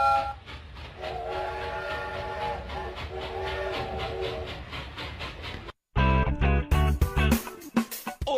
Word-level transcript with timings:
you 0.00 0.43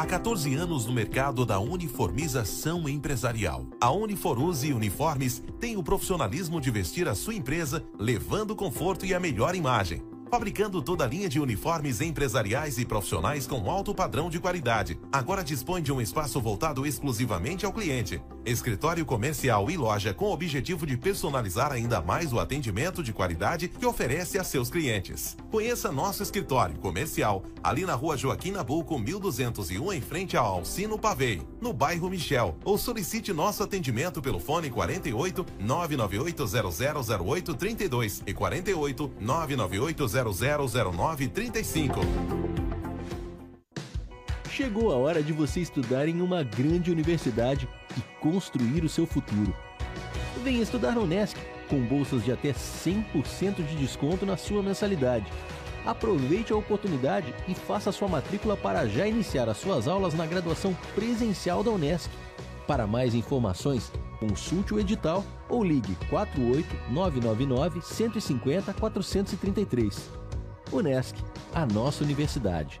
Há 0.00 0.06
14 0.06 0.54
anos 0.54 0.86
no 0.86 0.94
mercado 0.94 1.44
da 1.44 1.60
uniformização 1.60 2.88
empresarial. 2.88 3.66
A 3.78 3.90
Uniforuse 3.90 4.72
Uniformes 4.72 5.42
tem 5.60 5.76
o 5.76 5.82
profissionalismo 5.82 6.58
de 6.58 6.70
vestir 6.70 7.06
a 7.06 7.14
sua 7.14 7.34
empresa, 7.34 7.84
levando 7.98 8.56
conforto 8.56 9.04
e 9.04 9.12
a 9.12 9.20
melhor 9.20 9.54
imagem 9.54 10.02
fabricando 10.30 10.80
toda 10.80 11.04
a 11.04 11.06
linha 11.08 11.28
de 11.28 11.40
uniformes 11.40 12.00
empresariais 12.00 12.78
e 12.78 12.84
profissionais 12.84 13.46
com 13.46 13.68
alto 13.68 13.92
padrão 13.92 14.30
de 14.30 14.38
qualidade. 14.38 14.98
Agora 15.10 15.42
dispõe 15.42 15.82
de 15.82 15.92
um 15.92 16.00
espaço 16.00 16.40
voltado 16.40 16.86
exclusivamente 16.86 17.66
ao 17.66 17.72
cliente. 17.72 18.22
Escritório 18.46 19.04
comercial 19.04 19.70
e 19.70 19.76
loja 19.76 20.14
com 20.14 20.26
o 20.26 20.32
objetivo 20.32 20.86
de 20.86 20.96
personalizar 20.96 21.72
ainda 21.72 22.00
mais 22.00 22.32
o 22.32 22.38
atendimento 22.38 23.02
de 23.02 23.12
qualidade 23.12 23.68
que 23.68 23.84
oferece 23.84 24.38
a 24.38 24.44
seus 24.44 24.70
clientes. 24.70 25.36
Conheça 25.50 25.90
nosso 25.90 26.22
escritório 26.22 26.78
comercial 26.78 27.42
ali 27.62 27.84
na 27.84 27.94
rua 27.94 28.16
Joaquim 28.16 28.52
Nabuco, 28.52 28.98
1201, 28.98 29.92
em 29.92 30.00
frente 30.00 30.36
ao 30.36 30.46
Alcino 30.46 30.98
Pavei, 30.98 31.42
no 31.60 31.72
bairro 31.72 32.08
Michel, 32.08 32.56
ou 32.64 32.78
solicite 32.78 33.32
nosso 33.32 33.62
atendimento 33.62 34.22
pelo 34.22 34.38
fone 34.38 34.70
48 34.70 35.44
998 35.58 36.44
0008 37.18 37.54
32 37.54 38.22
e 38.26 38.32
48 38.32 39.12
998 39.20 40.08
000935. 40.28 42.00
Chegou 44.50 44.92
a 44.92 44.96
hora 44.96 45.22
de 45.22 45.32
você 45.32 45.60
estudar 45.60 46.06
em 46.08 46.20
uma 46.20 46.42
grande 46.42 46.90
universidade 46.90 47.68
e 47.96 48.00
construir 48.20 48.84
o 48.84 48.88
seu 48.88 49.06
futuro. 49.06 49.54
Venha 50.42 50.62
estudar 50.62 50.92
na 50.92 51.00
Unesc, 51.00 51.38
com 51.68 51.80
bolsas 51.80 52.24
de 52.24 52.32
até 52.32 52.52
100% 52.52 53.64
de 53.66 53.76
desconto 53.76 54.26
na 54.26 54.36
sua 54.36 54.62
mensalidade. 54.62 55.26
Aproveite 55.84 56.52
a 56.52 56.56
oportunidade 56.56 57.34
e 57.48 57.54
faça 57.54 57.92
sua 57.92 58.08
matrícula 58.08 58.56
para 58.56 58.86
já 58.86 59.06
iniciar 59.06 59.48
as 59.48 59.56
suas 59.56 59.88
aulas 59.88 60.14
na 60.14 60.26
graduação 60.26 60.76
presencial 60.94 61.62
da 61.62 61.70
Unesc. 61.70 62.10
Para 62.66 62.86
mais 62.86 63.14
informações, 63.14 63.92
consulte 64.18 64.74
o 64.74 64.78
edital 64.78 65.24
ou 65.48 65.64
ligue 65.64 65.96
48 66.08 66.68
999 66.90 67.80
150 67.82 68.74
433. 68.74 70.10
Unesc, 70.72 71.16
a 71.52 71.66
nossa 71.66 72.04
universidade. 72.04 72.80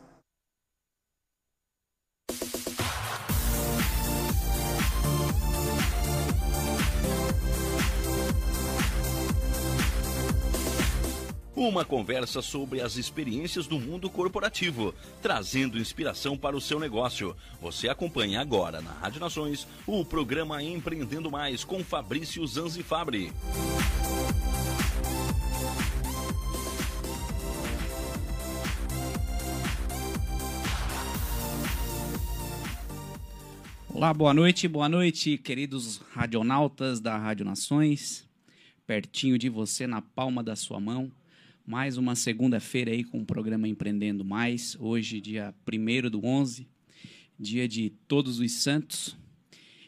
Uma 11.61 11.85
conversa 11.85 12.41
sobre 12.41 12.81
as 12.81 12.97
experiências 12.97 13.67
do 13.67 13.79
mundo 13.79 14.09
corporativo, 14.09 14.95
trazendo 15.21 15.77
inspiração 15.77 16.35
para 16.35 16.57
o 16.57 16.59
seu 16.59 16.79
negócio. 16.79 17.35
Você 17.61 17.87
acompanha 17.87 18.41
agora 18.41 18.81
na 18.81 18.91
Rádio 18.91 19.19
Nações 19.19 19.67
o 19.85 20.03
programa 20.03 20.63
Empreendendo 20.63 21.29
Mais 21.29 21.63
com 21.63 21.83
Fabrício 21.83 22.45
Zanzifabri. 22.47 23.31
Olá, 33.93 34.13
boa 34.13 34.33
noite, 34.33 34.69
boa 34.69 34.87
noite, 34.87 35.37
queridos 35.37 35.97
radionautas 36.13 37.01
da 37.01 37.17
Rádio 37.17 37.45
Nações. 37.45 38.25
Pertinho 38.87 39.37
de 39.37 39.49
você, 39.49 39.85
na 39.85 40.01
palma 40.01 40.41
da 40.41 40.55
sua 40.55 40.79
mão. 40.79 41.11
Mais 41.67 41.97
uma 41.97 42.15
segunda-feira 42.15 42.91
aí 42.91 43.03
com 43.03 43.19
o 43.19 43.25
programa 43.25 43.67
Empreendendo 43.67 44.23
Mais. 44.23 44.77
Hoje, 44.79 45.19
dia 45.19 45.53
1 45.67 46.09
do 46.09 46.25
11, 46.25 46.67
dia 47.37 47.67
de 47.67 47.89
Todos 48.07 48.39
os 48.39 48.51
Santos. 48.53 49.17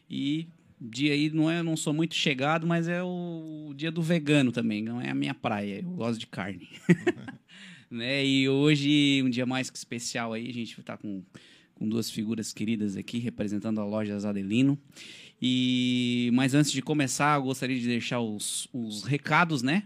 E 0.10 0.50
dia 0.80 1.14
aí 1.14 1.30
não 1.30 1.50
é, 1.50 1.64
não 1.64 1.78
sou 1.78 1.94
muito 1.94 2.14
chegado, 2.14 2.68
mas 2.68 2.90
é 2.90 3.02
o 3.02 3.74
dia 3.74 3.90
do 3.90 4.02
vegano 4.02 4.52
também, 4.52 4.84
não 4.84 5.00
é 5.00 5.10
a 5.10 5.16
minha 5.16 5.34
praia. 5.34 5.80
Eu 5.82 5.92
gosto 5.92 6.20
de 6.20 6.28
carne. 6.28 6.68
né? 7.90 8.24
E 8.24 8.50
hoje, 8.50 9.24
um 9.24 9.30
dia 9.30 9.46
mais 9.46 9.70
que 9.70 9.78
especial 9.78 10.34
aí, 10.34 10.50
a 10.50 10.54
gente 10.54 10.78
está 10.78 10.98
com 10.98 11.24
com 11.76 11.88
duas 11.88 12.10
figuras 12.10 12.54
queridas 12.54 12.96
aqui 12.96 13.20
representando 13.20 13.80
a 13.80 13.86
loja 13.86 14.18
Adelino. 14.28 14.78
E 15.42 16.30
mas 16.34 16.54
antes 16.54 16.72
de 16.72 16.82
começar, 16.82 17.38
eu 17.38 17.44
gostaria 17.44 17.80
de 17.80 17.86
deixar 17.86 18.22
os, 18.22 18.68
os 18.72 19.04
recados, 19.04 19.62
né? 19.62 19.84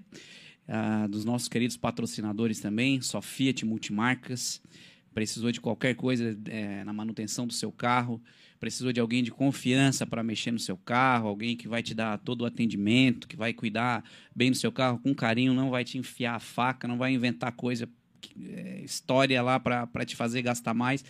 Ah, 0.68 1.08
dos 1.08 1.24
nossos 1.24 1.48
queridos 1.48 1.78
patrocinadores 1.78 2.60
também, 2.60 3.02
só 3.02 3.22
Fiat 3.22 3.66
Multimarcas. 3.66 4.62
Precisou 5.14 5.52
de 5.52 5.60
qualquer 5.60 5.96
coisa 5.96 6.38
é, 6.46 6.84
na 6.84 6.94
manutenção 6.94 7.48
do 7.48 7.54
seu 7.54 7.72
carro, 7.72 8.22
precisou 8.60 8.92
de 8.92 9.00
alguém 9.00 9.24
de 9.24 9.32
confiança 9.32 10.06
para 10.06 10.22
mexer 10.22 10.52
no 10.52 10.60
seu 10.60 10.78
carro, 10.78 11.28
alguém 11.28 11.56
que 11.56 11.68
vai 11.68 11.82
te 11.82 11.96
dar 11.96 12.20
todo 12.20 12.42
o 12.42 12.46
atendimento, 12.46 13.28
que 13.28 13.36
vai 13.36 13.52
cuidar 13.52 14.04
bem 14.36 14.52
do 14.52 14.58
seu 14.58 14.72
carro 14.72 15.00
com 15.00 15.16
carinho, 15.16 15.56
não 15.56 15.72
vai 15.72 15.84
te 15.84 15.98
enfiar 15.98 16.36
a 16.36 16.40
faca, 16.40 16.88
não 16.88 17.00
vai 17.00 17.14
inventar 17.14 17.52
coisa, 17.54 17.90
é, 18.40 18.82
história 18.84 19.42
lá 19.42 19.60
para 19.60 20.06
te 20.06 20.16
fazer 20.16 20.44
gastar 20.44 20.76
mais 20.76 21.04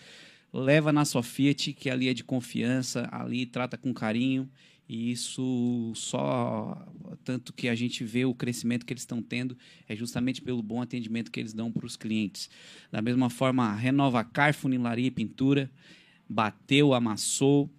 leva 0.53 0.91
na 0.91 1.05
sua 1.05 1.23
Fiat, 1.23 1.73
que 1.73 1.89
ali 1.89 2.07
é 2.09 2.13
de 2.13 2.23
confiança, 2.23 3.07
ali 3.11 3.45
trata 3.45 3.77
com 3.77 3.93
carinho. 3.93 4.49
E 4.89 5.11
isso 5.11 5.91
só 5.95 6.87
tanto 7.23 7.51
que 7.51 7.67
a 7.67 7.75
gente 7.75 8.05
vê 8.05 8.23
o 8.23 8.33
crescimento 8.33 8.85
que 8.85 8.93
eles 8.93 9.01
estão 9.01 9.21
tendo 9.21 9.57
é 9.87 9.93
justamente 9.93 10.41
pelo 10.41 10.63
bom 10.63 10.81
atendimento 10.81 11.29
que 11.29 11.41
eles 11.41 11.53
dão 11.53 11.71
para 11.71 11.85
os 11.85 11.97
clientes. 11.97 12.49
Da 12.89 13.01
mesma 13.01 13.29
forma, 13.29 13.73
Renova 13.75 14.23
Car, 14.23 14.53
Funilaria 14.53 15.07
e 15.07 15.11
Pintura, 15.11 15.69
bateu, 16.29 16.93
amassou, 16.93 17.69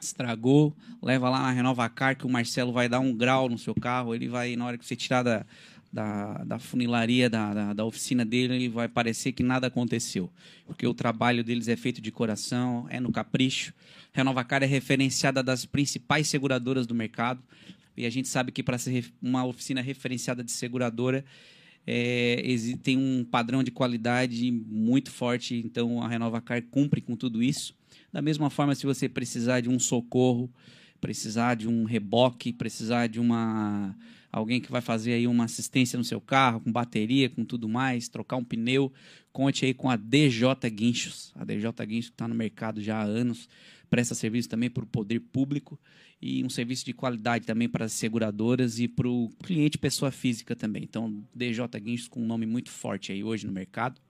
estragou, 0.00 0.74
leva 1.02 1.28
lá 1.28 1.42
na 1.42 1.50
Renova 1.50 1.88
Car 1.90 2.16
que 2.16 2.26
o 2.26 2.30
Marcelo 2.30 2.72
vai 2.72 2.88
dar 2.88 3.00
um 3.00 3.14
grau 3.14 3.48
no 3.48 3.58
seu 3.58 3.74
carro, 3.74 4.14
ele 4.14 4.28
vai, 4.28 4.56
na 4.56 4.64
hora 4.64 4.78
que 4.78 4.86
você 4.86 4.96
tirar 4.96 5.22
da, 5.22 5.44
da, 5.94 6.42
da 6.42 6.58
funilaria, 6.58 7.30
da, 7.30 7.54
da, 7.54 7.72
da, 7.72 7.84
oficina 7.84 8.24
dele, 8.24 8.68
vai 8.68 8.88
parecer 8.88 9.30
que 9.30 9.44
nada 9.44 9.68
aconteceu. 9.68 10.28
Porque 10.66 10.84
o 10.84 10.92
trabalho 10.92 11.44
deles 11.44 11.68
é 11.68 11.76
feito 11.76 12.00
de 12.00 12.10
coração, 12.10 12.88
é 12.90 12.98
no 12.98 13.12
capricho. 13.12 13.72
Renovacar 14.12 14.60
é 14.64 14.66
referenciada 14.66 15.40
das 15.40 15.64
principais 15.64 16.26
seguradoras 16.26 16.84
do 16.84 16.96
mercado. 16.96 17.40
E 17.96 18.04
a 18.06 18.10
gente 18.10 18.26
sabe 18.26 18.50
que 18.50 18.60
para 18.60 18.76
ser 18.76 19.12
uma 19.22 19.44
oficina 19.44 19.80
referenciada 19.80 20.42
de 20.42 20.50
seguradora, 20.50 21.24
é, 21.86 22.42
tem 22.82 22.98
um 22.98 23.24
padrão 23.24 23.62
de 23.62 23.70
qualidade 23.70 24.50
muito 24.50 25.12
forte, 25.12 25.62
então 25.64 26.02
a 26.02 26.08
Renovacar 26.08 26.60
cumpre 26.72 27.00
com 27.00 27.14
tudo 27.14 27.40
isso. 27.40 27.72
Da 28.12 28.20
mesma 28.20 28.50
forma, 28.50 28.74
se 28.74 28.84
você 28.84 29.08
precisar 29.08 29.60
de 29.60 29.68
um 29.68 29.78
socorro, 29.78 30.50
precisar 31.00 31.54
de 31.54 31.68
um 31.68 31.84
reboque, 31.84 32.52
precisar 32.52 33.06
de 33.06 33.20
uma 33.20 33.94
alguém 34.34 34.60
que 34.60 34.70
vai 34.70 34.80
fazer 34.80 35.12
aí 35.12 35.28
uma 35.28 35.44
assistência 35.44 35.96
no 35.96 36.02
seu 36.02 36.20
carro, 36.20 36.60
com 36.60 36.72
bateria, 36.72 37.30
com 37.30 37.44
tudo 37.44 37.68
mais, 37.68 38.08
trocar 38.08 38.36
um 38.36 38.44
pneu, 38.44 38.92
conte 39.32 39.64
aí 39.64 39.72
com 39.72 39.88
a 39.88 39.94
DJ 39.94 40.48
Guinchos. 40.72 41.32
A 41.36 41.44
DJ 41.44 41.70
Guinchos 41.86 42.10
está 42.10 42.26
no 42.26 42.34
mercado 42.34 42.82
já 42.82 42.98
há 42.98 43.04
anos, 43.04 43.48
presta 43.88 44.12
serviço 44.12 44.48
também 44.48 44.68
para 44.68 44.82
o 44.82 44.86
poder 44.86 45.20
público 45.20 45.78
e 46.20 46.42
um 46.42 46.50
serviço 46.50 46.84
de 46.84 46.92
qualidade 46.92 47.46
também 47.46 47.68
para 47.68 47.84
as 47.84 47.92
seguradoras 47.92 48.80
e 48.80 48.88
para 48.88 49.08
o 49.08 49.30
cliente 49.44 49.78
pessoa 49.78 50.10
física 50.10 50.56
também. 50.56 50.82
Então, 50.82 51.24
DJ 51.32 51.68
Guinchos 51.80 52.08
com 52.08 52.20
um 52.20 52.26
nome 52.26 52.44
muito 52.44 52.70
forte 52.70 53.12
aí 53.12 53.22
hoje 53.22 53.46
no 53.46 53.52
mercado. 53.52 54.00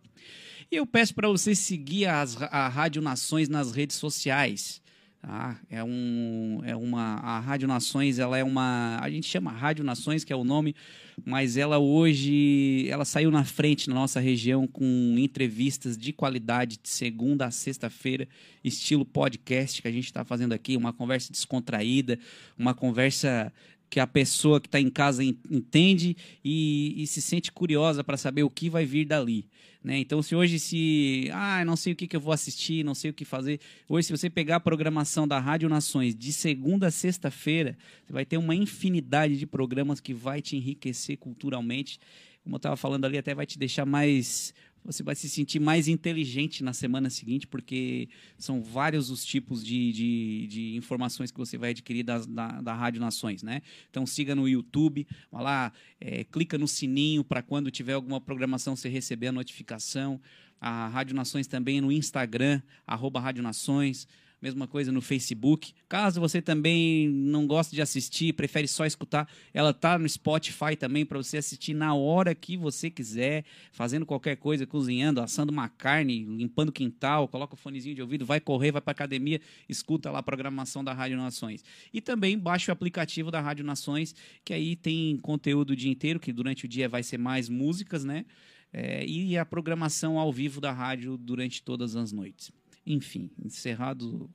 E 0.71 0.77
eu 0.77 0.87
peço 0.87 1.15
para 1.15 1.29
você 1.29 1.55
seguir 1.55 2.07
as, 2.07 2.41
a 2.41 2.67
Rádio 2.69 3.03
Nações 3.03 3.51
nas 3.51 3.73
redes 3.73 3.97
sociais. 3.97 4.81
Tá? 5.27 5.59
É, 5.71 5.83
um, 5.83 6.61
é 6.67 6.77
uma. 6.77 7.15
A 7.15 7.41
Rádio 7.41 7.67
Nações, 7.67 8.19
ela 8.19 8.37
é 8.37 8.45
uma. 8.45 8.99
A 9.01 9.09
gente 9.09 9.27
chama 9.27 9.51
Rádio 9.51 9.83
Nações, 9.83 10.23
que 10.23 10.31
é 10.31 10.37
o 10.37 10.45
nome, 10.45 10.77
mas 11.25 11.57
ela 11.57 11.79
hoje. 11.79 12.87
Ela 12.91 13.07
saiu 13.07 13.31
na 13.31 13.43
frente 13.43 13.89
na 13.89 13.95
nossa 13.95 14.21
região 14.21 14.67
com 14.67 14.85
entrevistas 15.17 15.97
de 15.97 16.13
qualidade 16.13 16.79
de 16.83 16.91
segunda 16.91 17.47
a 17.47 17.51
sexta-feira, 17.51 18.29
estilo 18.63 19.03
podcast 19.03 19.81
que 19.81 19.89
a 19.89 19.91
gente 19.91 20.05
está 20.05 20.27
fazendo 20.27 20.53
aqui, 20.53 20.77
uma 20.77 20.93
conversa 20.93 21.33
descontraída, 21.33 22.19
uma 22.59 22.75
conversa 22.75 23.51
que 23.95 24.01
a 24.01 24.09
pessoa 24.09 24.61
que 24.61 24.67
está 24.67 24.81
em 24.81 24.91
casa 24.91 25.23
en- 25.23 25.39
entende 25.49 26.17
e, 26.45 27.01
e 27.01 27.07
se 27.07 27.23
sente 27.23 27.53
curiosa 27.53 28.03
para 28.03 28.17
saber 28.17 28.43
o 28.43 28.51
que 28.51 28.69
vai 28.69 28.85
vir 28.85 29.05
dali. 29.05 29.47
Né? 29.85 29.99
Então, 29.99 30.21
se 30.21 30.35
hoje 30.35 30.59
se. 30.59 31.29
Ah, 31.33 31.65
não 31.65 31.77
sei 31.77 31.93
o 31.93 31.97
que, 31.97 32.09
que 32.09 32.17
eu 32.17 32.21
vou 32.21 32.33
assistir, 32.33 32.85
não 32.85 32.93
sei 32.93 33.13
o 33.13 33.15
que 33.15 33.25
fazer. 33.25 33.61
Hoje, 33.89 34.09
se 34.09 34.17
você 34.17 34.29
pegar 34.29 34.57
a 34.57 34.61
programação 34.61 35.29
da 35.29 35.39
Rádio 35.39 35.69
Nações 35.69 36.13
de 36.13 36.33
segunda 36.33 36.89
a 36.89 36.91
sexta-feira, 36.91 37.79
você 38.05 38.13
vai 38.13 38.25
ter 38.25 38.37
uma 38.37 38.53
infinidade 38.57 39.39
de 39.39 39.47
programas 39.47 40.01
que 40.01 40.13
vai 40.13 40.43
te 40.43 40.57
enriquecer 40.57 41.17
culturalmente. 41.17 42.01
Como 42.43 42.57
eu 42.57 42.59
estava 42.59 42.77
falando 42.77 43.05
ali, 43.05 43.17
até 43.17 43.33
vai 43.33 43.47
te 43.47 43.57
deixar 43.57 43.87
mais. 43.87 44.53
Você 44.85 45.03
vai 45.03 45.15
se 45.15 45.29
sentir 45.31 45.59
mais 45.59 45.89
inteligente 45.89 46.63
na 46.63 46.73
semana 46.75 47.09
seguinte, 47.09 47.47
porque 47.47 48.09
são 48.37 48.63
vários 48.63 49.09
os 49.11 49.25
tipos 49.25 49.65
de, 49.65 49.93
de, 49.93 50.47
de 50.47 50.77
informações 50.77 51.31
que 51.31 51.39
você 51.39 51.57
vai 51.57 51.71
adquirir 51.71 52.03
das- 52.03 52.27
da, 52.27 52.61
da 52.61 52.75
Rádio 52.75 53.01
Nações, 53.01 53.43
né? 53.43 53.63
Então 53.89 54.05
siga 54.05 54.35
no 54.35 54.47
YouTube, 54.47 55.07
vai 55.33 55.43
lá, 55.43 55.73
é, 56.01 56.25
clica 56.25 56.59
no 56.59 56.69
sininho 56.69 57.25
para 57.25 57.43
quando 57.43 57.71
tiver 57.71 57.95
alguma 57.95 58.21
programação 58.21 58.77
você 58.77 58.89
receber 58.89 59.29
a 59.29 59.33
notificação. 59.33 60.21
A 60.61 60.89
Rádio 60.89 61.15
Nações 61.15 61.47
também 61.47 61.81
no 61.81 61.91
Instagram, 61.93 62.61
arroba 62.87 63.21
Rádio 63.21 63.43
Nações. 63.43 64.07
Mesma 64.45 64.67
coisa 64.67 64.93
no 64.93 65.01
Facebook. 65.01 65.73
Caso 65.89 66.21
você 66.21 66.43
também 66.43 67.09
não 67.09 67.47
goste 67.47 67.75
de 67.75 67.81
assistir, 67.81 68.35
prefere 68.35 68.69
só 68.69 68.85
escutar, 68.85 69.27
ela 69.55 69.73
tá 69.73 69.99
no 69.99 70.07
Spotify 70.07 70.77
também 70.79 71.07
para 71.07 71.17
você 71.17 71.39
assistir 71.39 71.73
na 71.73 71.95
hora 71.95 72.35
que 72.35 72.55
você 72.55 72.91
quiser, 72.91 73.47
fazendo 73.73 74.05
qualquer 74.05 74.37
coisa, 74.37 74.67
cozinhando, 74.67 75.23
assando 75.23 75.51
uma 75.51 75.67
carne, 75.71 76.27
limpando 76.27 76.69
o 76.69 76.73
quintal, 76.73 77.27
coloca 77.27 77.55
o 77.55 77.57
fonezinho 77.57 77.95
de 77.95 78.03
ouvido, 78.03 78.27
vai 78.27 78.39
correr, 78.39 78.71
vai 78.71 78.83
para 78.83 78.93
academia, 78.93 79.41
escuta 79.67 80.11
lá 80.11 80.19
a 80.19 80.23
programação 80.23 80.85
da 80.85 80.93
Rádio 80.93 81.17
Nações. 81.17 81.65
E 81.91 82.03
também 82.03 82.39
baixe 82.39 82.71
o 82.71 82.73
aplicativo 82.75 83.31
da 83.31 83.41
Rádio 83.41 83.65
Nações, 83.65 84.15
que 84.45 84.53
aí 84.53 84.77
tem 84.77 85.17
conteúdo 85.17 85.71
o 85.71 85.77
dia 85.77 85.91
inteiro, 85.91 86.21
que 86.21 86.35
durante 86.35 86.67
o 86.67 86.69
dia 86.69 86.87
vai 86.87 87.03
ser 87.03 87.17
mais 87.17 87.49
músicas, 87.49 88.05
né? 88.05 88.27
É, 88.71 89.07
e 89.07 89.39
a 89.39 89.47
programação 89.47 90.19
ao 90.19 90.31
vivo 90.31 90.61
da 90.61 90.71
rádio 90.71 91.17
durante 91.17 91.63
todas 91.63 91.97
as 91.97 92.13
noites. 92.13 92.53
Enfim, 92.87 93.31
encerrado 93.43 94.31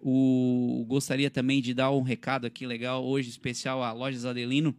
o 0.00 0.82
gostaria 0.88 1.30
também 1.30 1.60
de 1.60 1.74
dar 1.74 1.90
um 1.90 2.00
recado 2.00 2.46
aqui 2.46 2.66
legal 2.66 3.04
hoje 3.04 3.28
especial 3.28 3.82
à 3.82 3.92
Lojas 3.92 4.24
Adelino. 4.24 4.74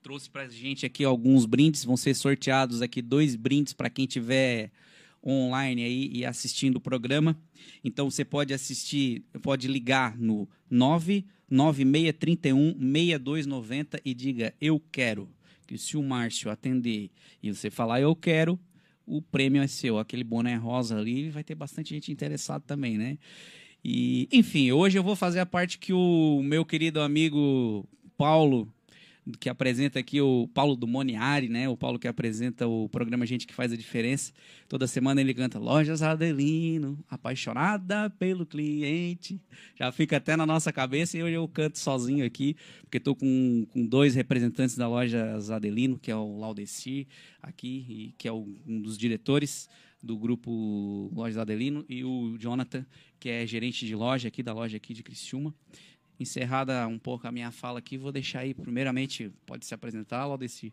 Trouxe 0.00 0.30
pra 0.30 0.48
gente 0.48 0.86
aqui 0.86 1.02
alguns 1.02 1.44
brindes, 1.44 1.84
vão 1.84 1.96
ser 1.96 2.14
sorteados 2.14 2.80
aqui 2.80 3.02
dois 3.02 3.34
brindes 3.34 3.72
para 3.72 3.90
quem 3.90 4.06
tiver 4.06 4.70
online 5.26 5.82
aí 5.82 6.08
e 6.12 6.24
assistindo 6.24 6.76
o 6.76 6.80
programa. 6.80 7.36
Então 7.82 8.08
você 8.08 8.24
pode 8.24 8.54
assistir, 8.54 9.24
pode 9.42 9.66
ligar 9.66 10.16
no 10.16 10.48
99631 10.70 12.76
6290 12.78 14.00
e 14.04 14.14
diga 14.14 14.54
eu 14.60 14.80
quero. 14.92 15.28
Que 15.66 15.76
se 15.76 15.96
o 15.96 16.02
Márcio 16.02 16.48
atender 16.48 17.10
e 17.42 17.52
você 17.52 17.68
falar 17.68 18.00
eu 18.00 18.14
quero, 18.14 18.56
o 19.06 19.22
prêmio 19.22 19.62
é 19.62 19.66
seu. 19.66 19.98
Aquele 19.98 20.24
boné 20.24 20.56
rosa 20.56 20.98
ali 20.98 21.30
vai 21.30 21.44
ter 21.44 21.54
bastante 21.54 21.94
gente 21.94 22.10
interessada 22.10 22.64
também, 22.66 22.98
né? 22.98 23.18
E, 23.84 24.28
enfim, 24.32 24.72
hoje 24.72 24.98
eu 24.98 25.02
vou 25.02 25.14
fazer 25.14 25.38
a 25.38 25.46
parte 25.46 25.78
que 25.78 25.92
o 25.92 26.42
meu 26.42 26.64
querido 26.64 27.00
amigo 27.00 27.88
Paulo, 28.16 28.68
que 29.40 29.48
apresenta 29.48 29.98
aqui 29.98 30.20
o 30.20 30.46
Paulo 30.54 30.76
do 30.76 30.86
Moniari, 30.86 31.48
né? 31.48 31.68
O 31.68 31.76
Paulo 31.76 31.98
que 31.98 32.06
apresenta 32.06 32.66
o 32.66 32.88
programa 32.88 33.26
Gente 33.26 33.46
que 33.46 33.52
Faz 33.54 33.72
a 33.72 33.76
Diferença. 33.76 34.32
Toda 34.68 34.86
semana 34.86 35.20
ele 35.20 35.34
canta 35.34 35.58
Lojas 35.58 36.00
Adelino, 36.02 36.98
apaixonada 37.10 38.08
pelo 38.10 38.46
cliente. 38.46 39.40
Já 39.74 39.90
fica 39.90 40.16
até 40.18 40.36
na 40.36 40.46
nossa 40.46 40.72
cabeça 40.72 41.18
e 41.18 41.22
hoje 41.22 41.34
eu 41.34 41.48
canto 41.48 41.78
sozinho 41.78 42.24
aqui, 42.24 42.56
porque 42.82 42.98
estou 42.98 43.16
com, 43.16 43.66
com 43.70 43.84
dois 43.84 44.14
representantes 44.14 44.76
da 44.76 44.88
Lojas 44.88 45.50
Adelino, 45.50 45.98
que 45.98 46.10
é 46.10 46.16
o 46.16 46.38
Laudecir 46.38 47.06
aqui, 47.42 47.84
e 47.88 48.14
que 48.16 48.28
é 48.28 48.32
o- 48.32 48.54
um 48.66 48.80
dos 48.80 48.96
diretores 48.96 49.68
do 50.02 50.16
grupo 50.16 51.10
Lojas 51.12 51.38
Adelino, 51.38 51.84
e 51.88 52.04
o 52.04 52.36
Jonathan, 52.38 52.86
que 53.18 53.28
é 53.28 53.44
gerente 53.44 53.84
de 53.84 53.94
loja 53.96 54.28
aqui, 54.28 54.40
da 54.40 54.52
loja 54.52 54.76
aqui 54.76 54.94
de 54.94 55.02
Criciúma. 55.02 55.52
Encerrada 56.18 56.86
um 56.86 56.98
pouco 56.98 57.26
a 57.26 57.32
minha 57.32 57.50
fala 57.50 57.78
aqui, 57.78 57.98
vou 57.98 58.10
deixar 58.10 58.40
aí, 58.40 58.54
primeiramente, 58.54 59.30
pode 59.44 59.66
se 59.66 59.74
apresentar, 59.74 60.24
Laudeci. 60.24 60.72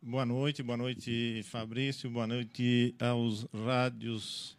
Boa 0.00 0.24
noite, 0.24 0.62
boa 0.62 0.76
noite, 0.76 1.42
Fabrício, 1.44 2.08
boa 2.08 2.26
noite 2.26 2.94
aos 3.00 3.44
rádios, 3.52 4.56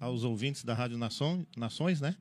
aos 0.00 0.24
ouvintes 0.24 0.64
da 0.64 0.74
Rádio 0.74 0.98
Nação, 0.98 1.46
Nações, 1.56 2.00
né? 2.00 2.16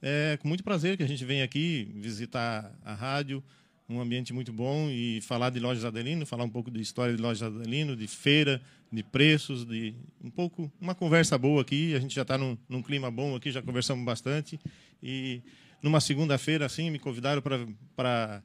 É 0.00 0.38
com 0.40 0.48
muito 0.48 0.64
prazer 0.64 0.96
que 0.96 1.02
a 1.02 1.06
gente 1.06 1.24
vem 1.24 1.42
aqui 1.42 1.90
visitar 1.94 2.72
a 2.84 2.94
rádio, 2.94 3.44
um 3.88 4.00
ambiente 4.00 4.32
muito 4.32 4.52
bom 4.52 4.88
e 4.88 5.20
falar 5.20 5.50
de 5.50 5.60
Lojas 5.60 5.84
Adelino, 5.84 6.24
falar 6.24 6.44
um 6.44 6.50
pouco 6.50 6.70
de 6.70 6.80
história 6.80 7.14
de 7.14 7.20
Lojas 7.20 7.42
Adelino, 7.42 7.94
de 7.94 8.06
feira, 8.06 8.62
de 8.90 9.02
preços, 9.02 9.66
de 9.66 9.94
um 10.22 10.30
pouco, 10.30 10.72
uma 10.80 10.94
conversa 10.94 11.36
boa 11.36 11.62
aqui. 11.62 11.94
A 11.94 12.00
gente 12.00 12.14
já 12.14 12.22
está 12.22 12.38
num, 12.38 12.56
num 12.68 12.82
clima 12.82 13.10
bom 13.10 13.36
aqui, 13.36 13.50
já 13.50 13.60
conversamos 13.60 14.04
bastante. 14.04 14.58
E 15.02 15.42
numa 15.82 16.00
segunda-feira, 16.00 16.64
assim, 16.66 16.90
me 16.90 16.98
convidaram 16.98 17.42
para 17.42 18.42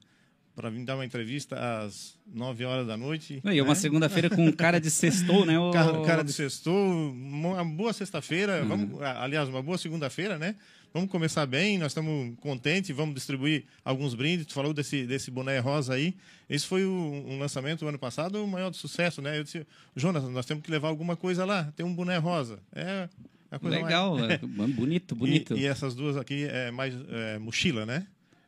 para 0.56 0.72
vir 0.72 0.84
dar 0.84 0.96
uma 0.96 1.06
entrevista 1.06 1.56
às 1.84 2.18
9 2.34 2.66
horas 2.66 2.88
da 2.88 2.98
noite. 2.98 3.40
E 3.46 3.60
é 3.60 3.62
uma 3.62 3.76
né? 3.76 3.76
segunda-feira 3.76 4.28
com 4.28 4.52
cara 4.52 4.80
de 4.80 4.90
sextou, 4.90 5.46
né? 5.46 5.54
o- 5.60 5.70
Cara, 5.70 6.02
cara 6.02 6.24
de 6.24 6.34
sextou, 6.34 7.12
uma 7.12 7.64
boa 7.64 7.94
sexta-feira, 7.94 8.66
vamos, 8.66 9.00
aliás, 9.04 9.48
uma 9.48 9.62
boa 9.62 9.78
segunda-feira, 9.78 10.40
né? 10.40 10.56
Vamos 10.92 11.12
começar 11.12 11.46
bem, 11.46 11.78
nós 11.78 11.92
estamos 11.92 12.36
contentes, 12.40 12.96
vamos 12.96 13.14
distribuir 13.14 13.66
alguns 13.86 14.16
brindes. 14.16 14.48
Tu 14.48 14.54
falou 14.56 14.74
desse, 14.74 15.06
desse 15.06 15.30
boné 15.30 15.60
rosa 15.60 15.94
aí. 15.94 16.16
Esse 16.50 16.66
foi 16.66 16.84
o- 16.86 16.92
um 17.28 17.38
lançamento 17.38 17.82
do 17.82 17.88
ano 17.90 18.00
passado, 18.00 18.44
o 18.44 18.48
maior 18.48 18.72
de 18.72 18.78
sucesso, 18.78 19.22
né? 19.22 19.38
Eu 19.38 19.44
disse, 19.44 19.64
Jonas, 19.96 20.24
nós 20.24 20.48
temos 20.48 20.64
que 20.64 20.72
levar 20.72 20.88
alguma 20.88 21.16
coisa 21.16 21.46
lá, 21.46 21.72
tem 21.76 21.86
um 21.86 21.94
boné 21.94 22.18
rosa. 22.18 22.58
É 22.74 23.08
mais- 23.52 23.64
Legal, 23.84 24.18
é, 24.20 24.38
bonito, 24.76 25.16
bonito. 25.16 25.56
E, 25.56 25.62
e 25.62 25.66
essas 25.66 25.96
duas 25.96 26.18
aqui 26.18 26.44
é 26.46 26.70
mais 26.72 26.94
é, 27.10 27.38
mochila, 27.40 27.86
né? 27.86 28.06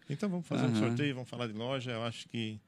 Então 0.09 0.27
vamos 0.29 0.47
fazer 0.47 0.65
um 0.65 0.75
sorteio, 0.75 1.13
vamos 1.13 1.29
falar 1.29 1.47
de 1.47 1.53
loja. 1.53 1.91
Eu 1.91 2.03
acho 2.03 2.27
que 2.29 2.59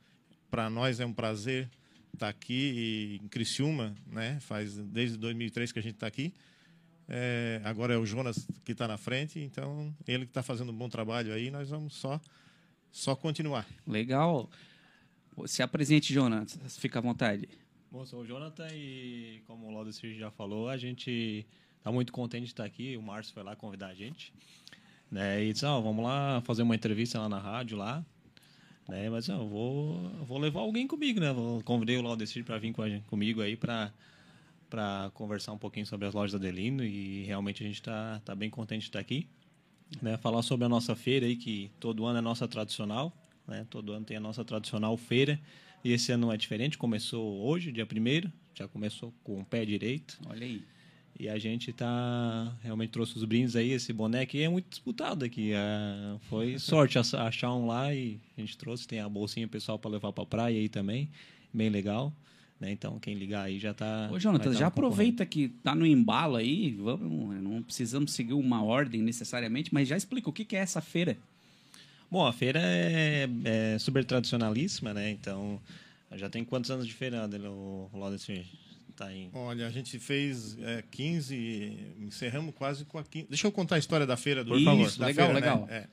para 0.50 0.69
nós 0.69 1.00
é 1.00 1.05
um 1.05 1.13
prazer 1.13 1.69
estar 2.13 2.29
aqui 2.29 3.17
e 3.19 3.19
em 3.23 3.27
Criciúma, 3.27 3.95
né? 4.07 4.39
Faz 4.41 4.77
desde 4.77 5.17
2003 5.17 5.71
que 5.71 5.79
a 5.79 5.81
gente 5.81 5.95
está 5.95 6.07
aqui. 6.07 6.33
É, 7.09 7.59
agora 7.65 7.93
é 7.93 7.97
o 7.97 8.05
Jonas 8.05 8.47
que 8.63 8.71
está 8.71 8.88
na 8.88 8.97
frente, 8.97 9.39
então 9.39 9.93
ele 10.07 10.25
que 10.25 10.29
está 10.31 10.43
fazendo 10.43 10.71
um 10.71 10.75
bom 10.77 10.88
trabalho 10.88 11.33
aí. 11.33 11.50
Nós 11.51 11.69
vamos 11.69 11.95
só 11.95 12.21
só 12.91 13.15
continuar. 13.15 13.65
Legal. 13.88 14.50
Se 15.45 15.63
apresente, 15.63 16.13
Jonas, 16.13 16.59
fica 16.77 17.00
à 17.00 17.01
vontade. 17.01 17.47
Bom, 17.89 18.05
sou 18.05 18.21
o 18.21 18.25
Jonathan 18.25 18.67
e, 18.73 19.41
como 19.47 19.67
o 19.67 19.71
Laudecir 19.71 20.15
já 20.15 20.29
falou, 20.29 20.69
a 20.69 20.77
gente 20.77 21.45
está 21.81 21.91
muito 21.91 22.13
contente 22.13 22.43
de 22.43 22.51
estar 22.51 22.63
aqui. 22.63 22.95
O 22.95 23.01
Márcio 23.01 23.33
foi 23.33 23.43
lá 23.43 23.55
convidar 23.55 23.88
a 23.88 23.93
gente. 23.93 24.31
Né, 25.11 25.43
e 25.43 25.51
disse, 25.51 25.65
ah, 25.65 25.77
vamos 25.79 26.05
lá 26.05 26.41
fazer 26.45 26.61
uma 26.61 26.73
entrevista 26.73 27.19
lá 27.19 27.27
na 27.27 27.39
rádio 27.39 27.77
lá. 27.77 28.05
Né, 28.88 29.09
mas 29.09 29.29
ah, 29.29 29.33
eu 29.33 29.47
vou, 29.47 30.09
vou 30.25 30.38
levar 30.38 30.61
alguém 30.61 30.88
comigo, 30.88 31.19
né? 31.19 31.27
Convidei 31.65 31.97
o 31.97 32.01
Laudecir 32.01 32.45
para 32.45 32.57
vir 32.57 32.71
com 32.71 32.88
gente- 32.88 33.03
comigo 33.05 33.41
aí 33.41 33.55
para 33.57 33.91
para 34.69 35.11
conversar 35.13 35.51
um 35.51 35.57
pouquinho 35.57 35.85
sobre 35.85 36.07
as 36.07 36.13
lojas 36.13 36.31
da 36.31 36.38
Adelino 36.38 36.81
e 36.81 37.23
realmente 37.23 37.61
a 37.61 37.67
gente 37.67 37.75
está 37.75 38.21
tá 38.23 38.33
bem 38.33 38.50
contente 38.50 38.83
de 38.83 38.88
estar 38.88 39.00
aqui. 39.00 39.27
Né, 40.01 40.15
falar 40.17 40.41
sobre 40.43 40.65
a 40.65 40.69
nossa 40.69 40.95
feira 40.95 41.25
aí, 41.25 41.35
que 41.35 41.69
todo 41.77 42.05
ano 42.05 42.19
é 42.19 42.21
nossa 42.21 42.47
tradicional. 42.47 43.11
Né, 43.45 43.67
todo 43.69 43.91
ano 43.91 44.05
tem 44.05 44.15
a 44.15 44.19
nossa 44.21 44.45
tradicional 44.45 44.95
feira 44.95 45.38
E 45.83 45.91
esse 45.91 46.13
ano 46.13 46.31
é 46.31 46.38
diferente, 46.38 46.77
começou 46.77 47.41
hoje, 47.41 47.69
dia 47.69 47.85
1 47.85 48.31
já 48.53 48.65
começou 48.67 49.13
com 49.25 49.41
o 49.41 49.45
pé 49.45 49.65
direito. 49.65 50.17
Olha 50.29 50.45
aí. 50.45 50.63
E 51.20 51.30
a 51.30 51.38
gente 51.38 51.72
tá 51.72 52.51
realmente 52.63 52.89
trouxe 52.89 53.15
os 53.15 53.24
brindes 53.24 53.56
aí, 53.56 53.72
esse 53.72 53.94
boné 53.94 54.22
aqui 54.22 54.41
é 54.41 54.50
muito 54.50 54.68
disputado 54.70 55.24
aqui. 55.24 55.51
É, 55.53 56.15
foi 56.30 56.58
sorte 56.60 56.98
ach- 56.98 57.13
achar 57.13 57.53
um 57.53 57.68
lá 57.68 57.94
e 57.94 58.18
a 58.38 58.41
gente 58.41 58.58
trouxe, 58.58 58.88
tem 58.88 59.00
a 59.00 59.08
bolsinha 59.08 59.48
pessoal 59.48 59.77
para 59.77 59.91
levar 59.91 60.12
para 60.12 60.25
praia 60.25 60.58
aí 60.60 60.68
também, 60.70 61.10
bem 61.53 61.70
legal. 61.70 62.12
Né? 62.60 62.72
Então 62.72 63.00
quem 63.00 63.13
ligar 63.15 63.44
aí 63.46 63.60
já 63.60 63.74
tá. 63.74 64.10
Ô, 64.12 64.20
Jonathan, 64.20 64.51
tá 64.51 64.60
já 64.60 64.65
no 64.65 64.72
concorrente. 64.72 64.88
aproveita 64.88 65.25
que 65.25 65.50
tá 65.50 65.75
no 65.75 65.86
embalo 65.86 66.36
aí, 66.38 66.72
vamos, 66.72 67.41
não 67.44 67.62
precisamos 67.62 68.13
seguir 68.13 68.34
uma 68.34 68.63
ordem 68.63 69.01
necessariamente, 69.01 69.74
mas 69.74 69.88
já 69.88 69.98
explica 69.98 70.30
o 70.30 70.34
que, 70.34 70.46
que 70.46 70.56
é 70.56 70.60
essa 70.60 70.82
feira. 70.82 71.18
Bom, 72.10 72.25
a 72.25 72.34
feira 72.34 72.60
é, 72.62 73.27
é 73.44 73.80
super 73.80 74.03
tradicionalíssima, 74.03 74.94
né? 74.94 75.10
Então, 75.12 75.60
já 76.15 76.30
tem 76.30 76.44
quantos 76.44 76.70
anos 76.70 76.86
de 76.86 76.94
feira, 76.94 77.25
o 77.50 77.89
Laudecir? 79.05 79.08
Tá 79.08 79.13
em... 79.13 79.29
Olha, 79.34 79.67
a 79.67 79.70
gente 79.72 79.98
fez 80.00 80.58
é, 80.62 80.84
15, 80.91 81.96
encerramos 82.00 82.53
quase 82.55 82.86
com 82.86 82.98
a 82.98 83.03
15. 83.03 83.27
Deixa 83.29 83.48
eu 83.48 83.51
contar 83.51 83.75
a 83.75 83.79
história 83.79 84.05
da 84.05 84.15
feira, 84.17 84.43
do, 84.43 84.51
Por 84.51 84.63
favor. 84.63 84.91
da 84.98 85.05
Legal, 85.08 85.25
feira, 85.27 85.34
legal. 85.34 85.65
né? 85.67 85.77
É. 85.77 85.88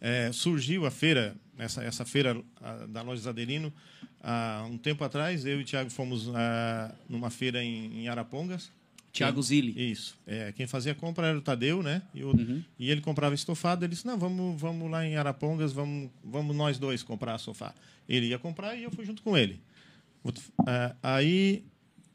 É, 0.00 0.32
surgiu 0.32 0.86
a 0.86 0.90
feira, 0.92 1.34
essa, 1.58 1.82
essa 1.82 2.04
feira 2.04 2.40
a, 2.60 2.86
da 2.86 3.02
loja 3.02 3.30
Adelino, 3.30 3.72
há 4.22 4.64
um 4.70 4.78
tempo 4.78 5.02
atrás. 5.02 5.44
Eu 5.44 5.58
e 5.58 5.62
o 5.62 5.64
Thiago 5.64 5.90
fomos 5.90 6.28
ah, 6.34 6.94
numa 7.08 7.30
feira 7.30 7.64
em, 7.64 8.02
em 8.02 8.08
Arapongas. 8.08 8.70
Thiago 9.12 9.42
Zilli. 9.42 9.90
Isso. 9.90 10.16
É, 10.24 10.52
quem 10.52 10.68
fazia 10.68 10.92
a 10.92 10.94
compra 10.94 11.26
era 11.26 11.38
o 11.38 11.40
Tadeu, 11.40 11.82
né? 11.82 12.02
E, 12.14 12.22
o- 12.22 12.28
Uhum. 12.28 12.62
e 12.78 12.88
ele 12.90 13.00
comprava 13.00 13.34
estofado. 13.34 13.84
Ele 13.84 13.90
disse: 13.92 14.06
Não, 14.06 14.16
vamos, 14.16 14.60
vamos 14.60 14.88
lá 14.88 15.04
em 15.04 15.16
Arapongas, 15.16 15.72
vamos, 15.72 16.10
vamos 16.22 16.54
nós 16.54 16.78
dois 16.78 17.02
comprar 17.02 17.36
sofá. 17.38 17.74
Ele 18.08 18.26
ia 18.28 18.38
comprar 18.38 18.76
e 18.76 18.84
eu 18.84 18.92
fui 18.92 19.04
junto 19.04 19.20
com 19.22 19.36
ele. 19.36 19.60
Ah, 20.66 20.94
aí 21.02 21.64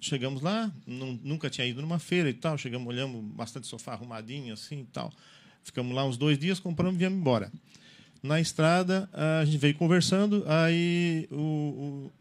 chegamos 0.05 0.41
lá, 0.41 0.71
nu- 0.85 1.19
nunca 1.23 1.49
tinha 1.49 1.65
ido 1.65 1.81
numa 1.81 1.99
feira 1.99 2.29
e 2.29 2.33
tal. 2.33 2.57
Chegamos, 2.57 2.87
olhamos 2.87 3.23
bastante 3.33 3.67
sofá 3.67 3.93
arrumadinho 3.93 4.53
assim 4.53 4.81
e 4.81 4.85
tal. 4.85 5.11
Ficamos 5.63 5.95
lá 5.95 6.05
uns 6.05 6.17
dois 6.17 6.37
dias, 6.37 6.59
compramos 6.59 6.95
e 6.95 6.99
viemos 6.99 7.17
embora. 7.19 7.51
Na 8.21 8.39
estrada, 8.39 9.09
a 9.13 9.43
gente 9.45 9.57
veio 9.57 9.75
conversando, 9.75 10.43
aí 10.47 11.27
o- 11.31 12.11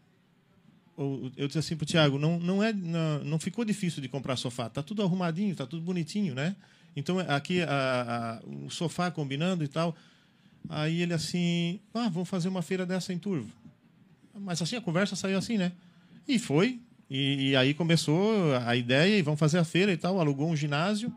o, 0.97 1.01
o- 1.03 1.31
eu 1.37 1.47
disse 1.47 1.59
assim 1.59 1.75
pro 1.75 1.85
Tiago, 1.85 2.17
não, 2.19 2.39
não, 2.39 2.61
é, 2.63 2.71
não, 2.73 3.23
não 3.23 3.39
ficou 3.39 3.63
difícil 3.65 4.01
de 4.01 4.07
comprar 4.09 4.35
sofá, 4.35 4.69
tá 4.69 4.83
tudo 4.83 5.01
arrumadinho, 5.01 5.55
tá 5.55 5.65
tudo 5.65 5.81
bonitinho, 5.81 6.33
né? 6.35 6.55
Então 6.95 7.19
aqui 7.19 7.61
a- 7.61 8.39
a- 8.43 8.47
o 8.47 8.69
sofá 8.69 9.09
combinando 9.11 9.63
e 9.63 9.67
tal. 9.67 9.95
Aí 10.69 11.01
ele 11.01 11.13
assim, 11.13 11.79
ah, 11.93 12.07
vamos 12.09 12.29
fazer 12.29 12.47
uma 12.49 12.61
feira 12.61 12.85
dessa 12.85 13.11
em 13.11 13.17
Turvo. 13.17 13.49
Mas 14.33 14.61
assim 14.61 14.75
a 14.75 14.81
conversa 14.81 15.15
saiu 15.15 15.37
assim, 15.37 15.57
né? 15.57 15.71
E 16.27 16.37
foi. 16.39 16.79
E, 17.15 17.49
e 17.51 17.55
aí 17.55 17.75
começou 17.75 18.55
a 18.65 18.75
ideia 18.75 19.15
e 19.15 19.21
vamos 19.21 19.39
fazer 19.39 19.59
a 19.59 19.63
feira 19.63 19.93
e 19.93 19.97
tal. 19.97 20.19
Alugou 20.19 20.49
um 20.49 20.55
ginásio, 20.55 21.13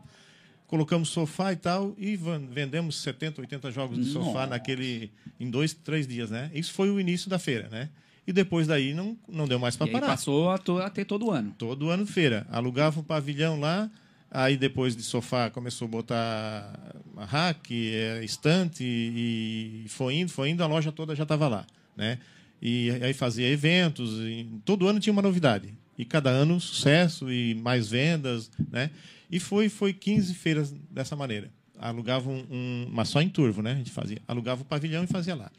colocamos 0.67 1.09
sofá 1.09 1.51
e 1.51 1.55
tal 1.55 1.95
e 1.97 2.15
vendemos 2.51 2.97
70, 3.01 3.41
80 3.41 3.71
jogos 3.71 3.97
de 3.97 4.05
sofá 4.11 4.25
Nossa. 4.41 4.47
naquele 4.47 5.09
em 5.39 5.49
dois, 5.49 5.73
três 5.73 6.07
dias, 6.07 6.29
né? 6.29 6.51
Isso 6.53 6.71
foi 6.71 6.91
o 6.91 6.99
início 6.99 7.27
da 7.31 7.39
feira, 7.39 7.67
né? 7.69 7.89
E 8.27 8.31
depois 8.31 8.67
daí 8.67 8.93
não, 8.93 9.17
não 9.27 9.47
deu 9.47 9.57
mais 9.57 9.75
para 9.75 9.87
parar. 9.91 10.05
passou 10.07 10.51
a, 10.51 10.59
to- 10.59 10.77
a 10.79 10.89
ter 10.89 11.05
todo 11.05 11.31
ano. 11.31 11.55
Todo 11.57 11.89
ano 11.89 12.05
feira. 12.05 12.45
Alugava 12.51 12.99
um 12.99 13.03
pavilhão 13.03 13.59
lá, 13.59 13.89
aí 14.29 14.55
depois 14.55 14.95
de 14.95 15.01
sofá 15.01 15.49
começou 15.49 15.87
a 15.87 15.89
botar 15.89 16.95
rack, 17.17 17.73
eh, 17.73 18.21
estante 18.23 18.83
e 18.83 19.85
foi 19.87 20.15
indo, 20.17 20.29
foi 20.29 20.49
indo, 20.49 20.61
a 20.63 20.67
loja 20.67 20.91
toda 20.91 21.15
já 21.15 21.23
estava 21.23 21.47
lá, 21.47 21.65
né? 21.95 22.19
E 22.61 22.91
aí 23.01 23.13
fazia 23.13 23.47
eventos, 23.47 24.19
e 24.19 24.47
todo 24.65 24.87
ano 24.87 24.99
tinha 24.99 25.13
uma 25.13 25.21
novidade. 25.23 25.73
E 25.97 26.05
cada 26.05 26.29
ano 26.29 26.59
sucesso 26.59 27.31
e 27.31 27.55
mais 27.55 27.89
vendas, 27.89 28.51
né? 28.71 28.91
E 29.29 29.39
foi 29.39 29.69
foi 29.69 29.93
15 29.93 30.33
feiras 30.33 30.71
dessa 30.91 31.15
maneira. 31.15 31.51
Alugava 31.79 32.29
um, 32.29 32.45
um 32.49 32.87
mas 32.91 33.09
só 33.09 33.21
em 33.21 33.29
turvo, 33.29 33.61
né? 33.61 33.73
A 33.73 33.75
gente 33.75 33.91
fazia, 33.91 34.21
alugava 34.27 34.61
o 34.61 34.65
pavilhão 34.65 35.03
e 35.03 35.07
fazia 35.07 35.35
lá. 35.35 35.51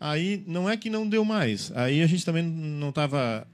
Aí 0.00 0.44
não 0.46 0.68
é 0.68 0.76
que 0.76 0.90
não 0.90 1.08
deu 1.08 1.24
mais. 1.24 1.72
Aí 1.72 2.02
a 2.02 2.06
gente 2.06 2.24
também 2.24 2.42
não 2.42 2.90
estava 2.90 3.46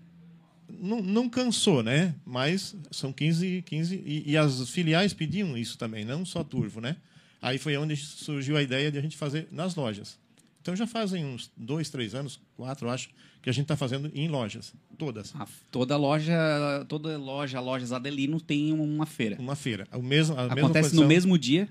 não, 0.68 1.00
não 1.02 1.28
cansou, 1.28 1.82
né? 1.82 2.14
Mas 2.24 2.74
são 2.90 3.12
15, 3.12 3.62
15 3.66 4.02
e, 4.04 4.30
e 4.32 4.36
as 4.36 4.68
filiais 4.68 5.12
pediam 5.12 5.56
isso 5.56 5.78
também, 5.78 6.04
não 6.04 6.24
só 6.24 6.42
Turvo, 6.42 6.80
né? 6.80 6.96
Aí 7.40 7.58
foi 7.58 7.76
onde 7.76 7.96
surgiu 7.96 8.56
a 8.56 8.62
ideia 8.62 8.90
de 8.90 8.98
a 8.98 9.02
gente 9.02 9.16
fazer 9.16 9.48
nas 9.50 9.74
lojas. 9.74 10.18
Então 10.60 10.74
já 10.74 10.86
fazem 10.86 11.24
uns 11.24 11.50
dois, 11.56 11.90
três 11.90 12.14
anos, 12.14 12.40
quatro, 12.56 12.88
acho, 12.88 13.10
que 13.42 13.50
a 13.50 13.52
gente 13.52 13.64
está 13.64 13.76
fazendo 13.76 14.10
em 14.14 14.28
lojas, 14.28 14.72
todas. 14.94 15.34
A- 15.34 15.46
toda 15.70 15.96
loja, 15.96 16.34
toda 16.88 17.18
loja, 17.18 17.60
lojas 17.60 17.92
Adelino 17.92 18.40
tem 18.40 18.72
uma 18.72 19.06
feira. 19.06 19.36
Uma 19.38 19.56
feira. 19.56 19.86
O 19.92 20.02
mesmo, 20.02 20.34
Acontece 20.38 20.88
condição- 20.90 21.02
no 21.02 21.08
mesmo 21.08 21.38
dia. 21.38 21.68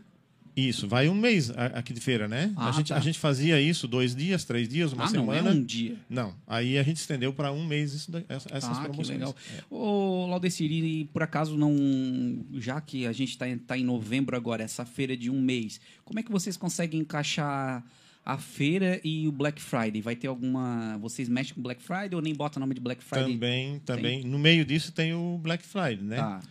Isso, 0.55 0.87
vai 0.87 1.09
um 1.09 1.15
mês 1.15 1.49
aqui 1.49 1.93
de 1.93 1.99
feira, 1.99 2.27
né? 2.27 2.53
Ah, 2.55 2.69
a, 2.69 2.71
gente, 2.71 2.89
tá. 2.89 2.95
a 2.95 2.99
gente 2.99 3.17
fazia 3.17 3.59
isso 3.59 3.87
dois 3.87 4.15
dias, 4.15 4.43
três 4.43 4.69
dias, 4.69 4.93
uma 4.93 5.05
ah, 5.05 5.07
não, 5.07 5.11
semana. 5.11 5.49
é 5.49 5.51
um 5.51 5.63
dia. 5.63 5.97
Não, 6.07 6.35
aí 6.45 6.77
a 6.77 6.83
gente 6.83 6.97
estendeu 6.97 7.33
para 7.33 7.51
um 7.51 7.65
mês 7.65 7.91
isso, 7.91 8.11
essas 8.29 8.77
ah, 8.77 8.81
que 8.81 8.89
promoções. 8.89 9.17
legal. 9.17 9.35
É. 9.57 9.63
Ô, 9.73 10.27
Laudeciri, 10.27 11.01
e 11.01 11.05
por 11.05 11.23
acaso 11.23 11.57
não. 11.57 11.75
Já 12.53 12.79
que 12.79 13.07
a 13.07 13.11
gente 13.11 13.29
está 13.31 13.45
tá 13.65 13.75
em 13.75 13.83
novembro 13.83 14.37
agora, 14.37 14.61
essa 14.61 14.85
feira 14.85 15.17
de 15.17 15.27
um 15.27 15.41
mês, 15.41 15.81
como 16.05 16.19
é 16.19 16.23
que 16.23 16.31
vocês 16.31 16.55
conseguem 16.55 17.01
encaixar 17.01 17.83
a 18.25 18.37
feira 18.37 18.99
e 19.03 19.27
o 19.27 19.31
Black 19.31 19.61
Friday? 19.61 20.01
Vai 20.01 20.15
ter 20.15 20.27
alguma. 20.27 20.97
Vocês 20.99 21.27
mexem 21.27 21.55
com 21.55 21.61
Black 21.61 21.81
Friday 21.81 22.15
ou 22.15 22.21
nem 22.21 22.33
bota 22.33 22.59
nome 22.59 22.73
de 22.73 22.81
Black 22.81 23.03
Friday? 23.03 23.33
Também, 23.33 23.79
também. 23.79 24.23
No 24.23 24.39
meio 24.39 24.65
disso 24.65 24.91
tem 24.91 25.13
o 25.13 25.37
Black 25.41 25.63
Friday, 25.65 26.01
né? 26.01 26.17
Tá. 26.17 26.41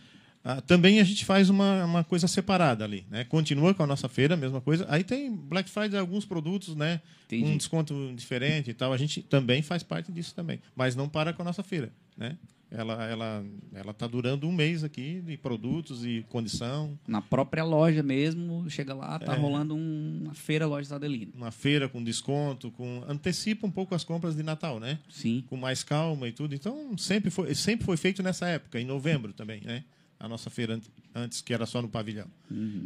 Ah, 0.45 0.59
também 0.59 0.99
a 0.99 1.03
gente 1.05 1.23
faz 1.23 1.49
uma, 1.49 1.85
uma 1.85 2.03
coisa 2.03 2.27
separada 2.27 2.83
ali, 2.83 3.05
né? 3.09 3.23
Continua 3.23 3.73
com 3.73 3.81
a 3.81 3.87
nossa 3.87 4.09
feira, 4.09 4.33
a 4.33 4.37
mesma 4.37 4.59
coisa. 4.59 4.85
Aí 4.89 5.01
tem 5.01 5.33
Black 5.33 5.69
Friday 5.69 5.97
alguns 5.97 6.25
produtos, 6.25 6.75
né? 6.75 6.99
Entendi. 7.27 7.49
Um 7.49 7.55
desconto 7.55 8.13
diferente 8.13 8.69
e 8.69 8.73
tal. 8.73 8.91
A 8.91 8.97
gente 8.97 9.21
também 9.21 9.61
faz 9.61 9.83
parte 9.83 10.11
disso 10.11 10.35
também, 10.35 10.59
mas 10.75 10.97
não 10.97 11.07
para 11.07 11.31
com 11.31 11.41
a 11.41 11.45
nossa 11.45 11.63
feira, 11.63 11.93
né? 12.17 12.37
Ela 12.75 13.03
ela 13.05 13.45
ela 13.71 13.93
tá 13.93 14.07
durando 14.07 14.47
um 14.47 14.51
mês 14.51 14.83
aqui 14.83 15.21
de 15.21 15.37
produtos 15.37 16.03
e 16.03 16.25
condição, 16.27 16.97
Na 17.07 17.21
própria 17.21 17.63
loja 17.63 18.01
mesmo, 18.01 18.67
chega 18.69 18.95
lá, 18.95 19.19
tá 19.19 19.33
É. 19.35 19.37
rolando 19.37 19.75
um- 19.75 20.21
uma 20.23 20.33
feira 20.33 20.65
Lojas 20.65 20.91
Adelino. 20.91 21.31
uma 21.35 21.51
feira 21.51 21.87
com 21.87 22.03
desconto, 22.03 22.71
com 22.71 23.03
antecipa 23.07 23.67
um 23.67 23.71
pouco 23.71 23.93
as 23.93 24.03
compras 24.03 24.35
de 24.35 24.41
Natal, 24.41 24.79
né? 24.79 24.97
Sim. 25.07 25.43
Com 25.47 25.55
mais 25.55 25.83
calma 25.83 26.27
e 26.27 26.31
tudo. 26.31 26.55
Então 26.55 26.97
sempre 26.97 27.29
foi 27.29 27.53
sempre 27.53 27.85
foi 27.85 27.95
feito 27.95 28.23
nessa 28.23 28.47
época, 28.47 28.79
em 28.81 28.85
novembro 28.85 29.33
também, 29.33 29.61
né? 29.61 29.83
A 30.23 30.27
nossa 30.29 30.49
feira 30.49 30.75
ant- 30.75 30.87
antes 31.13 31.41
que 31.41 31.53
era 31.53 31.65
só 31.65 31.81
no 31.81 31.89
pavilhão. 31.89 32.27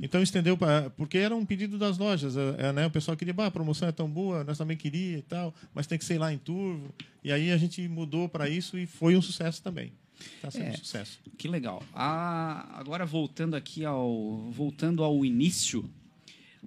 Então 0.01 0.23
estendeu 0.23 0.57
para 0.57 0.89
porque 0.89 1.19
era 1.19 1.35
um 1.35 1.45
pedido 1.45 1.77
das 1.77 1.97
lojas, 1.99 2.35
é, 2.35 2.69
é, 2.69 2.73
né? 2.73 2.87
O 2.87 2.89
pessoal 2.91 3.15
queria, 3.15 3.31
bah, 3.33 3.45
a 3.45 3.51
promoção 3.51 3.87
é 3.87 3.91
tão 3.91 4.09
boa, 4.09 4.43
nós 4.43 4.57
também 4.57 4.75
queria 4.75 5.19
e 5.19 5.21
tal, 5.21 5.53
mas 5.71 5.85
tem 5.85 5.99
que 5.99 6.03
ser 6.05 6.17
lá 6.17 6.33
em 6.33 6.39
Turvo. 6.39 6.91
E 7.23 7.31
aí 7.31 7.51
a 7.51 7.57
gente 7.57 7.87
mudou 7.87 8.27
para 8.27 8.49
isso 8.49 8.75
e 8.75 8.87
foi 8.87 9.15
um 9.15 9.21
sucesso 9.21 9.61
também. 9.61 9.91
Está 10.19 10.49
sendo 10.49 10.65
É. 10.65 10.69
um 10.71 10.77
sucesso. 10.77 11.19
Que 11.37 11.47
legal. 11.47 11.83
Ah, 11.93 12.67
agora 12.79 13.05
voltando 13.05 13.55
aqui 13.55 13.85
ao 13.85 14.49
voltando 14.51 15.03
ao 15.03 15.23
início, 15.23 15.87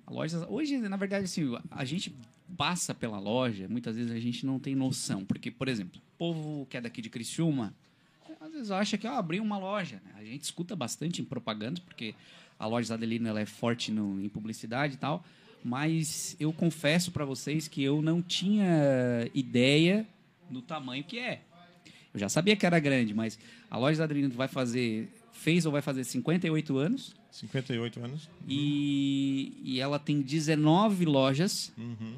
a 0.06 0.12
loja 0.12 0.46
hoje 0.48 0.78
na 0.78 0.96
verdade 0.96 1.24
assim 1.24 1.42
a 1.68 1.84
gente 1.84 2.14
passa 2.56 2.94
pela 2.94 3.18
loja, 3.18 3.66
muitas 3.68 3.96
vezes 3.96 4.12
a 4.12 4.20
gente 4.20 4.46
não 4.46 4.60
tem 4.60 4.76
noção, 4.76 5.24
porque 5.24 5.50
por 5.50 5.66
exemplo, 5.66 6.00
o 6.14 6.16
povo 6.16 6.64
que 6.70 6.76
é 6.76 6.80
daqui 6.80 7.02
de 7.02 7.10
Criciúma 7.10 7.74
às 8.40 8.52
vezes 8.52 8.70
acha 8.70 8.99
que 8.99 9.06
ah, 9.06 9.18
abriu 9.18 9.42
uma 9.42 9.58
loja. 9.58 10.00
né? 10.04 10.12
A 10.18 10.25
gente 10.25 10.42
escuta 10.42 10.76
bastante 10.76 11.20
em 11.22 11.25
propagandas, 11.25 11.78
porque 11.80 12.14
a 12.58 12.66
loja 12.66 12.94
Adelino 12.94 13.28
ela 13.28 13.40
é 13.40 13.46
forte 13.46 13.90
no, 13.90 14.20
em 14.20 14.28
publicidade 14.28 14.94
e 14.94 14.96
tal. 14.99 15.25
Mas 15.64 16.37
eu 16.40 16.52
confesso 16.52 17.10
para 17.10 17.25
vocês 17.25 17.68
que 17.68 17.82
eu 17.82 18.00
não 18.00 18.22
tinha 18.22 19.28
ideia 19.34 20.06
do 20.50 20.62
tamanho 20.62 21.04
que 21.04 21.18
é. 21.18 21.42
Eu 22.12 22.18
já 22.20 22.28
sabia 22.28 22.56
que 22.56 22.64
era 22.66 22.78
grande, 22.80 23.12
mas 23.14 23.38
a 23.70 23.76
loja 23.78 24.02
Adelino 24.04 24.30
vai 24.30 24.49
fazer, 24.49 25.08
fez 25.32 25.64
ou 25.66 25.72
vai 25.72 25.82
fazer 25.82 26.02
58 26.04 26.76
anos 26.78 27.14
58 27.30 28.00
anos. 28.02 28.28
e, 28.49 29.52
e 29.62 29.78
ela 29.80 29.99
tem 30.00 30.20
19 30.20 31.04
lojas 31.04 31.72
Uhum. 31.78 32.16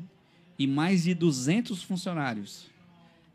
e 0.58 0.66
mais 0.66 1.02
de 1.02 1.12
200 1.14 1.82
funcionários. 1.82 2.66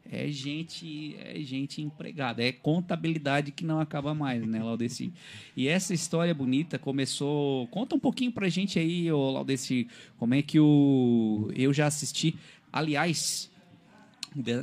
É 0.09 0.29
gente, 0.29 1.17
é 1.19 1.39
gente 1.41 1.81
empregada, 1.81 2.41
é 2.43 2.51
contabilidade 2.51 3.51
que 3.51 3.65
não 3.65 3.79
acaba 3.79 4.13
mais, 4.13 4.45
né, 4.45 4.63
Laudeci? 4.63 5.11
E 5.55 5.67
essa 5.67 5.93
história 5.93 6.33
bonita 6.33 6.79
começou. 6.79 7.67
Conta 7.67 7.95
um 7.95 7.99
pouquinho 7.99 8.31
pra 8.31 8.47
gente 8.47 8.79
aí, 8.79 9.11
ô 9.11 9.31
Laudeci, 9.31 9.87
como 10.17 10.33
é 10.33 10.41
que 10.41 10.57
o 10.59 11.51
eu 11.55 11.73
já 11.73 11.87
assisti. 11.87 12.35
Aliás, 12.71 13.51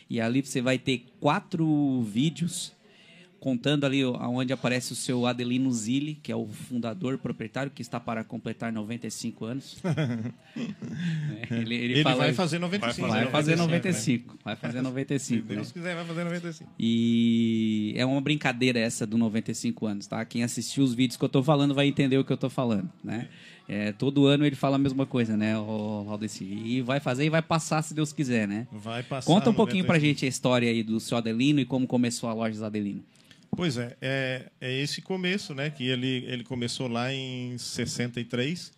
e 0.08 0.20
ali 0.20 0.42
você 0.42 0.60
vai 0.60 0.78
ter 0.78 1.06
quatro 1.20 2.02
vídeos 2.02 2.72
contando 3.44 3.84
ali 3.84 4.02
onde 4.02 4.54
aparece 4.54 4.94
o 4.94 4.96
seu 4.96 5.26
Adelino 5.26 5.70
Zilli, 5.70 6.14
que 6.14 6.32
é 6.32 6.36
o 6.36 6.46
fundador, 6.46 7.18
proprietário, 7.18 7.70
que 7.70 7.82
está 7.82 8.00
para 8.00 8.24
completar 8.24 8.72
95 8.72 9.44
anos. 9.44 9.76
É, 10.56 11.56
ele, 11.56 11.74
ele, 11.74 11.92
ele 11.94 12.02
fala, 12.04 12.16
vai 12.16 12.32
fazer 12.32 12.60
95. 12.60 13.08
Vai 13.08 13.26
fazer 13.26 13.56
95. 13.56 14.38
Vai 14.44 14.54
fazer 14.54 14.82
95. 14.82 15.18
Se 15.18 15.42
Deus 15.42 15.66
né? 15.66 15.72
quiser, 15.72 15.96
vai 15.96 16.04
fazer 16.04 16.22
95. 16.22 16.70
E 16.78 17.92
é 17.96 18.06
uma 18.06 18.20
brincadeira 18.20 18.78
essa 18.78 19.04
do 19.04 19.18
95 19.18 19.84
anos, 19.84 20.06
tá? 20.06 20.24
Quem 20.24 20.44
assistiu 20.44 20.84
os 20.84 20.94
vídeos 20.94 21.16
que 21.16 21.24
eu 21.24 21.26
estou 21.26 21.42
falando 21.42 21.74
vai 21.74 21.88
entender 21.88 22.16
o 22.18 22.24
que 22.24 22.30
eu 22.30 22.36
estou 22.36 22.48
falando, 22.48 22.88
né? 23.02 23.28
É, 23.68 23.90
todo 23.90 24.26
ano 24.26 24.46
ele 24.46 24.54
fala 24.54 24.76
a 24.76 24.78
mesma 24.78 25.04
coisa, 25.06 25.36
né, 25.36 25.58
o? 25.58 26.06
E 26.40 26.80
vai 26.82 27.00
fazer 27.00 27.24
e 27.24 27.30
vai 27.30 27.42
passar 27.42 27.82
se 27.82 27.94
Deus 27.94 28.12
quiser, 28.12 28.46
né? 28.46 28.68
Vai 28.70 29.02
passar. 29.02 29.26
Conta 29.26 29.50
um 29.50 29.54
pouquinho 29.54 29.84
pra 29.84 29.98
gente 29.98 30.24
a 30.24 30.28
história 30.28 30.70
aí 30.70 30.84
do 30.84 31.00
seu 31.00 31.18
Adelino 31.18 31.58
e 31.58 31.64
como 31.64 31.84
começou 31.84 32.28
a 32.28 32.32
loja 32.32 32.64
Adelino. 32.64 33.02
Pois 33.56 33.76
é, 33.76 33.96
é, 34.00 34.50
é 34.60 34.72
esse 34.80 35.00
começo, 35.00 35.54
né? 35.54 35.70
Que 35.70 35.84
ele, 35.86 36.24
ele 36.26 36.44
começou 36.44 36.88
lá 36.88 37.12
em 37.12 37.56
63, 37.56 38.72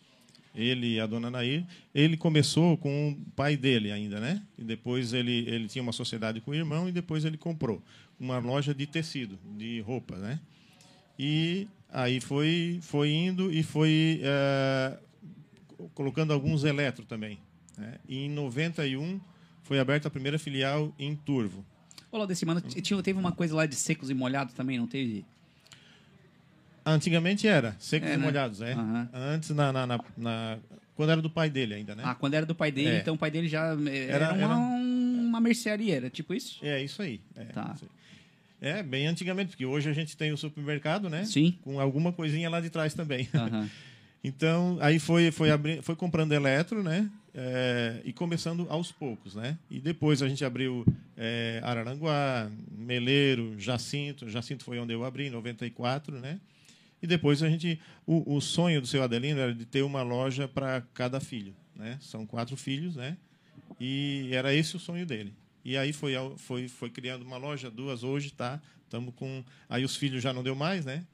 ele 0.54 0.94
e 0.94 1.00
a 1.00 1.06
dona 1.06 1.30
Nair. 1.30 1.64
Ele 1.94 2.16
começou 2.16 2.76
com 2.76 3.10
o 3.10 3.30
pai 3.32 3.56
dele 3.56 3.90
ainda, 3.90 4.20
né? 4.20 4.42
E 4.58 4.64
depois 4.64 5.12
ele, 5.12 5.44
ele 5.48 5.68
tinha 5.68 5.82
uma 5.82 5.92
sociedade 5.92 6.40
com 6.40 6.50
o 6.50 6.54
irmão 6.54 6.88
e 6.88 6.92
depois 6.92 7.24
ele 7.24 7.38
comprou 7.38 7.82
uma 8.18 8.38
loja 8.38 8.74
de 8.74 8.86
tecido, 8.86 9.38
de 9.56 9.80
roupa, 9.80 10.16
né? 10.16 10.40
E 11.18 11.66
aí 11.90 12.20
foi, 12.20 12.78
foi 12.82 13.10
indo 13.10 13.50
e 13.52 13.62
foi 13.62 14.20
é, 14.22 14.98
colocando 15.94 16.32
alguns 16.32 16.64
eletro 16.64 17.04
também. 17.06 17.38
Né? 17.76 17.98
E 18.08 18.24
em 18.24 18.30
91 18.30 19.20
foi 19.62 19.78
aberta 19.78 20.08
a 20.08 20.10
primeira 20.10 20.38
filial 20.38 20.94
em 20.98 21.14
Turvo. 21.14 21.64
Olá, 22.16 22.24
desse 22.24 22.46
mano, 22.46 22.62
tinha, 22.62 23.02
teve 23.02 23.18
uma 23.18 23.30
coisa 23.30 23.54
lá 23.54 23.66
de 23.66 23.74
secos 23.74 24.08
e 24.08 24.14
molhados 24.14 24.54
também, 24.54 24.78
não 24.78 24.86
teve? 24.86 25.22
Antigamente 26.82 27.46
era, 27.46 27.76
secos 27.78 28.08
é, 28.08 28.14
e 28.14 28.16
né? 28.16 28.24
molhados, 28.24 28.62
é. 28.62 28.74
Uhum. 28.74 29.08
Antes, 29.12 29.50
na, 29.50 29.70
na, 29.70 29.86
na, 29.86 30.00
na, 30.16 30.58
quando 30.94 31.10
era 31.10 31.20
do 31.20 31.28
pai 31.28 31.50
dele 31.50 31.74
ainda, 31.74 31.94
né? 31.94 32.02
Ah, 32.06 32.14
quando 32.14 32.32
era 32.32 32.46
do 32.46 32.54
pai 32.54 32.72
dele, 32.72 32.88
é. 32.88 33.00
então 33.00 33.16
o 33.16 33.18
pai 33.18 33.30
dele 33.30 33.48
já 33.48 33.76
eh, 33.86 34.06
era, 34.08 34.28
era 34.28 34.34
uma, 34.34 34.44
era... 34.44 34.56
uma 34.56 35.40
mercearia, 35.42 35.94
era 35.94 36.08
tipo 36.08 36.32
isso? 36.32 36.58
É, 36.62 36.82
isso 36.82 37.02
aí. 37.02 37.20
É, 37.34 37.44
tá. 37.44 37.72
Isso 37.74 37.84
aí. 37.84 38.70
É, 38.70 38.82
bem 38.82 39.06
antigamente, 39.06 39.50
porque 39.50 39.66
hoje 39.66 39.90
a 39.90 39.92
gente 39.92 40.16
tem 40.16 40.32
o 40.32 40.38
supermercado, 40.38 41.10
né? 41.10 41.26
Sim. 41.26 41.58
Com 41.60 41.78
alguma 41.78 42.14
coisinha 42.14 42.48
lá 42.48 42.62
de 42.62 42.70
trás 42.70 42.94
também. 42.94 43.28
Uhum. 43.34 43.68
então, 44.24 44.78
aí 44.80 44.98
foi, 44.98 45.30
foi, 45.30 45.50
abri... 45.50 45.82
foi 45.82 45.94
comprando 45.94 46.32
eletro, 46.32 46.82
né? 46.82 47.10
É, 47.38 48.00
e 48.02 48.14
começando 48.14 48.66
aos 48.70 48.90
poucos, 48.90 49.34
né? 49.34 49.58
E 49.70 49.78
depois 49.78 50.22
a 50.22 50.28
gente 50.28 50.42
abriu 50.42 50.86
é, 51.14 51.60
Araranguá, 51.62 52.50
Meleiro, 52.70 53.54
Jacinto. 53.60 54.26
Jacinto 54.26 54.64
foi 54.64 54.78
onde 54.78 54.94
eu 54.94 55.04
abri, 55.04 55.26
em 55.26 55.30
94, 55.30 56.18
né? 56.18 56.40
E 57.02 57.06
depois 57.06 57.42
a 57.42 57.50
gente... 57.50 57.78
O, 58.06 58.36
o 58.36 58.40
sonho 58.40 58.80
do 58.80 58.86
seu 58.86 59.02
Adelino 59.02 59.38
era 59.38 59.54
de 59.54 59.66
ter 59.66 59.82
uma 59.82 60.02
loja 60.02 60.48
para 60.48 60.80
cada 60.94 61.20
filho, 61.20 61.54
né? 61.74 61.98
São 62.00 62.24
quatro 62.24 62.56
filhos, 62.56 62.96
né? 62.96 63.18
E 63.78 64.30
era 64.32 64.54
esse 64.54 64.74
o 64.74 64.78
sonho 64.78 65.04
dele. 65.04 65.34
E 65.62 65.76
aí 65.76 65.92
foi, 65.92 66.14
foi, 66.38 66.68
foi 66.68 66.88
criando 66.88 67.22
uma 67.22 67.36
loja, 67.36 67.70
duas 67.70 68.02
hoje, 68.02 68.32
tá? 68.32 68.62
Estamos 68.84 69.12
com. 69.14 69.44
Aí 69.68 69.84
os 69.84 69.94
filhos 69.94 70.22
já 70.22 70.32
não 70.32 70.42
deu 70.42 70.54
mais, 70.54 70.86
né? 70.86 71.04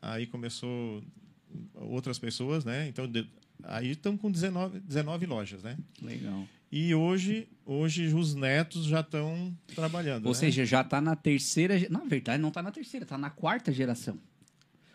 Aí 0.00 0.26
começou 0.26 1.02
outras 1.74 2.18
pessoas, 2.18 2.64
né? 2.64 2.88
Então. 2.88 3.10
Aí 3.62 3.92
estamos 3.92 4.20
com 4.20 4.30
19, 4.30 4.80
19 4.80 5.26
lojas, 5.26 5.62
né? 5.62 5.76
Legal. 6.00 6.46
E 6.70 6.94
hoje, 6.94 7.48
hoje 7.64 8.12
os 8.14 8.34
netos 8.34 8.84
já 8.86 9.00
estão 9.00 9.56
trabalhando. 9.74 10.26
Ou 10.26 10.32
né? 10.32 10.38
seja, 10.38 10.64
já 10.64 10.80
está 10.80 11.00
na 11.00 11.14
terceira. 11.14 11.74
Na 11.88 12.00
verdade, 12.00 12.42
não 12.42 12.48
está 12.48 12.62
na 12.62 12.70
terceira, 12.70 13.04
está 13.04 13.16
na 13.16 13.30
quarta 13.30 13.72
geração. 13.72 14.18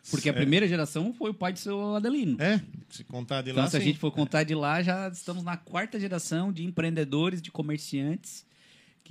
Porque 0.10 0.30
a 0.30 0.34
primeira 0.34 0.68
geração 0.68 1.14
foi 1.14 1.30
o 1.30 1.34
pai 1.34 1.54
do 1.54 1.60
seu 1.60 1.96
Adelino. 1.96 2.42
É, 2.42 2.60
se 2.90 3.04
contar 3.04 3.42
de 3.42 3.52
então, 3.52 3.62
lá. 3.62 3.68
Então, 3.68 3.72
se 3.72 3.78
sim. 3.78 3.84
a 3.84 3.86
gente 3.86 4.00
for 4.00 4.12
contar 4.12 4.44
de 4.44 4.56
lá, 4.56 4.82
já 4.82 5.08
estamos 5.10 5.44
na 5.44 5.56
quarta 5.56 6.00
geração 6.00 6.52
de 6.52 6.64
empreendedores, 6.64 7.42
de 7.42 7.52
comerciantes 7.52 8.46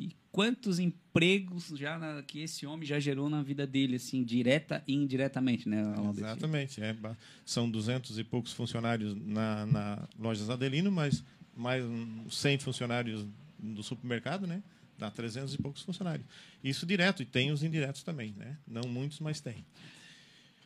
que 0.08 0.16
quantos 0.32 0.78
empregos 0.78 1.72
já 1.76 1.98
na, 1.98 2.22
que 2.22 2.40
esse 2.40 2.66
homem 2.66 2.86
já 2.86 2.98
gerou 2.98 3.28
na 3.28 3.42
vida 3.42 3.66
dele, 3.66 3.96
assim, 3.96 4.24
direta 4.24 4.82
e 4.86 4.94
indiretamente, 4.94 5.68
né? 5.68 5.82
Exatamente. 6.16 6.82
É, 6.82 6.96
são 7.44 7.70
duzentos 7.70 8.18
e 8.18 8.24
poucos 8.24 8.52
funcionários 8.52 9.14
na, 9.14 9.66
na 9.66 10.08
lojas 10.18 10.48
Adelino, 10.48 10.90
mas 10.90 11.22
mais 11.56 11.84
100 12.30 12.58
funcionários 12.60 13.26
do 13.58 13.82
supermercado, 13.82 14.46
né? 14.46 14.62
Dá 14.98 15.10
300 15.10 15.54
e 15.54 15.58
poucos 15.58 15.82
funcionários. 15.82 16.26
Isso 16.62 16.86
direto, 16.86 17.22
e 17.22 17.26
tem 17.26 17.50
os 17.50 17.62
indiretos 17.62 18.02
também, 18.02 18.34
né? 18.36 18.56
Não 18.66 18.82
muitos, 18.82 19.18
mas 19.20 19.40
tem. 19.40 19.64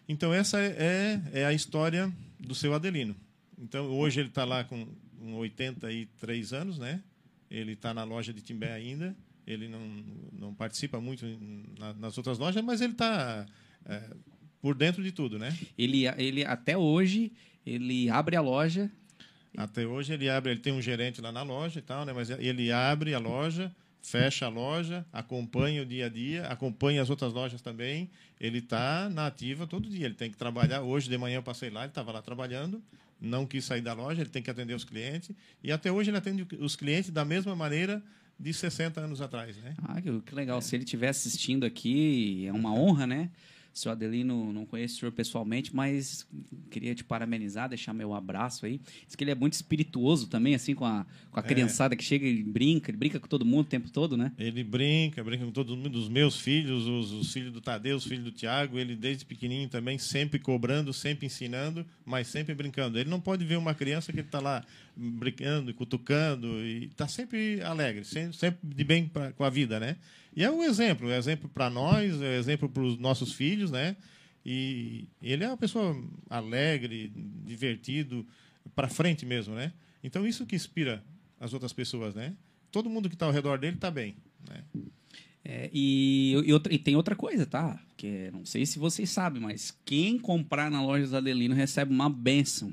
Então, 0.09 0.35
essa 0.35 0.61
é, 0.61 1.20
é, 1.32 1.40
é 1.40 1.44
a 1.46 1.52
história 1.52 2.12
do 2.38 2.54
seu 2.54 2.74
Adelino. 2.74 3.16
Então, 3.59 3.87
hoje 3.87 4.20
ele 4.20 4.28
está 4.28 4.44
lá 4.44 4.62
com 4.64 4.87
83 5.37 6.52
anos, 6.52 6.78
né? 6.78 7.02
Ele 7.50 7.72
está 7.72 7.94
na 7.94 8.04
loja 8.04 8.32
de 8.32 8.42
Timbé 8.42 8.72
ainda. 8.72 9.16
Ele 9.46 9.68
não, 9.68 9.80
não 10.33 10.54
participa 10.54 11.00
muito 11.00 11.24
na, 11.78 11.92
nas 11.94 12.16
outras 12.16 12.38
lojas, 12.38 12.62
mas 12.64 12.80
ele 12.80 12.92
está 12.92 13.46
é, 13.87 14.02
por 14.61 14.74
dentro 14.74 15.02
de 15.02 15.12
tudo, 15.12 15.38
né? 15.38 15.57
Ele, 15.76 16.07
ele 16.16 16.44
até 16.44 16.76
hoje 16.76 17.33
ele 17.66 18.09
abre 18.11 18.37
a 18.37 18.40
loja. 18.40 18.90
Até 19.57 19.87
hoje 19.87 20.12
ele 20.12 20.28
abre, 20.28 20.50
ele 20.52 20.61
tem 20.61 20.72
um 20.72 20.83
gerente 20.83 21.20
lá 21.20 21.30
na 21.30 21.42
loja 21.42 21.78
e 21.78 21.83
tal, 21.83 22.04
né? 22.04 22.12
Mas 22.12 22.30
ele 22.30 22.72
abre 22.72 23.14
a 23.14 23.18
loja, 23.18 23.74
fecha 24.02 24.46
a 24.46 24.48
loja, 24.48 25.07
acompanha 25.12 25.83
o 25.83 25.87
dia 25.87 26.07
a 26.07 26.09
dia, 26.09 26.46
acompanha 26.46 27.00
as 27.00 27.11
outras 27.11 27.33
lojas 27.33 27.61
também. 27.61 28.11
Ele 28.40 28.59
está 28.59 29.09
na 29.09 29.26
ativa 29.26 29.66
todo 29.66 29.88
dia. 29.88 30.07
Ele 30.07 30.14
tem 30.14 30.30
que 30.30 30.37
trabalhar. 30.37 30.83
Hoje 30.83 31.09
de 31.09 31.16
manhã 31.16 31.37
eu 31.37 31.42
passei 31.42 31.70
lá, 31.70 31.83
ele 31.83 31.90
estava 31.90 32.11
lá 32.11 32.20
trabalhando 32.20 32.83
não 33.20 33.46
quis 33.46 33.64
sair 33.64 33.80
da 33.80 33.92
loja, 33.92 34.20
ele 34.20 34.30
tem 34.30 34.42
que 34.42 34.50
atender 34.50 34.74
os 34.74 34.85
clientes. 34.85 35.30
E 35.62 35.72
até 35.72 35.90
hoje 35.90 36.11
ele 36.11 36.18
atende 36.18 36.46
os 36.61 36.76
clientes 36.76 37.11
da 37.11 37.24
mesma 37.24 37.57
maneira 37.57 38.02
de 38.38 38.53
60 38.53 39.01
anos 39.01 39.20
atrás. 39.20 39.57
Né? 39.57 39.75
Ah, 39.83 40.01
que 40.01 40.35
legal. 40.35 40.59
É. 40.59 40.61
Se 40.61 40.77
ele 40.77 40.85
estiver 40.85 41.09
assistindo 41.09 41.64
aqui, 41.64 42.47
é 42.47 42.53
uma 42.53 42.73
honra, 42.73 43.07
né? 43.07 43.31
Seu 43.75 43.90
Adelino, 43.90 44.53
não 44.53 44.64
conheço 44.64 44.94
o 44.94 44.99
senhor 45.01 45.11
pessoalmente, 45.11 45.75
mas 45.75 46.25
queria 46.70 46.94
te 46.94 47.03
parabenizar, 47.03 47.68
deixar 47.68 47.92
meu 47.92 48.14
abraço 48.14 48.66
aí. 48.66 48.81
Diz 49.05 49.16
que 49.16 49.25
ele 49.25 49.33
é 49.33 49.35
muito 49.35 49.55
espirituoso 49.55 50.29
também, 50.29 50.55
assim, 50.55 50.77
com 50.77 50.85
a, 50.85 51.05
com 51.33 51.40
a 51.40 51.42
é. 51.42 51.47
criançada 51.47 51.97
que 51.97 52.05
chega 52.05 52.25
e 52.25 52.40
brinca, 52.44 52.92
ele 52.92 52.97
brinca 52.97 53.18
com 53.18 53.27
todo 53.27 53.44
mundo 53.44 53.66
o 53.66 53.68
tempo 53.68 53.90
todo, 53.90 54.16
né? 54.16 54.31
Ele 54.38 54.62
brinca, 54.62 55.25
brinca 55.25 55.44
com 55.44 55.51
todo 55.51 55.77
mundo, 55.77 55.99
os 55.99 56.09
meus 56.09 56.38
filhos, 56.40 56.87
os, 56.87 57.11
os 57.11 57.33
filhos 57.33 57.53
do 57.53 57.61
Tadeu, 57.61 57.97
os 57.97 58.05
filhos 58.05 58.25
do 58.25 58.31
Tiago, 58.31 58.79
ele 58.79 58.94
desde 58.94 59.25
pequenininho 59.25 59.68
também, 59.68 59.99
sempre 59.99 60.38
cobrando, 60.38 60.92
sempre 60.92 61.27
ensinando, 61.27 61.85
mas 62.07 62.29
sempre 62.29 62.55
brincando. 62.55 62.97
Ele 62.97 63.11
não 63.11 63.20
pode 63.20 63.44
ver 63.44 63.57
uma 63.57 63.75
criança 63.75 64.12
que 64.12 64.20
está 64.20 64.38
lá 64.38 64.64
brincando 64.96 65.70
e 65.70 65.74
cutucando, 65.74 66.46
e 66.64 66.87
está 66.87 67.09
sempre 67.09 67.61
alegre, 67.62 68.04
sempre, 68.04 68.59
de 68.62 68.85
bem 68.85 69.07
pra, 69.07 69.33
com 69.33 69.44
a 69.44 69.50
vida, 69.50 69.80
né? 69.80 69.96
E 70.37 70.42
é 70.44 70.50
um 70.50 70.62
exemplo, 70.62 71.11
é 71.11 71.14
um 71.14 71.18
exemplo 71.18 71.48
para 71.48 71.70
nós, 71.70 72.20
é 72.20 72.37
um 72.37 72.38
exemplo 72.38 72.68
para 72.68 72.83
os 72.83 72.98
nossos 72.98 73.33
filhos, 73.33 73.70
né? 73.70 73.96
E 74.44 75.09
ele 75.22 75.44
é 75.44 75.48
uma 75.48 75.57
pessoa 75.57 75.96
alegre, 76.28 77.12
divertido, 77.44 78.26
para 78.74 78.88
frente 78.88 79.24
mesmo, 79.24 79.54
né? 79.54 79.72
Então 80.02 80.26
isso 80.26 80.44
que 80.44 80.57
inspira 80.57 81.02
as 81.40 81.52
outras 81.52 81.72
pessoas, 81.72 82.14
né? 82.14 82.35
Todo 82.70 82.90
mundo 82.90 83.09
que 83.09 83.14
está 83.14 83.26
ao 83.26 83.33
redor 83.33 83.59
dele 83.59 83.76
está 83.76 83.90
bem, 83.90 84.16
né? 84.48 84.64
É, 85.44 85.70
e, 85.72 86.33
e, 86.46 86.52
outra, 86.52 86.72
e, 86.72 86.78
tem 86.78 86.96
outra 86.96 87.14
coisa, 87.14 87.44
tá? 87.44 87.78
Que 87.96 88.30
não 88.33 88.46
sei 88.46 88.64
se 88.64 88.78
vocês 88.78 89.11
sabem, 89.11 89.42
mas 89.42 89.76
quem 89.85 90.18
comprar 90.18 90.70
na 90.70 90.83
loja 90.83 91.18
Adelino 91.18 91.54
recebe 91.54 91.92
uma 91.92 92.09
benção. 92.09 92.72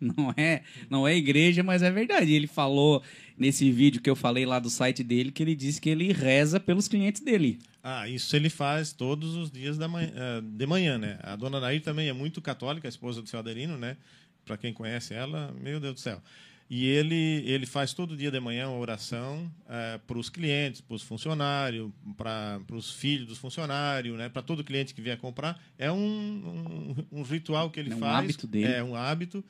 Não 0.16 0.32
é, 0.34 0.62
não 0.88 1.06
é 1.06 1.14
igreja, 1.14 1.62
mas 1.62 1.82
é 1.82 1.90
verdade. 1.90 2.32
Ele 2.32 2.46
falou 2.46 3.02
nesse 3.36 3.70
vídeo 3.70 4.00
que 4.00 4.08
eu 4.08 4.16
falei 4.16 4.46
lá 4.46 4.58
do 4.58 4.70
site 4.70 5.04
dele 5.04 5.30
que 5.30 5.42
ele 5.42 5.54
disse 5.54 5.78
que 5.78 5.90
ele 5.90 6.10
reza 6.10 6.58
pelos 6.58 6.88
clientes 6.88 7.20
dele. 7.20 7.58
Ah, 7.82 8.08
isso 8.08 8.34
ele 8.34 8.48
faz 8.48 8.92
todos 8.92 9.34
os 9.36 9.50
dias 9.50 9.76
da 9.76 9.88
manhã, 9.88 10.10
eh, 10.14 10.40
de 10.42 10.66
manhã, 10.66 10.96
né? 10.96 11.18
A 11.22 11.36
dona 11.36 11.60
Nair 11.60 11.82
também 11.82 12.08
é 12.08 12.12
muito 12.14 12.40
católica, 12.40 12.88
a 12.88 12.90
esposa 12.90 13.20
do 13.20 13.28
seu 13.28 13.38
Adelino, 13.38 13.76
né? 13.76 13.96
Para 14.44 14.56
quem 14.56 14.72
conhece 14.72 15.12
ela, 15.12 15.54
meu 15.60 15.78
Deus 15.78 15.94
do 15.94 16.00
céu. 16.00 16.22
E 16.70 16.86
ele, 16.86 17.42
ele 17.46 17.66
faz 17.66 17.92
todo 17.92 18.16
dia 18.16 18.30
de 18.30 18.38
manhã 18.38 18.68
uma 18.68 18.78
oração 18.78 19.50
é, 19.68 19.98
para 20.06 20.16
os 20.16 20.28
clientes, 20.28 20.80
para 20.80 20.94
os 20.94 21.02
funcionários, 21.02 21.90
para 22.16 22.60
os 22.70 22.92
filhos 22.92 23.26
dos 23.26 23.38
funcionários, 23.38 24.16
né, 24.16 24.28
para 24.28 24.40
todo 24.40 24.62
cliente 24.62 24.94
que 24.94 25.02
vier 25.02 25.18
comprar. 25.18 25.60
É 25.76 25.90
um, 25.90 25.98
um, 25.98 27.18
um 27.18 27.22
ritual 27.22 27.70
que 27.70 27.80
ele 27.80 27.92
é 27.92 27.96
um 27.96 27.98
faz. 27.98 28.12
É 28.12 28.14
um 28.14 28.18
hábito 28.18 28.46
dele. 28.46 28.72
É 28.72 28.84
um 28.84 28.94
hábito. 28.94 29.44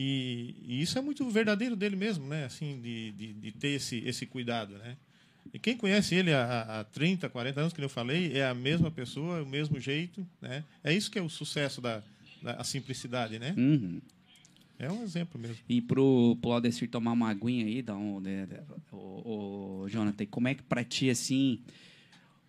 E, 0.00 0.54
e, 0.64 0.80
isso 0.80 0.96
é 0.96 1.00
muito 1.00 1.28
verdadeiro 1.28 1.74
dele 1.74 1.96
mesmo, 1.96 2.28
né? 2.28 2.44
Assim, 2.44 2.80
de, 2.80 3.10
de, 3.10 3.32
de, 3.32 3.50
ter 3.50 3.70
esse, 3.70 3.98
esse 4.06 4.24
cuidado, 4.26 4.78
né? 4.78 4.96
E 5.52 5.58
quem 5.58 5.76
conhece 5.76 6.14
ele 6.14 6.32
há, 6.32 6.60
há 6.80 6.84
30, 6.84 7.28
40 7.28 7.60
anos, 7.60 7.72
que 7.72 7.82
eu 7.82 7.88
falei, 7.88 8.32
é 8.38 8.46
a 8.46 8.54
mesma 8.54 8.92
pessoa, 8.92 9.42
o 9.42 9.46
mesmo 9.46 9.80
jeito, 9.80 10.24
né? 10.40 10.62
É 10.84 10.94
isso 10.94 11.10
que 11.10 11.18
é 11.18 11.22
o 11.22 11.28
sucesso 11.28 11.80
da, 11.80 12.00
da 12.40 12.52
a 12.52 12.62
simplicidade, 12.62 13.40
né? 13.40 13.52
Uhum. 13.58 14.00
É 14.78 14.88
um 14.88 15.02
exemplo 15.02 15.40
mesmo. 15.40 15.56
E 15.68 15.80
pro, 15.80 16.38
pro 16.40 16.52
Aldecir 16.52 16.88
tomar 16.88 17.10
uma 17.10 17.28
aguinha 17.28 17.66
aí, 17.66 17.82
dá 17.82 17.96
um, 17.96 18.20
né, 18.20 18.46
o, 18.92 19.82
o, 19.82 19.88
Jonathan, 19.88 20.26
como 20.26 20.46
é 20.46 20.54
que 20.54 20.62
para 20.62 20.84
ti, 20.84 21.10
assim, 21.10 21.58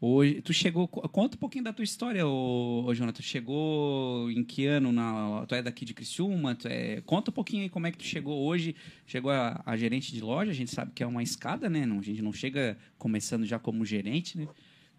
Hoje, 0.02 0.42
tu 0.42 0.54
chegou. 0.54 0.88
co- 0.88 1.08
Conta 1.10 1.36
um 1.36 1.40
pouquinho 1.40 1.64
da 1.66 1.74
tua 1.74 1.84
história, 1.84 2.26
ô, 2.26 2.86
ô 2.86 2.94
Jonathan. 2.96 3.18
Tu 3.18 3.24
chegou 3.24 4.32
em 4.32 4.44
que 4.46 4.66
ano? 4.66 4.92
Na, 4.94 5.46
tu 5.46 5.56
é 5.56 5.62
daqui 5.62 5.84
de 5.84 5.94
Criciúma? 5.94 6.56
Tu 6.56 6.68
é, 6.70 7.02
conta 7.02 7.32
um 7.32 7.34
pouquinho 7.34 7.64
aí 7.64 7.70
como 7.70 7.86
é 7.86 7.92
que 7.92 7.98
tu 7.98 8.06
chegou 8.06 8.40
hoje. 8.46 8.76
Chegou 9.06 9.30
a, 9.30 9.62
a 9.66 9.76
gerente 9.76 10.14
de 10.14 10.22
loja, 10.22 10.52
a 10.52 10.54
gente 10.54 10.72
sabe 10.72 10.94
que 10.96 11.04
é 11.04 11.08
uma 11.08 11.22
escada, 11.22 11.70
né? 11.70 11.86
Não, 11.86 12.00
a 12.00 12.02
gente 12.02 12.22
não 12.22 12.32
chega 12.32 12.78
começando 12.98 13.46
já 13.46 13.60
como 13.60 13.84
gerente, 13.86 14.38
né? 14.38 14.48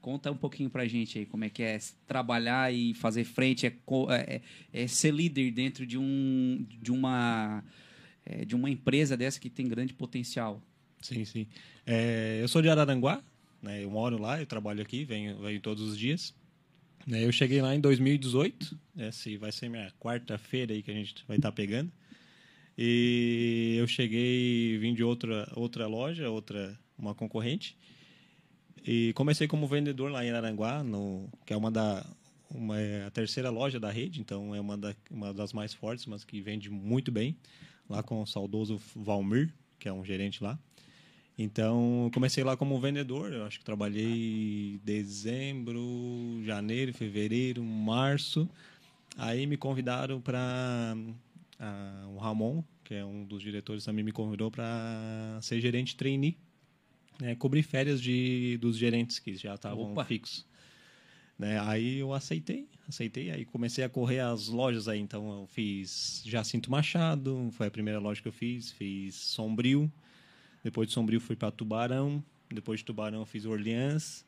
Conta 0.03 0.31
um 0.31 0.37
pouquinho 0.37 0.69
pra 0.69 0.87
gente 0.87 1.19
aí 1.19 1.27
como 1.27 1.45
é 1.45 1.51
que 1.51 1.63
é 1.63 1.79
trabalhar 2.07 2.73
e 2.73 2.93
fazer 2.95 3.25
frente, 3.25 3.67
é, 3.67 3.71
co- 3.87 4.11
é- 4.11 4.41
é 4.73 4.87
ser 4.87 5.13
líder 5.15 5.51
dentro 5.51 5.87
de, 5.87 5.97
um, 5.99 6.67
de, 6.81 6.91
uma, 6.93 7.63
é, 8.25 8.45
de 8.45 8.55
uma 8.55 8.69
empresa 8.71 9.17
dessa 9.17 9.41
que 9.41 9.49
tem 9.51 9.67
grande 9.69 9.93
potencial. 9.95 10.63
Sim, 11.01 11.25
sim. 11.25 11.47
É, 11.87 12.39
eu 12.43 12.49
sou 12.49 12.61
de 12.63 12.69
Araranguá, 12.69 13.23
né? 13.63 13.85
Eu 13.85 13.91
moro 13.91 14.21
lá, 14.21 14.41
eu 14.41 14.47
trabalho 14.47 14.83
aqui, 14.83 15.05
venho, 15.05 15.39
venho 15.39 15.61
todos 15.61 15.83
os 15.83 15.99
dias. 15.99 16.35
Né, 17.07 17.25
Eu 17.25 17.33
cheguei 17.33 17.63
lá 17.63 17.75
em 17.75 17.81
2018, 17.81 18.79
essa 18.99 19.39
vai 19.39 19.51
ser 19.51 19.69
minha 19.69 19.91
quarta-feira 19.99 20.73
aí 20.73 20.83
que 20.83 20.91
a 20.91 20.95
gente 20.95 21.25
vai 21.27 21.37
estar 21.37 21.53
pegando. 21.53 21.91
E 22.77 23.77
eu 23.79 23.87
cheguei, 23.87 24.79
vim 24.79 24.95
de 24.95 25.03
outra 25.03 25.51
outra 25.55 25.87
loja, 25.87 26.31
outra 26.31 26.79
uma 26.97 27.15
concorrente. 27.15 27.77
E 28.87 29.13
comecei 29.15 29.47
como 29.47 29.67
vendedor 29.67 30.11
lá 30.11 30.25
em 30.25 30.31
Araranguá, 30.31 30.83
no, 30.83 31.29
que 31.45 31.53
é 31.53 31.57
uma 31.57 31.71
da 31.71 32.07
uma, 32.51 32.81
é 32.81 33.07
a 33.07 33.11
terceira 33.11 33.51
loja 33.51 33.79
da 33.79 33.91
rede, 33.91 34.21
então 34.21 34.55
é 34.55 34.61
uma, 34.61 34.77
da, 34.77 34.95
uma 35.11 35.33
das 35.33 35.53
mais 35.53 35.73
fortes, 35.73 36.07
mas 36.07 36.25
que 36.25 36.41
vende 36.41 36.69
muito 36.69 37.13
bem, 37.13 37.37
lá 37.89 38.03
com 38.03 38.23
o 38.23 38.27
saudoso 38.27 38.81
Valmir, 38.95 39.53
que 39.79 39.89
é 39.89 39.93
um 39.93 40.05
gerente 40.05 40.43
lá. 40.43 40.59
Então, 41.43 42.05
eu 42.05 42.11
comecei 42.11 42.45
lá 42.45 42.55
como 42.55 42.79
vendedor, 42.79 43.33
eu 43.33 43.47
acho 43.47 43.59
que 43.59 43.65
trabalhei 43.65 44.79
dezembro, 44.85 45.81
janeiro, 46.45 46.93
fevereiro, 46.93 47.65
março. 47.65 48.47
Aí 49.17 49.47
me 49.47 49.57
convidaram 49.57 50.21
para 50.21 50.95
o 52.15 52.19
Ramon, 52.19 52.63
que 52.85 52.93
é 52.93 53.03
um 53.03 53.25
dos 53.25 53.41
diretores 53.41 53.87
também 53.87 54.05
me 54.05 54.13
convidou 54.13 54.51
para 54.51 55.39
ser 55.41 55.63
gerente 55.63 55.97
trainee, 55.97 56.37
né, 57.19 57.35
cobrir 57.35 57.63
férias 57.63 58.03
de 58.03 58.59
dos 58.61 58.77
gerentes 58.77 59.19
que 59.19 59.35
já 59.35 59.55
estavam 59.55 59.95
fixos. 60.05 60.45
Né, 61.39 61.59
aí 61.59 62.01
eu 62.01 62.13
aceitei, 62.13 62.69
aceitei, 62.87 63.31
aí 63.31 63.47
comecei 63.47 63.83
a 63.83 63.89
correr 63.89 64.21
as 64.21 64.49
lojas 64.49 64.89
aí, 64.89 65.01
então 65.01 65.41
eu 65.41 65.47
fiz 65.47 66.23
Jacinto 66.27 66.71
Machado, 66.71 67.49
foi 67.53 67.69
a 67.69 67.71
primeira 67.71 67.99
loja 67.99 68.21
que 68.21 68.29
eu 68.29 68.33
fiz, 68.33 68.71
fiz 68.73 69.15
Sombrio, 69.15 69.91
depois 70.63 70.89
de 70.89 70.95
Sombrio 70.95 71.21
fui 71.21 71.37
para 71.37 71.51
Tubarão. 71.51 72.23
Depois 72.53 72.81
de 72.81 72.87
Tubarão 72.87 73.25
fiz 73.25 73.45
Orleans. 73.45 74.25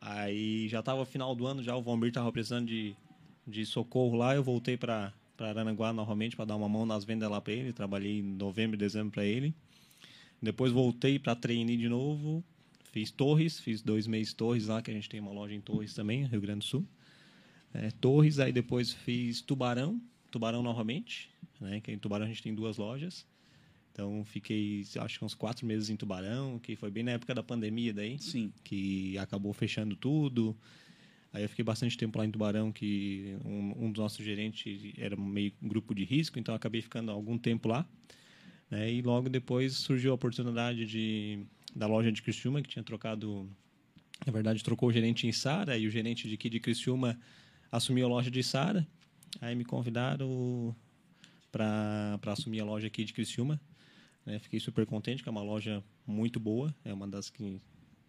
Aí 0.00 0.68
já 0.68 0.80
estava 0.80 1.04
final 1.06 1.34
do 1.34 1.46
ano, 1.46 1.62
já 1.62 1.74
o 1.74 1.82
Valmir 1.82 2.08
estava 2.08 2.30
precisando 2.30 2.66
de, 2.66 2.94
de 3.46 3.64
socorro 3.64 4.16
lá. 4.16 4.34
Eu 4.34 4.44
voltei 4.44 4.76
para 4.76 5.12
Aranaguá 5.38 5.92
novamente 5.92 6.36
para 6.36 6.44
dar 6.44 6.56
uma 6.56 6.68
mão 6.68 6.84
nas 6.84 7.04
vendas 7.04 7.30
lá 7.30 7.40
para 7.40 7.52
ele. 7.52 7.72
Trabalhei 7.72 8.20
em 8.20 8.22
novembro 8.22 8.76
dezembro 8.76 9.12
para 9.12 9.24
ele. 9.24 9.54
Depois 10.40 10.70
voltei 10.70 11.18
para 11.18 11.34
trainee 11.34 11.76
de 11.76 11.88
novo. 11.88 12.44
Fiz 12.92 13.10
Torres, 13.10 13.58
fiz 13.60 13.82
dois 13.82 14.06
meses 14.06 14.32
Torres 14.32 14.68
lá, 14.68 14.80
que 14.80 14.90
a 14.90 14.94
gente 14.94 15.08
tem 15.08 15.20
uma 15.20 15.32
loja 15.32 15.54
em 15.54 15.60
Torres 15.60 15.92
também, 15.92 16.24
Rio 16.24 16.40
Grande 16.40 16.60
do 16.60 16.64
Sul. 16.64 16.86
É, 17.74 17.90
Torres, 17.90 18.38
aí 18.38 18.52
depois 18.52 18.92
fiz 18.92 19.42
Tubarão, 19.42 20.00
Tubarão 20.30 20.62
novamente, 20.62 21.28
né? 21.60 21.80
Que 21.80 21.92
em 21.92 21.98
Tubarão 21.98 22.24
a 22.24 22.28
gente 22.28 22.42
tem 22.42 22.54
duas 22.54 22.78
lojas. 22.78 23.26
Então 23.96 24.22
fiquei, 24.26 24.84
acho 24.98 25.18
que 25.18 25.24
uns 25.24 25.32
quatro 25.32 25.64
meses 25.64 25.88
em 25.88 25.96
Tubarão, 25.96 26.58
que 26.58 26.76
foi 26.76 26.90
bem 26.90 27.02
na 27.02 27.12
época 27.12 27.34
da 27.34 27.42
pandemia 27.42 27.94
daí, 27.94 28.18
Sim. 28.18 28.52
que 28.62 29.16
acabou 29.16 29.54
fechando 29.54 29.96
tudo. 29.96 30.54
Aí 31.32 31.42
eu 31.42 31.48
fiquei 31.48 31.64
bastante 31.64 31.96
tempo 31.96 32.18
lá 32.18 32.26
em 32.26 32.30
Tubarão, 32.30 32.70
que 32.70 33.38
um, 33.42 33.86
um 33.86 33.90
dos 33.90 34.02
nossos 34.02 34.22
gerentes 34.22 34.92
era 34.98 35.16
meio 35.16 35.50
grupo 35.62 35.94
de 35.94 36.04
risco, 36.04 36.38
então 36.38 36.54
acabei 36.54 36.82
ficando 36.82 37.10
algum 37.10 37.38
tempo 37.38 37.68
lá. 37.70 37.88
né? 38.70 38.92
E 38.92 39.00
logo 39.00 39.30
depois 39.30 39.72
surgiu 39.72 40.12
a 40.12 40.14
oportunidade 40.14 40.84
de, 40.84 41.46
da 41.74 41.86
loja 41.86 42.12
de 42.12 42.20
Criciúma, 42.20 42.60
que 42.60 42.68
tinha 42.68 42.82
trocado, 42.82 43.48
na 44.26 44.30
verdade 44.30 44.62
trocou 44.62 44.90
o 44.90 44.92
gerente 44.92 45.26
em 45.26 45.32
Sara, 45.32 45.78
e 45.78 45.86
o 45.86 45.90
gerente 45.90 46.28
de 46.28 46.34
aqui 46.34 46.50
de 46.50 46.60
Criciúma 46.60 47.18
assumiu 47.72 48.04
a 48.04 48.10
loja 48.10 48.30
de 48.30 48.42
Sara. 48.42 48.86
Aí 49.40 49.54
me 49.54 49.64
convidaram 49.64 50.76
para 51.50 52.18
assumir 52.26 52.60
a 52.60 52.64
loja 52.66 52.88
aqui 52.88 53.02
de 53.02 53.14
Criciúma. 53.14 53.58
Né? 54.26 54.38
Fiquei 54.38 54.58
super 54.60 54.84
contente, 54.84 55.22
que 55.22 55.28
é 55.28 55.32
uma 55.32 55.42
loja 55.42 55.82
muito 56.06 56.38
boa, 56.40 56.74
é 56.84 56.92
uma 56.92 57.06
das 57.06 57.30
que, 57.30 57.60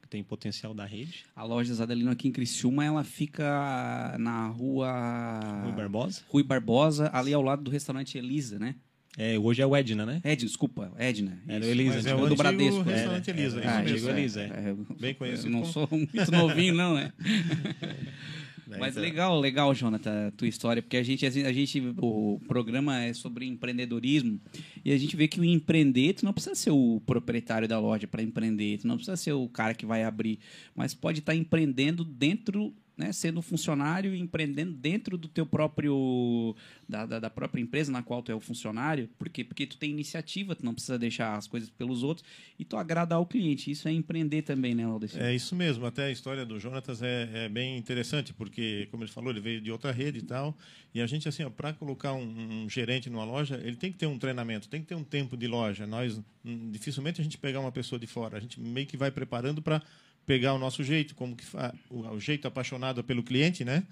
que 0.02 0.08
tem 0.10 0.24
potencial 0.24 0.74
da 0.74 0.86
rede. 0.86 1.26
A 1.36 1.44
loja 1.44 1.74
Zadelino 1.74 2.10
aqui 2.12 2.28
em 2.28 2.32
Criciúma, 2.32 2.84
ela 2.84 3.04
fica 3.04 4.16
na 4.20 4.48
rua... 4.48 5.62
Rui 5.64 5.72
Barbosa. 5.74 6.22
Rui 6.28 6.44
Barbosa, 6.44 7.10
ali 7.14 7.34
ao 7.34 7.42
lado 7.42 7.64
do 7.64 7.72
restaurante 7.72 8.18
Elisa, 8.18 8.58
né? 8.60 8.76
É, 9.20 9.38
hoje 9.40 9.64
é 9.64 9.66
o 9.66 9.76
Edna, 9.76 10.06
né? 10.06 10.22
Ed, 10.24 10.46
desculpa, 10.46 10.92
Edna. 10.96 11.42
Era 11.48 11.66
o 11.66 11.68
Elisa, 11.68 11.96
Mas 11.96 12.06
é 12.06 12.12
antigo 12.12 12.26
o 12.26 12.30
do 12.30 12.36
Bradesco. 12.36 12.82
restaurante 12.84 13.30
Era, 13.32 13.40
Elisa, 13.40 13.62
Ah, 13.64 13.82
mesmo. 13.82 13.98
digo 13.98 14.10
Elisa, 14.10 14.42
é. 14.42 14.46
É, 14.46 14.76
Bem 15.00 15.14
conhecido 15.16 15.48
Eu 15.48 15.52
não 15.54 15.62
como- 15.62 15.74
sou 15.74 15.88
muito 15.92 16.32
novinho, 16.32 16.76
não, 16.76 16.94
né? 16.94 17.12
Mas 18.68 18.92
então- 18.92 19.04
legal, 19.04 19.40
legal, 19.40 19.74
Jonathan, 19.74 20.28
a 20.28 20.32
tua 20.32 20.48
história, 20.48 20.82
porque 20.82 20.98
a 20.98 21.04
gente, 21.04 21.26
a 21.26 21.30
gente, 21.30 21.94
o 21.98 22.40
programa 22.48 23.02
é 23.02 23.14
sobre 23.14 23.46
empreendedorismo 23.46 24.40
e 24.84 24.92
a 24.92 24.98
gente 24.98 25.16
vê 25.16 25.28
que 25.28 25.40
o 25.40 25.46
empreender, 25.46 26.14
tu 26.14 26.26
não 26.26 26.34
precisa 26.34 26.56
ser 26.56 26.72
o 26.72 27.02
proprietário 27.06 27.68
da 27.68 27.80
loja 27.80 28.08
para 28.08 28.22
empreender, 28.22 28.80
tu 28.80 28.88
não 28.88 28.96
precisa 28.96 29.16
ser 29.16 29.34
o 29.34 29.48
cara 29.48 29.74
que 29.74 29.86
vai 29.86 30.04
abrir, 30.04 30.40
mas 30.76 30.94
pode 30.94 31.20
estar 31.20 31.36
empreendendo 31.36 32.04
dentro, 32.04 32.74
né, 32.98 33.12
sendo 33.12 33.42
funcionário 33.42 34.16
e 34.16 34.20
empreendendo 34.20 34.74
dentro 34.74 35.18
do 35.18 35.28
teu 35.28 35.46
próprio, 35.46 36.56
da, 36.90 37.06
da, 37.06 37.20
da 37.20 37.30
própria 37.30 37.62
empresa 37.62 37.92
na 37.92 38.02
qual 38.02 38.24
tu 38.24 38.32
é 38.32 38.36
o 38.36 38.40
funcionário, 38.40 39.08
por 39.20 39.30
quê? 39.30 39.44
Porque 39.44 39.68
tu 39.68 39.78
tem 39.78 39.92
iniciativa, 39.92 40.56
tu 40.56 40.66
não 40.66 40.74
precisa 40.74 40.98
deixar 40.98 41.36
as 41.36 41.48
coisas 41.48 41.70
pelos 41.70 42.02
outros 42.02 42.26
e 42.58 42.66
tu 42.66 42.76
agrada 42.76 43.14
ao 43.14 43.26
cliente, 43.26 43.70
isso 43.70 43.88
é 43.88 43.92
empreender 43.92 44.42
também, 44.42 44.74
né, 44.74 44.84
Aldecir? 44.84 45.22
É 45.22 45.34
isso 45.34 45.56
mesmo, 45.56 45.86
até 45.86 46.06
a 46.06 46.12
história 46.12 46.44
do 46.44 46.60
Jonatas 46.60 47.04
é, 47.04 47.46
é 47.46 47.50
bem 47.50 47.78
interessante, 47.78 48.34
porque, 48.34 48.88
como 48.90 49.04
ele 49.04 49.12
falou, 49.12 49.30
ele 49.30 49.42
veio 49.42 49.62
de 49.62 49.72
outra 49.72 49.92
rede 49.92 50.20
e 50.20 50.24
tal, 50.24 50.58
e 50.94 51.02
a 51.02 51.06
gente, 51.06 51.30
assim, 51.30 51.48
para 51.52 51.74
colocar 51.74 52.14
um, 52.14 52.64
um 52.64 52.70
gerente 52.70 53.08
numa 53.10 53.24
loja, 53.24 53.62
ele 53.64 53.76
tem 53.76 53.92
que 53.92 54.00
ter 54.00 54.08
um 54.08 54.18
treinamento, 54.18 54.68
tem 54.68 54.82
que 54.82 54.88
ter 54.88 54.96
um 54.96 55.04
tempo 55.04 55.38
de 55.38 55.46
loja. 55.46 55.86
Nós, 55.86 56.20
hum, 56.44 56.72
dificilmente 56.72 57.22
a 57.22 57.24
gente 57.24 57.38
pegar 57.38 57.60
uma 57.60 57.72
pessoa 57.72 58.00
de 58.00 58.08
fora, 58.08 58.38
a 58.38 58.40
gente 58.40 58.60
meio 58.60 58.88
que 58.88 58.98
vai 58.98 59.12
preparando 59.12 59.62
para 59.62 59.82
pegar 60.28 60.54
o 60.54 60.60
nosso 60.60 60.84
jeito, 60.84 61.16
como 61.16 61.36
que 61.36 61.46
o 61.90 62.20
jeito 62.20 62.48
apaixonado 62.48 63.02
pelo 63.02 63.24
cliente, 63.24 63.64
né? 63.64 63.84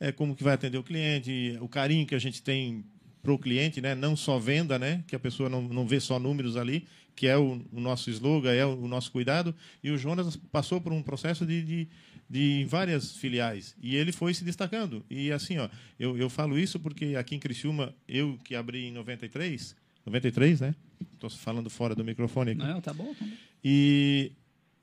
É 0.00 0.10
como 0.10 0.34
que 0.34 0.42
vai 0.42 0.54
atender 0.54 0.78
o 0.78 0.82
cliente, 0.82 1.56
o 1.60 1.68
carinho 1.68 2.06
que 2.06 2.14
a 2.14 2.18
gente 2.18 2.42
tem 2.42 2.82
para 3.22 3.30
o 3.30 3.38
cliente, 3.38 3.80
né? 3.80 3.94
Não 3.94 4.16
só 4.16 4.38
venda, 4.38 4.78
né? 4.78 5.04
Que 5.06 5.14
a 5.14 5.18
pessoa 5.18 5.48
não, 5.50 5.62
não 5.62 5.86
vê 5.86 6.00
só 6.00 6.18
números 6.18 6.56
ali, 6.56 6.88
que 7.14 7.28
é 7.28 7.36
o, 7.36 7.62
o 7.70 7.78
nosso 7.78 8.10
slogan, 8.10 8.52
é 8.52 8.64
o, 8.64 8.70
o 8.70 8.88
nosso 8.88 9.12
cuidado. 9.12 9.54
E 9.84 9.90
o 9.90 9.98
Jonas 9.98 10.34
passou 10.50 10.80
por 10.80 10.92
um 10.92 11.02
processo 11.02 11.44
de, 11.44 11.62
de, 11.62 11.88
de 12.28 12.64
várias 12.68 13.14
filiais 13.14 13.76
e 13.80 13.94
ele 13.94 14.12
foi 14.12 14.32
se 14.32 14.42
destacando. 14.42 15.04
E 15.10 15.30
assim, 15.30 15.58
ó, 15.58 15.68
eu, 16.00 16.16
eu 16.16 16.30
falo 16.30 16.58
isso 16.58 16.80
porque 16.80 17.14
aqui 17.16 17.36
em 17.36 17.38
Criciúma, 17.38 17.94
eu 18.08 18.38
que 18.42 18.56
abri 18.56 18.86
em 18.86 18.92
93, 18.92 19.76
93, 20.06 20.62
né? 20.62 20.74
Estou 21.12 21.28
falando 21.28 21.68
fora 21.68 21.94
do 21.94 22.02
microfone 22.02 22.52
aqui. 22.52 22.60
Não, 22.60 22.80
tá 22.80 22.94
bom, 22.94 23.12
tá 23.14 23.24
bom. 23.24 23.30
E, 23.62 24.32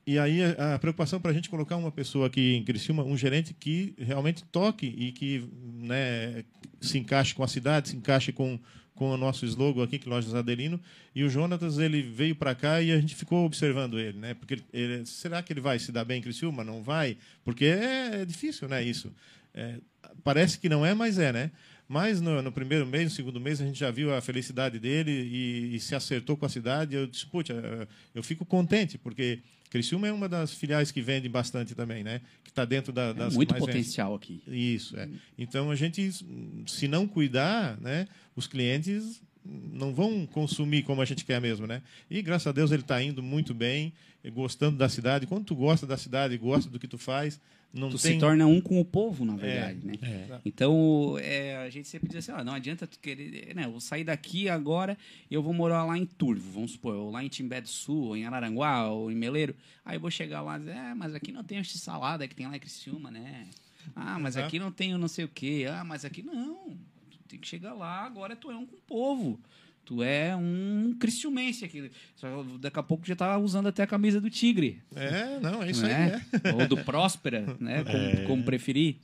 e 0.06 0.18
aí 0.18 0.40
a, 0.42 0.78
preocupação 0.78 1.20
para 1.20 1.30
a 1.30 1.34
gente 1.34 1.48
colocar 1.48 1.76
uma 1.76 1.92
pessoa 1.92 2.26
aqui 2.26 2.54
em 2.54 2.64
Criciúma, 2.64 3.04
um 3.04 3.16
gerente 3.16 3.54
que 3.54 3.94
realmente 3.98 4.44
toque 4.44 4.86
e 4.86 5.12
que 5.12 5.48
né, 5.62 6.44
se 6.80 6.98
encaixe 6.98 7.34
com 7.34 7.42
a 7.42 7.48
cidade, 7.48 7.90
se 7.90 7.96
encaixe 7.96 8.32
com, 8.32 8.58
com 8.94 9.10
o 9.10 9.16
nosso 9.16 9.44
slogan 9.44 9.84
aqui, 9.84 9.98
que 9.98 10.08
é 10.08 10.10
Lojas 10.10 10.34
Adelino. 10.34 10.80
E 11.14 11.22
o 11.22 11.28
Jonatas, 11.28 11.78
ele 11.78 12.02
veio 12.02 12.34
para 12.34 12.54
cá 12.54 12.80
e 12.80 12.90
a 12.92 13.00
gente 13.00 13.14
ficou 13.14 13.44
observando 13.44 13.98
ele, 13.98 14.18
né? 14.18 14.34
Porque 14.34 14.62
ele, 14.72 15.04
será 15.06 15.42
que 15.42 15.52
ele 15.52 15.60
vai 15.60 15.78
se 15.78 15.92
dar 15.92 16.04
bem 16.04 16.18
em 16.18 16.22
Criciúma? 16.22 16.64
Não 16.64 16.82
vai? 16.82 17.16
Porque 17.44 17.66
é, 17.66 18.22
é 18.22 18.24
difícil, 18.24 18.68
né, 18.68 18.82
isso. 18.82 19.12
É, 19.54 19.76
parece 20.24 20.58
que 20.58 20.68
não 20.68 20.84
é, 20.84 20.94
mas 20.94 21.18
é, 21.18 21.32
né? 21.32 21.50
Mas 21.86 22.20
no, 22.20 22.40
no 22.40 22.52
primeiro 22.52 22.86
mês, 22.86 23.04
no 23.04 23.10
segundo 23.10 23.40
mês, 23.40 23.60
a 23.60 23.64
gente 23.64 23.78
já 23.78 23.90
viu 23.90 24.14
a 24.14 24.20
felicidade 24.20 24.78
dele 24.78 25.10
e, 25.10 25.74
e 25.74 25.80
se 25.80 25.94
acertou 25.94 26.36
com 26.36 26.46
a 26.46 26.48
cidade. 26.48 26.94
Eu 26.94 27.04
disse, 27.06 27.26
eh, 27.48 27.88
eu 28.14 28.22
fico 28.22 28.46
contente, 28.46 28.96
porque 28.96 29.40
Criciúma 29.70 30.08
é 30.08 30.12
uma 30.12 30.28
das 30.28 30.52
filiais 30.52 30.90
que 30.90 31.00
vende 31.00 31.28
bastante 31.28 31.74
também, 31.76 32.02
né? 32.02 32.20
Que 32.42 32.50
está 32.50 32.64
dentro 32.64 32.92
da, 32.92 33.10
É 33.10 33.14
das 33.14 33.32
que 33.32 33.36
muito 33.36 33.54
potencial 33.54 34.14
aqui. 34.14 34.42
Isso, 34.48 34.96
é. 34.98 35.08
Então 35.38 35.70
a 35.70 35.76
gente, 35.76 36.10
se 36.66 36.88
não 36.88 37.06
cuidar, 37.06 37.80
né, 37.80 38.08
os 38.34 38.48
clientes 38.48 39.22
não 39.44 39.94
vão 39.94 40.26
consumir 40.26 40.82
como 40.82 41.00
a 41.00 41.04
gente 41.04 41.24
quer 41.24 41.40
mesmo, 41.40 41.66
né? 41.66 41.82
E 42.10 42.20
graças 42.20 42.48
a 42.48 42.52
Deus 42.52 42.72
ele 42.72 42.82
está 42.82 43.00
indo 43.02 43.22
muito 43.22 43.54
bem, 43.54 43.92
gostando 44.32 44.76
da 44.76 44.88
cidade. 44.88 45.26
Quando 45.26 45.44
tu 45.44 45.54
gosta 45.54 45.86
da 45.86 45.96
cidade, 45.96 46.36
gosta 46.36 46.68
do 46.68 46.78
que 46.78 46.88
tu 46.88 46.98
faz, 46.98 47.40
não 47.72 47.88
tu 47.88 47.98
tem 47.98 48.14
se 48.14 48.18
torna 48.18 48.46
um 48.46 48.60
com 48.60 48.80
o 48.80 48.84
povo, 48.84 49.24
na 49.24 49.36
verdade, 49.36 49.80
É, 49.82 49.86
né? 49.86 49.94
é. 50.02 50.40
Então, 50.44 51.16
é, 51.20 51.56
a 51.58 51.70
gente 51.70 51.88
sempre 51.88 52.08
diz 52.08 52.16
assim, 52.18 52.32
ah, 52.32 52.42
não 52.42 52.52
adianta 52.52 52.86
tu 52.86 52.98
querer, 52.98 53.54
né, 53.54 53.64
eu 53.64 53.70
vou 53.70 53.80
sair 53.80 54.04
daqui 54.04 54.48
agora 54.48 54.98
e 55.30 55.34
eu 55.34 55.42
vou 55.42 55.52
morar 55.52 55.84
lá 55.84 55.96
em 55.96 56.04
Turvo, 56.04 56.50
vamos 56.50 56.72
supor, 56.72 56.94
ou 56.94 57.10
lá 57.10 57.22
em 57.22 57.28
Timbé 57.28 57.60
do 57.60 57.68
Sul, 57.68 58.08
ou 58.08 58.16
em 58.16 58.26
Araranguá, 58.26 58.88
ou 58.88 59.10
em 59.10 59.14
Meleiro, 59.14 59.54
aí 59.84 59.96
eu 59.96 60.00
vou 60.00 60.10
chegar 60.10 60.42
lá 60.42 60.56
e 60.56 60.60
dizer, 60.60 60.72
é, 60.76 60.94
mas 60.94 61.14
aqui 61.14 61.30
não 61.32 61.44
tem 61.44 61.58
este 61.58 61.78
salada 61.78 62.26
que 62.26 62.34
tem 62.34 62.46
lá 62.48 62.56
em 62.56 62.60
Criciúma, 62.60 63.10
né? 63.10 63.46
Ah, 63.96 64.18
mas 64.18 64.36
aqui 64.36 64.58
não 64.58 64.70
tem 64.70 64.94
o 64.94 64.98
não 64.98 65.08
sei 65.08 65.24
o 65.24 65.28
quê, 65.28 65.66
ah, 65.70 65.84
mas 65.84 66.04
aqui 66.04 66.22
não, 66.22 66.76
tu 67.10 67.18
tem 67.28 67.38
que 67.38 67.46
chegar 67.48 67.72
lá, 67.72 68.04
agora 68.04 68.36
tu 68.36 68.50
é 68.50 68.56
um 68.56 68.66
com 68.66 68.76
o 68.76 68.80
povo. 68.80 69.40
Tu 69.90 70.04
é 70.04 70.36
um 70.36 70.94
criciumense 71.00 71.64
aqui. 71.64 71.90
Só 72.14 72.44
daqui 72.60 72.78
a 72.78 72.82
pouco 72.82 73.04
já 73.04 73.16
tá 73.16 73.36
usando 73.36 73.66
até 73.66 73.82
a 73.82 73.88
camisa 73.88 74.20
do 74.20 74.30
Tigre. 74.30 74.80
É, 74.94 75.40
não, 75.40 75.60
é 75.64 75.70
isso 75.72 75.82
Não 75.82 75.88
aí, 75.88 75.94
é? 75.94 76.06
né? 76.06 76.22
Ou 76.54 76.68
do 76.68 76.76
Próspera, 76.76 77.56
né? 77.58 77.82
Como, 77.82 77.96
É. 77.98 78.24
como 78.24 78.44
preferir. 78.44 78.98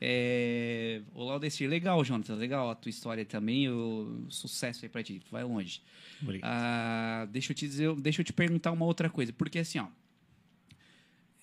É... 0.00 1.02
O 1.14 1.22
Laudestir, 1.22 1.70
legal, 1.70 2.04
Jonathan, 2.04 2.34
legal 2.34 2.68
a 2.68 2.74
tua 2.74 2.90
história 2.90 3.24
também. 3.24 3.68
O... 3.68 4.26
Sucesso 4.28 4.84
aí 4.84 4.88
pra 4.88 5.04
ti, 5.04 5.22
tu 5.24 5.30
vai 5.30 5.44
longe. 5.44 5.80
Obrigado. 6.20 6.50
Ah, 6.50 7.28
deixa 7.30 7.52
eu 7.52 7.56
te 7.56 7.68
dizer, 7.68 7.94
deixa 8.00 8.20
eu 8.20 8.24
te 8.24 8.32
perguntar 8.32 8.72
uma 8.72 8.86
outra 8.86 9.08
coisa, 9.08 9.32
porque 9.32 9.60
assim, 9.60 9.78
ó. 9.78 9.86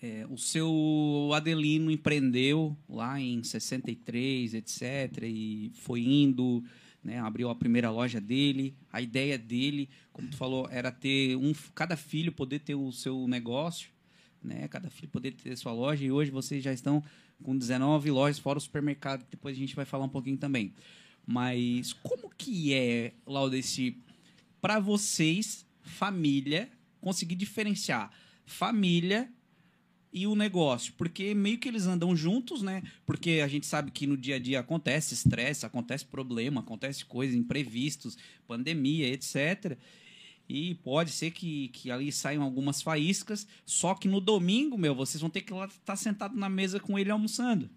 é, 0.04 0.26
o 0.30 0.38
seu 0.38 1.30
Adelino 1.34 1.90
empreendeu 1.90 2.76
lá 2.90 3.18
em 3.22 3.42
63, 3.42 4.54
etc. 4.54 4.82
E 5.24 5.72
foi 5.76 6.02
indo, 6.02 6.62
né, 7.04 7.20
abriu 7.20 7.50
a 7.50 7.56
primeira 7.56 7.90
loja 7.90 8.22
dele. 8.22 8.76
A 8.92 9.02
ideia 9.02 9.38
dele, 9.38 9.90
como 10.12 10.28
tu 10.28 10.38
falou, 10.38 10.68
era 10.70 10.92
ter 10.92 11.36
um, 11.36 11.54
cada 11.74 11.98
filho 11.98 12.32
poder 12.32 12.60
ter 12.60 12.76
o 12.76 12.92
seu 12.92 13.28
negócio, 13.28 13.90
né? 14.44 14.68
Cada 14.68 14.90
filho 14.90 15.10
poder 15.10 15.32
ter 15.34 15.56
sua 15.56 15.72
loja. 15.72 16.06
E 16.06 16.12
hoje 16.12 16.32
vocês 16.32 16.64
já 16.64 16.72
estão 16.72 17.04
com 17.44 17.58
19 17.58 18.12
lojas, 18.12 18.40
fora 18.40 18.58
o 18.58 18.62
supermercado, 18.62 19.26
depois 19.30 19.56
a 19.56 19.60
gente 19.60 19.76
vai 19.76 19.86
falar 19.86 20.06
um 20.06 20.10
pouquinho 20.10 20.38
também. 20.38 20.74
Mas 21.26 21.94
como 21.94 22.30
que 22.38 22.74
é, 22.74 23.14
Laudeci, 23.26 23.98
para 24.60 24.80
vocês, 24.80 25.66
família, 25.82 26.70
conseguir 27.00 27.36
diferenciar 27.36 28.12
família 28.46 29.32
e 30.14 30.28
o 30.28 30.36
negócio, 30.36 30.94
porque 30.98 31.34
meio 31.34 31.58
que 31.58 31.70
eles 31.70 31.88
andam 31.88 32.16
juntos, 32.16 32.62
né? 32.62 32.84
Porque 33.06 33.42
a 33.44 33.48
gente 33.48 33.66
sabe 33.66 33.92
que 33.92 34.06
no 34.06 34.18
dia 34.18 34.36
a 34.36 34.40
dia 34.40 34.60
acontece 34.60 35.14
estresse, 35.14 35.66
acontece 35.66 36.06
problema, 36.06 36.60
acontece 36.60 37.06
coisas 37.06 37.36
imprevistos, 37.36 38.18
pandemia, 38.46 39.08
etc. 39.08 39.78
E 40.50 40.76
pode 40.76 41.12
ser 41.12 41.32
que, 41.32 41.70
que 41.70 41.90
ali 41.90 42.12
saiam 42.12 42.44
algumas 42.44 42.82
faíscas, 42.82 43.48
só 43.66 43.96
que 43.96 44.10
no 44.10 44.20
domingo, 44.20 44.78
meu, 44.78 44.94
vocês 44.94 45.22
vão 45.22 45.30
ter 45.30 45.42
que 45.42 45.54
estar 45.54 45.96
sentado 45.96 46.36
na 46.36 46.50
mesa 46.50 46.78
com 46.78 47.00
ele 47.00 47.10
almoçando. 47.10 47.70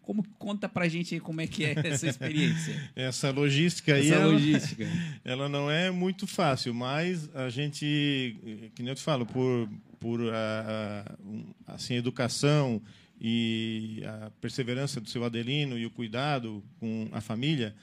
Como 0.00 0.24
conta 0.38 0.68
pra 0.68 0.88
gente 0.88 1.14
aí 1.14 1.20
como 1.20 1.42
é 1.42 1.46
que 1.46 1.64
é 1.64 1.74
essa 1.84 2.08
experiência? 2.08 2.90
Essa 2.94 3.30
logística 3.30 3.92
aí, 3.92 4.06
essa 4.06 4.14
ela, 4.14 4.32
logística. 4.32 4.86
ela 5.24 5.48
não 5.48 5.70
é 5.70 5.90
muito 5.90 6.26
fácil, 6.26 6.72
mas 6.72 7.28
a 7.34 7.50
gente, 7.50 8.70
que 8.74 8.82
nem 8.82 8.90
eu 8.90 8.94
te 8.94 9.02
falo, 9.02 9.26
por, 9.26 9.68
por 10.06 10.20
ah, 10.32 11.04
ah, 11.66 11.74
assim, 11.74 11.94
educação 11.94 12.80
e 13.20 14.02
a 14.06 14.30
perseverança 14.40 15.00
do 15.00 15.08
seu 15.10 15.24
Adelino 15.24 15.76
e 15.76 15.84
o 15.84 15.90
cuidado 15.90 16.62
com 16.78 17.08
a 17.10 17.20
família, 17.20 17.74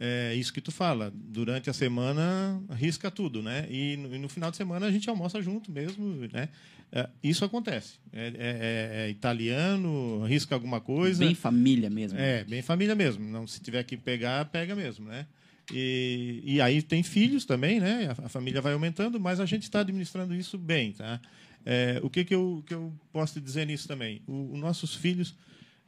é 0.00 0.34
isso 0.34 0.52
que 0.52 0.60
tu 0.60 0.72
fala. 0.72 1.12
Durante 1.14 1.70
a 1.70 1.72
semana, 1.72 2.60
risca 2.72 3.12
tudo, 3.12 3.40
né? 3.42 3.64
E 3.70 3.96
no, 3.96 4.12
e 4.12 4.18
no 4.18 4.28
final 4.28 4.50
de 4.50 4.56
semana 4.56 4.86
a 4.86 4.90
gente 4.90 5.08
almoça 5.08 5.40
junto 5.40 5.70
mesmo, 5.70 6.26
né? 6.32 6.48
É, 6.90 7.08
isso 7.22 7.44
acontece. 7.44 7.98
É, 8.12 8.26
é- 8.26 9.06
é 9.06 9.10
italiano, 9.10 10.24
risca 10.24 10.56
alguma 10.56 10.80
coisa. 10.80 11.24
Bem 11.24 11.34
família 11.34 11.88
mesmo. 11.88 12.18
É, 12.18 12.42
bem 12.42 12.60
família 12.62 12.94
mesmo. 12.96 13.24
Não, 13.24 13.46
se 13.46 13.60
tiver 13.60 13.84
que 13.84 13.96
pegar, 13.96 14.44
pega 14.46 14.74
mesmo, 14.74 15.06
né? 15.06 15.26
E, 15.72 16.42
e 16.44 16.60
aí 16.60 16.82
tem 16.82 17.02
filhos 17.04 17.44
também, 17.44 17.78
né? 17.78 18.08
A, 18.18 18.26
a 18.26 18.28
família 18.28 18.60
vai 18.60 18.72
aumentando, 18.72 19.20
mas 19.20 19.38
a 19.38 19.46
gente 19.46 19.62
está 19.64 19.80
administrando 19.80 20.34
isso 20.34 20.58
bem, 20.58 20.92
tá? 20.92 21.20
É, 21.64 22.00
o 22.02 22.08
que, 22.08 22.24
que, 22.24 22.34
eu, 22.34 22.62
que 22.66 22.72
eu 22.74 22.92
posso 23.12 23.34
te 23.34 23.40
dizer 23.40 23.66
nisso 23.66 23.86
também? 23.86 24.22
Os 24.26 24.58
nossos 24.58 24.94
filhos, 24.94 25.34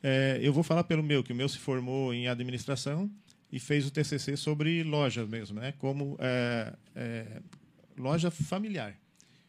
é, 0.03 0.39
eu 0.43 0.53
vou 0.53 0.63
falar 0.63 0.85
pelo 0.85 1.03
meu, 1.03 1.23
que 1.25 1.33
o 1.33 1.37
meu 1.37 1.49
se 1.49 1.59
formou 1.59 2.13
em 2.13 2.29
administração 2.29 3.11
e 3.51 3.59
fez 3.59 3.87
o 3.87 3.91
TCC 3.91 4.37
sobre 4.37 4.83
lojas 4.83 5.29
mesmo, 5.29 5.59
né? 5.59 5.73
Como 5.79 6.17
é, 6.21 6.75
é, 6.95 7.43
loja 7.97 8.31
familiar. 8.31 8.95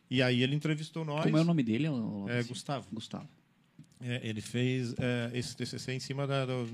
E 0.10 0.22
aí 0.22 0.42
ele 0.44 0.56
entrevistou 0.56 1.06
nós. 1.06 1.24
Como 1.24 1.38
é 1.38 1.42
o 1.42 1.46
nome 1.46 1.64
dele? 1.64 1.86
É, 1.88 1.90
Laudeci? 1.90 2.50
Gustavo. 2.50 2.88
Gustavo. 2.92 3.28
É, 4.00 4.20
ele 4.28 4.42
fez 4.42 4.94
é, 4.98 5.32
esse 5.34 5.56
TCC 5.56 5.94
em 5.94 6.00
cima 6.00 6.26
da, 6.26 6.46
do- 6.46 6.68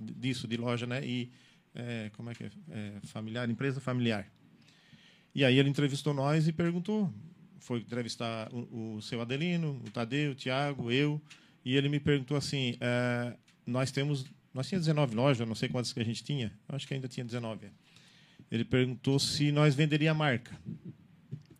disso, 0.00 0.48
de 0.48 0.56
loja, 0.56 0.86
né? 0.86 1.04
E, 1.04 1.30
é, 1.74 2.10
como 2.16 2.30
é 2.30 2.34
que 2.34 2.44
é? 2.44 2.50
É, 2.70 2.92
Familiar, 3.04 3.48
empresa 3.48 3.80
familiar. 3.80 4.26
E 5.34 5.44
aí 5.44 5.58
ele 5.58 5.68
entrevistou 5.68 6.12
nós 6.14 6.48
e 6.48 6.52
perguntou. 6.52 7.12
Foi 7.60 7.78
entrevistar 7.78 8.52
o, 8.52 8.96
o 8.96 9.02
seu 9.02 9.20
Adelino, 9.20 9.80
o 9.86 9.90
Tadeu, 9.90 10.32
o 10.32 10.34
Tiago, 10.34 10.90
eu. 10.90 11.20
E 11.64 11.76
ele 11.76 11.88
me 11.88 12.00
perguntou 12.00 12.36
assim, 12.36 12.76
é, 12.80 13.36
nós 13.66 13.90
temos... 13.90 14.24
Nós 14.52 14.66
tínhamos 14.68 14.86
19 14.86 15.14
lojas, 15.14 15.46
não 15.46 15.54
sei 15.54 15.68
quantas 15.68 15.92
que 15.92 16.00
a 16.00 16.04
gente 16.04 16.24
tinha. 16.24 16.52
Acho 16.68 16.86
que 16.88 16.92
ainda 16.92 17.06
tinha 17.06 17.24
19. 17.24 17.68
Ele 18.50 18.64
perguntou 18.64 19.16
se 19.20 19.52
nós 19.52 19.76
venderia 19.76 20.10
a 20.10 20.14
marca. 20.14 20.58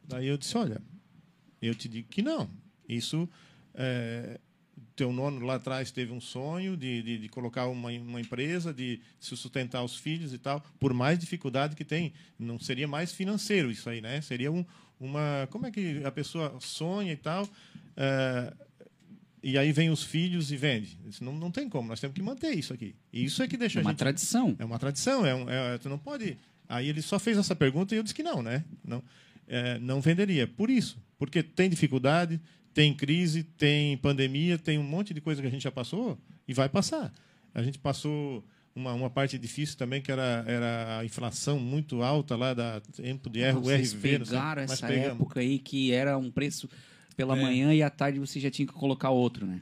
Daí 0.09 0.27
eu 0.27 0.37
disse, 0.37 0.59
olha, 0.59 0.83
eu 1.63 1.73
te 1.73 1.89
digo 1.89 2.09
que 2.09 2.21
não. 2.21 2.51
Isso, 2.89 3.29
é, 3.75 4.41
teu 4.97 5.13
nono 5.13 5.47
lá 5.47 5.55
atrás 5.55 5.91
teve 5.91 6.13
um 6.13 6.21
sonho 6.21 6.77
de, 6.77 7.03
de, 7.03 7.19
de 7.19 7.29
colocar 7.29 7.69
uma, 7.69 7.91
uma 7.91 8.21
empresa, 8.21 8.75
de 8.75 9.01
se 9.19 9.37
sustentar 9.37 9.83
os 9.83 9.97
filhos 9.97 10.35
e 10.35 10.39
tal. 10.39 10.61
Por 10.79 10.93
mais 10.93 11.19
dificuldade 11.19 11.77
que 11.77 11.85
tem, 11.85 12.13
não 12.39 12.59
seria 12.59 12.89
mais 12.89 13.13
financeiro 13.13 13.71
isso 13.71 13.89
aí, 13.89 14.01
né? 14.01 14.21
Seria 14.21 14.51
um, 14.51 14.65
uma... 15.01 15.49
Como 15.51 15.67
é 15.67 15.71
que 15.71 16.05
a 16.05 16.13
pessoa 16.13 16.57
sonha 16.61 17.13
e 17.13 17.17
tal... 17.17 17.49
é, 17.97 18.53
e 19.43 19.57
aí 19.57 19.73
vem 19.73 19.91
os 19.91 20.03
filhos 20.03 20.53
e 20.53 20.57
vende. 20.57 20.99
Isso 21.09 21.25
não, 21.25 21.33
não 21.33 21.51
tem 21.51 21.69
como, 21.69 21.89
nós 21.89 21.99
temos 21.99 22.15
que 22.15 22.23
manter 22.23 22.51
isso 22.51 22.73
aqui. 22.73 22.95
E 23.13 23.25
isso 23.25 23.43
é 23.43 23.49
que 23.49 23.57
deixa 23.57 23.79
É 23.79 23.81
a 23.81 23.83
uma 23.83 23.91
gente... 23.91 23.99
tradição. 23.99 24.55
É 24.59 24.65
uma 24.65 24.79
tradição, 24.79 25.25
é, 25.25 25.35
um, 25.35 25.49
é 25.49 25.79
tu 25.79 25.89
não 25.89 25.99
pode. 25.99 26.37
Aí 26.69 26.89
ele 26.89 27.03
só 27.03 27.19
fez 27.19 27.39
essa 27.39 27.57
pergunta 27.57 27.95
e 27.95 27.99
eu 27.99 28.03
disse 28.03 28.15
que 28.15 28.23
não, 28.23 28.43
né? 28.43 28.65
Não, 28.85 29.03
é, 29.49 29.79
não 29.79 30.01
venderia. 30.01 30.47
Por 30.47 30.69
isso, 30.69 30.99
porque 31.19 31.43
tem 31.43 31.71
dificuldade, 31.71 32.41
tem 32.75 32.95
crise, 32.95 33.43
tem 33.43 33.97
pandemia, 33.97 34.59
tem 34.59 34.79
um 34.79 34.83
monte 34.83 35.15
de 35.15 35.21
coisa 35.21 35.41
que 35.41 35.49
a 35.49 35.51
gente 35.51 35.63
já 35.63 35.73
passou 35.73 36.19
e 36.47 36.53
vai 36.53 36.69
passar. 36.69 37.13
A 37.55 37.63
gente 37.63 37.79
passou 37.79 38.45
uma, 38.75 38.93
uma 38.95 39.11
parte 39.11 39.39
difícil 39.39 39.77
também 39.77 40.01
que 40.01 40.11
era, 40.13 40.45
era 40.47 40.99
a 41.01 41.05
inflação 41.05 41.59
muito 41.59 42.03
alta 42.03 42.37
lá 42.37 42.55
da 42.55 42.81
tempo 42.81 43.29
de 43.29 43.41
R, 43.41 43.59
Vocês 43.59 43.93
RV, 43.93 44.01
sei, 44.01 44.19
pegaram 44.19 44.63
essa 44.63 44.87
pegamos. 44.87 45.21
época 45.21 45.41
aí 45.41 45.59
que 45.59 45.93
era 45.93 46.17
um 46.17 46.31
preço 46.31 46.69
pela 47.17 47.37
É. 47.37 47.43
manhã 47.43 47.75
e 47.75 47.83
à 47.83 47.91
tarde 47.91 48.19
você 48.19 48.39
já 48.41 48.51
tinha 48.51 48.67
que 48.67 48.73
colocar 48.73 49.11
outro, 49.11 49.47
né? 49.47 49.61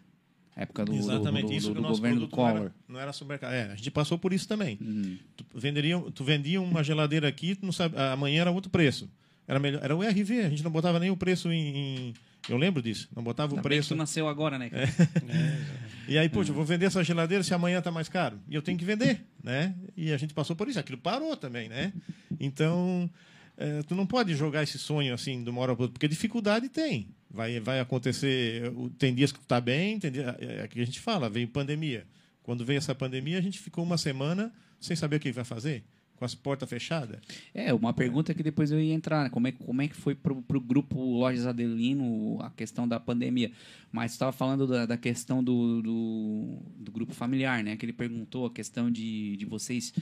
Época 0.55 0.85
do, 0.85 0.93
do- 0.93 0.99
Exatamente 0.99 1.47
do, 1.47 1.53
isso 1.53 1.69
do, 1.69 1.75
que 1.75 1.81
do 1.81 1.85
o 1.85 1.89
nosso 1.89 2.01
governo 2.01 2.21
do 2.21 2.29
produto 2.29 2.37
não 2.39 2.53
Collor. 2.53 2.63
era, 2.67 2.75
não 2.89 3.01
era 3.01 3.13
supermercado. 3.13 3.53
É, 3.53 3.73
a 3.73 3.77
gente 3.77 3.91
passou 3.93 4.19
por 4.19 4.33
isso 4.33 4.47
também. 4.49 4.77
Uhum. 4.81 5.17
Tu, 5.37 5.45
venderia, 5.55 5.99
tu 6.13 6.25
vendia 6.25 6.61
uma 6.61 6.83
geladeira 6.83 7.29
aqui, 7.29 7.55
tu 7.55 7.65
não 7.65 7.73
sabe, 7.73 7.97
amanhã 7.97 8.41
era 8.43 8.51
outro 8.51 8.69
preço. 8.71 9.09
Era, 9.49 9.59
melhor, 9.59 9.83
era 9.83 9.97
o 9.97 10.03
RV, 10.03 10.41
a 10.43 10.49
gente 10.51 10.63
não 10.63 10.71
botava 10.71 11.01
nem 11.01 11.11
o 11.11 11.17
preço 11.17 11.51
em. 11.51 11.77
em- 12.11 12.15
eu 12.49 12.57
lembro 12.57 12.81
disso, 12.83 13.09
não 13.17 13.23
botava 13.23 13.53
Ainda 13.53 13.61
o 13.61 13.63
bem 13.63 13.79
que 13.79 13.83
preço. 13.85 13.97
nasceu 13.97 14.29
agora, 14.29 14.59
né? 14.59 14.69
cara? 14.71 14.87
E 16.09 16.17
aí, 16.17 16.27
poxa, 16.29 16.51
eu 16.51 16.55
vou 16.55 16.65
vender 16.65 16.87
essa 16.87 17.05
geladeira 17.05 17.45
se 17.45 17.53
amanhã 17.53 17.79
está 17.81 17.91
mais 17.91 18.09
caro. 18.09 18.41
E 18.49 18.55
eu 18.55 18.63
tenho 18.63 18.79
que 18.79 18.85
vender, 18.85 19.21
né? 19.45 19.75
E 19.95 20.11
a 20.11 20.17
gente 20.17 20.33
passou 20.33 20.57
por 20.57 20.67
isso. 20.67 20.79
Aquilo 20.79 20.97
parou 20.97 21.37
também, 21.37 21.69
né? 21.69 21.93
Então, 22.41 23.11
eh, 23.59 23.83
tu 23.87 23.95
não 23.95 24.07
pode 24.07 24.35
jogar 24.35 24.63
esse 24.63 24.79
sonho 24.79 25.13
assim 25.13 25.45
de 25.45 25.51
uma 25.51 25.61
hora 25.61 25.75
para 25.75 25.83
outra, 25.83 25.93
porque 25.93 26.09
dificuldade 26.09 26.71
tem. 26.71 27.09
Vai, 27.31 27.61
vai 27.61 27.79
acontecer. 27.81 28.73
Tem 28.99 29.15
dias 29.15 29.33
que 29.33 29.39
tu 29.39 29.47
tá 29.47 29.61
bem, 29.61 29.99
tem 29.99 30.11
dia, 30.11 30.35
é 30.41 30.65
é 30.65 30.69
que 30.69 30.81
a 30.81 30.87
gente 30.87 30.99
fala, 30.99 31.29
veio 31.29 31.47
pandemia. 31.49 32.07
Quando 32.43 32.65
veio 32.65 32.79
essa 32.79 32.95
pandemia, 32.95 33.37
a 33.39 33.43
gente 33.43 33.59
ficou 33.59 33.85
uma 33.85 33.99
semana 33.99 34.51
sem 34.81 34.97
saber 34.97 35.17
o 35.17 35.21
que 35.21 35.31
vai 35.31 35.45
fazer, 35.45 35.85
com 36.19 36.25
as 36.25 36.35
portas 36.35 36.69
fechadas. 36.69 37.21
É, 37.55 37.73
uma 37.73 37.93
pergunta 37.93 38.35
que 38.35 38.43
depois 38.43 38.73
eu 38.73 38.81
ia 38.81 38.93
entrar, 38.93 39.25
né? 39.25 39.31
como 39.31 39.47
é, 39.47 39.53
como 39.53 39.81
é 39.81 39.89
que 39.89 39.95
foi 39.95 40.15
pro, 40.15 40.43
pro 40.43 40.61
grupo 40.61 41.01
Lojas 41.01 41.47
Adelino 41.47 42.39
a 42.43 42.51
questão 42.51 42.89
da 42.89 42.99
pandemia? 42.99 43.53
Mas 43.93 44.13
estava 44.13 44.33
falando 44.33 44.67
da, 44.67 44.85
da 44.85 44.97
questão 44.97 45.43
do, 45.43 45.81
do, 45.81 46.59
do 46.77 46.93
grupo 46.93 47.15
familiar, 47.15 47.63
né? 47.63 47.77
Que 47.77 47.87
ele 47.87 47.93
perguntou 47.93 48.47
a 48.47 48.51
questão 48.51 48.91
de, 48.91 49.37
de 49.37 49.47
vocês, 49.47 49.95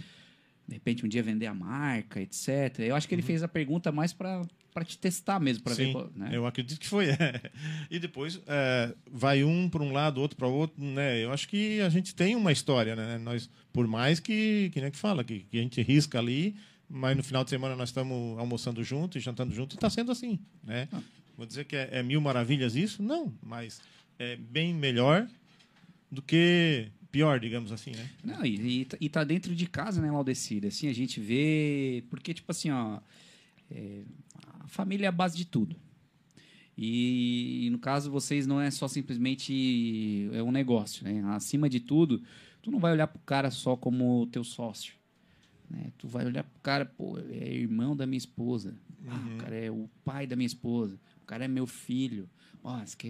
de 0.67 0.75
repente, 0.75 1.05
um 1.05 1.09
dia 1.09 1.23
vender 1.23 1.47
a 1.47 1.55
marca, 1.55 2.21
etc. 2.21 2.81
Eu 2.81 2.97
acho 2.97 3.07
que 3.07 3.15
ele 3.15 3.23
fez 3.23 3.43
a 3.43 3.49
pergunta 3.49 3.93
mais 3.93 4.13
para 4.13 4.45
te 4.85 4.99
testar 4.99 5.39
mesmo, 5.39 5.63
para 5.63 5.75
ver 5.75 5.93
qual- 5.93 6.11
né? 6.15 6.31
eu 6.33 6.45
acredito 6.45 6.81
que 6.81 6.89
foi. 6.89 7.07
é. 7.11 7.41
E 7.91 7.99
depois 7.99 8.41
é, 8.47 8.93
vai 9.11 9.45
um 9.45 9.69
para 9.69 9.83
um 9.83 9.93
lado, 9.93 10.21
outro 10.21 10.37
para 10.37 10.49
outro, 10.49 10.83
né? 10.83 11.23
Eu 11.23 11.33
acho 11.33 11.49
que 11.49 11.81
a 11.81 11.89
gente 11.89 12.15
tem 12.15 12.35
uma 12.35 12.51
história, 12.51 12.97
né? 12.97 13.17
Nós, 13.19 13.49
por 13.73 13.87
mais 13.87 14.19
que, 14.19 14.71
que 14.73 14.81
nem 14.81 14.91
que 14.91 14.99
fala, 14.99 15.23
que, 15.23 15.41
que 15.41 15.59
a 15.59 15.63
gente 15.63 15.81
risca 15.83 16.19
ali, 16.19 16.57
mas 16.89 17.17
no 17.17 17.23
final 17.23 17.45
de 17.45 17.51
semana 17.51 17.77
nós 17.77 17.91
estamos 17.91 18.39
almoçando 18.39 18.83
junto 18.83 19.19
e 19.19 19.21
jantando 19.21 19.55
junto 19.55 19.75
e 19.75 19.77
está 19.77 19.89
sendo 19.89 20.11
assim, 20.11 20.39
né? 20.65 20.89
Vou 21.37 21.47
dizer 21.47 21.65
que 21.65 21.77
é, 21.77 21.89
é 21.93 22.03
mil 22.03 22.21
maravilhas 22.21 22.75
isso? 22.75 23.03
Não, 23.03 23.33
mas 23.43 23.81
é 24.19 24.35
bem 24.37 24.75
melhor 24.75 25.29
do 26.11 26.23
que 26.23 26.89
pior, 27.17 27.41
digamos 27.41 27.73
assim, 27.73 27.93
né? 27.93 28.11
Não, 28.23 28.45
e, 28.45 28.81
e, 28.81 28.85
tá- 28.85 28.97
e 29.01 29.09
tá 29.09 29.25
dentro 29.25 29.55
de 29.55 29.67
casa, 29.67 30.03
né, 30.03 30.11
Laudecir? 30.11 30.67
Assim, 30.67 30.87
a 30.89 30.93
gente 30.93 31.19
vê. 31.19 32.05
Porque, 32.11 32.35
tipo 32.35 32.51
assim, 32.53 32.71
ó. 32.71 33.01
é, 33.71 34.03
a 34.61 34.69
família 34.69 35.07
é 35.07 35.09
a 35.09 35.13
base 35.13 35.37
de 35.37 35.47
tudo. 35.47 35.75
E, 36.77 37.69
no 37.73 37.79
caso, 37.79 38.11
vocês 38.11 38.47
não 38.47 38.61
é 38.61 38.71
só 38.71 38.87
simplesmente 38.87 40.29
é 40.35 40.43
um 40.43 40.53
negócio, 40.53 41.05
né? 41.05 41.23
Acima 41.35 41.71
de 41.71 41.81
tudo, 41.81 42.23
tu 42.61 42.71
não 42.71 42.79
vai 42.79 42.93
olhar 42.93 43.07
pro 43.07 43.19
cara 43.21 43.51
só 43.51 43.77
como 43.77 44.27
teu 44.27 44.45
sócio. 44.45 44.95
Né? 45.71 45.91
Tu 45.97 46.07
vai 46.07 46.27
olhar 46.27 46.45
pro 46.45 46.61
cara, 46.61 46.85
pô, 46.85 47.19
é 47.19 47.49
irmão 47.55 47.97
da 47.97 48.07
minha 48.07 48.19
esposa. 48.19 48.77
Ah, 49.09 49.35
o 49.35 49.39
cara 49.39 49.55
é 49.57 49.71
o 49.71 49.89
pai 50.05 50.27
da 50.27 50.37
minha 50.37 50.47
esposa. 50.47 51.01
O 51.23 51.27
cara 51.27 51.47
é 51.47 51.49
meu 51.49 51.67
filho. 51.67 52.29
Ó, 52.63 52.79
esse 52.83 52.95
aqui 52.95 53.09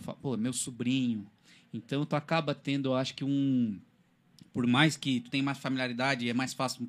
é, 0.00 0.12
pô, 0.22 0.34
meu 0.38 0.54
sobrinho. 0.54 1.26
Então 1.78 2.04
tu 2.04 2.14
acaba 2.16 2.54
tendo, 2.54 2.90
eu 2.90 2.94
acho 2.94 3.14
que 3.14 3.24
um 3.24 3.78
por 4.52 4.66
mais 4.66 4.96
que 4.96 5.20
tu 5.20 5.30
tenha 5.30 5.42
mais 5.42 5.58
familiaridade, 5.58 6.28
é 6.28 6.34
mais 6.34 6.52
fácil 6.52 6.88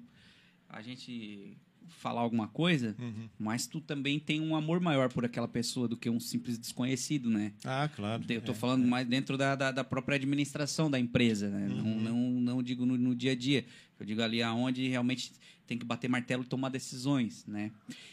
a 0.68 0.82
gente 0.82 1.56
falar 1.88 2.22
alguma 2.22 2.48
coisa, 2.48 2.96
mas 3.38 3.68
tu 3.68 3.82
também 3.82 4.20
tem 4.20 4.40
um 4.42 4.56
amor 4.56 4.80
maior 4.80 5.12
por 5.12 5.26
aquela 5.26 5.48
pessoa 5.48 5.88
do 5.88 5.98
que 5.98 6.10
um 6.10 6.20
simples 6.20 6.58
desconhecido, 6.58 7.30
né? 7.30 7.52
Ah, 7.66 7.90
claro. 7.94 8.24
Eu 8.30 8.42
tô 8.42 8.52
É, 8.52 8.56
falando 8.56 8.86
mais 8.88 9.08
dentro 9.08 9.38
da, 9.38 9.56
da, 9.56 9.72
da 9.72 9.84
própria 9.84 10.16
administração 10.16 10.90
da 10.90 11.00
empresa, 11.00 11.50
né? 11.50 11.68
Não, 11.68 11.84
não, 12.00 12.16
não 12.42 12.64
digo 12.64 12.86
no, 12.86 12.98
no 12.98 13.14
dia 13.16 13.32
a 13.34 13.36
dia. 13.36 13.66
Eu 14.00 14.06
digo 14.06 14.22
ali 14.22 14.42
aonde 14.42 14.88
realmente 14.88 15.34
tem 15.68 15.78
que 15.78 15.86
bater 15.86 16.08
martelo 16.08 16.44
e 16.44 16.48
tomar 16.48 16.70
decisões, 16.70 17.46
né? 17.46 17.72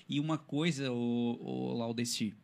E 0.09 0.19
uma 0.21 0.37
coisa, 0.39 0.91
o, 0.93 1.39
o 1.41 1.75
Laudeci, 1.79 2.35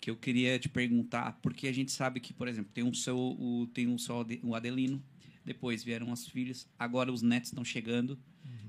que 0.00 0.10
eu 0.10 0.16
queria 0.16 0.58
te 0.58 0.68
perguntar, 0.68 1.38
porque 1.42 1.66
a 1.66 1.72
gente 1.72 1.90
sabe 1.92 2.20
que, 2.20 2.32
por 2.32 2.48
exemplo, 2.48 2.70
tem 2.72 2.84
um 2.84 2.94
seu, 2.94 3.18
o, 3.18 3.68
tem 3.72 3.86
um 3.86 3.96
Ade- 4.20 4.40
o 4.42 4.54
Adelino, 4.54 5.02
depois 5.44 5.82
vieram 5.82 6.12
as 6.12 6.26
filhas, 6.26 6.68
agora 6.78 7.12
os 7.12 7.22
netos 7.22 7.50
estão 7.50 7.64
chegando 7.64 8.18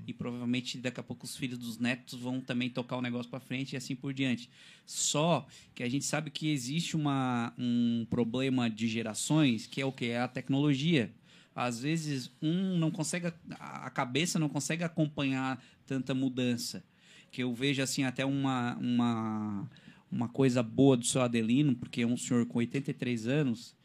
e 0.06 0.12
provavelmente 0.12 0.78
daqui 0.78 0.98
a 0.98 1.02
pouco 1.02 1.24
os 1.24 1.36
filhos 1.36 1.58
dos 1.58 1.78
netos 1.78 2.18
vão 2.18 2.40
também 2.40 2.68
tocar 2.68 2.96
o 2.96 3.02
negócio 3.02 3.30
para 3.30 3.38
frente 3.38 3.72
e 3.72 3.76
assim 3.76 3.94
por 3.94 4.12
diante. 4.12 4.50
Só 4.84 5.46
que 5.74 5.82
a 5.82 5.88
gente 5.88 6.04
sabe 6.04 6.30
que 6.30 6.50
existe 6.50 6.96
uma, 6.96 7.52
um 7.56 8.06
problema 8.10 8.68
de 8.68 8.88
gerações 8.88 9.66
que 9.66 9.80
é 9.80 9.84
o 9.86 9.92
que 9.92 10.06
é 10.06 10.18
a 10.18 10.28
tecnologia. 10.28 11.12
Às 11.54 11.80
vezes 11.80 12.30
um 12.42 12.76
não 12.78 12.90
consegue 12.90 13.32
a 13.50 13.90
cabeça 13.90 14.38
não 14.38 14.48
consegue 14.48 14.82
acompanhar 14.82 15.62
tanta 15.86 16.14
mudança. 16.14 16.82
Que 17.30 17.42
eu 17.42 17.54
vejo 17.54 17.80
assim 17.82 18.02
até 18.02 18.24
uma 18.24 18.76
uma 18.78 19.70
uma 20.10 20.28
coisa 20.28 20.62
boa 20.62 20.96
do 20.96 21.04
seu 21.06 21.22
Adelino, 21.22 21.74
porque 21.76 22.02
é 22.02 22.06
um 22.06 22.16
senhor 22.16 22.44
com 22.46 22.58
83 22.58 23.26
anos, 23.26 23.76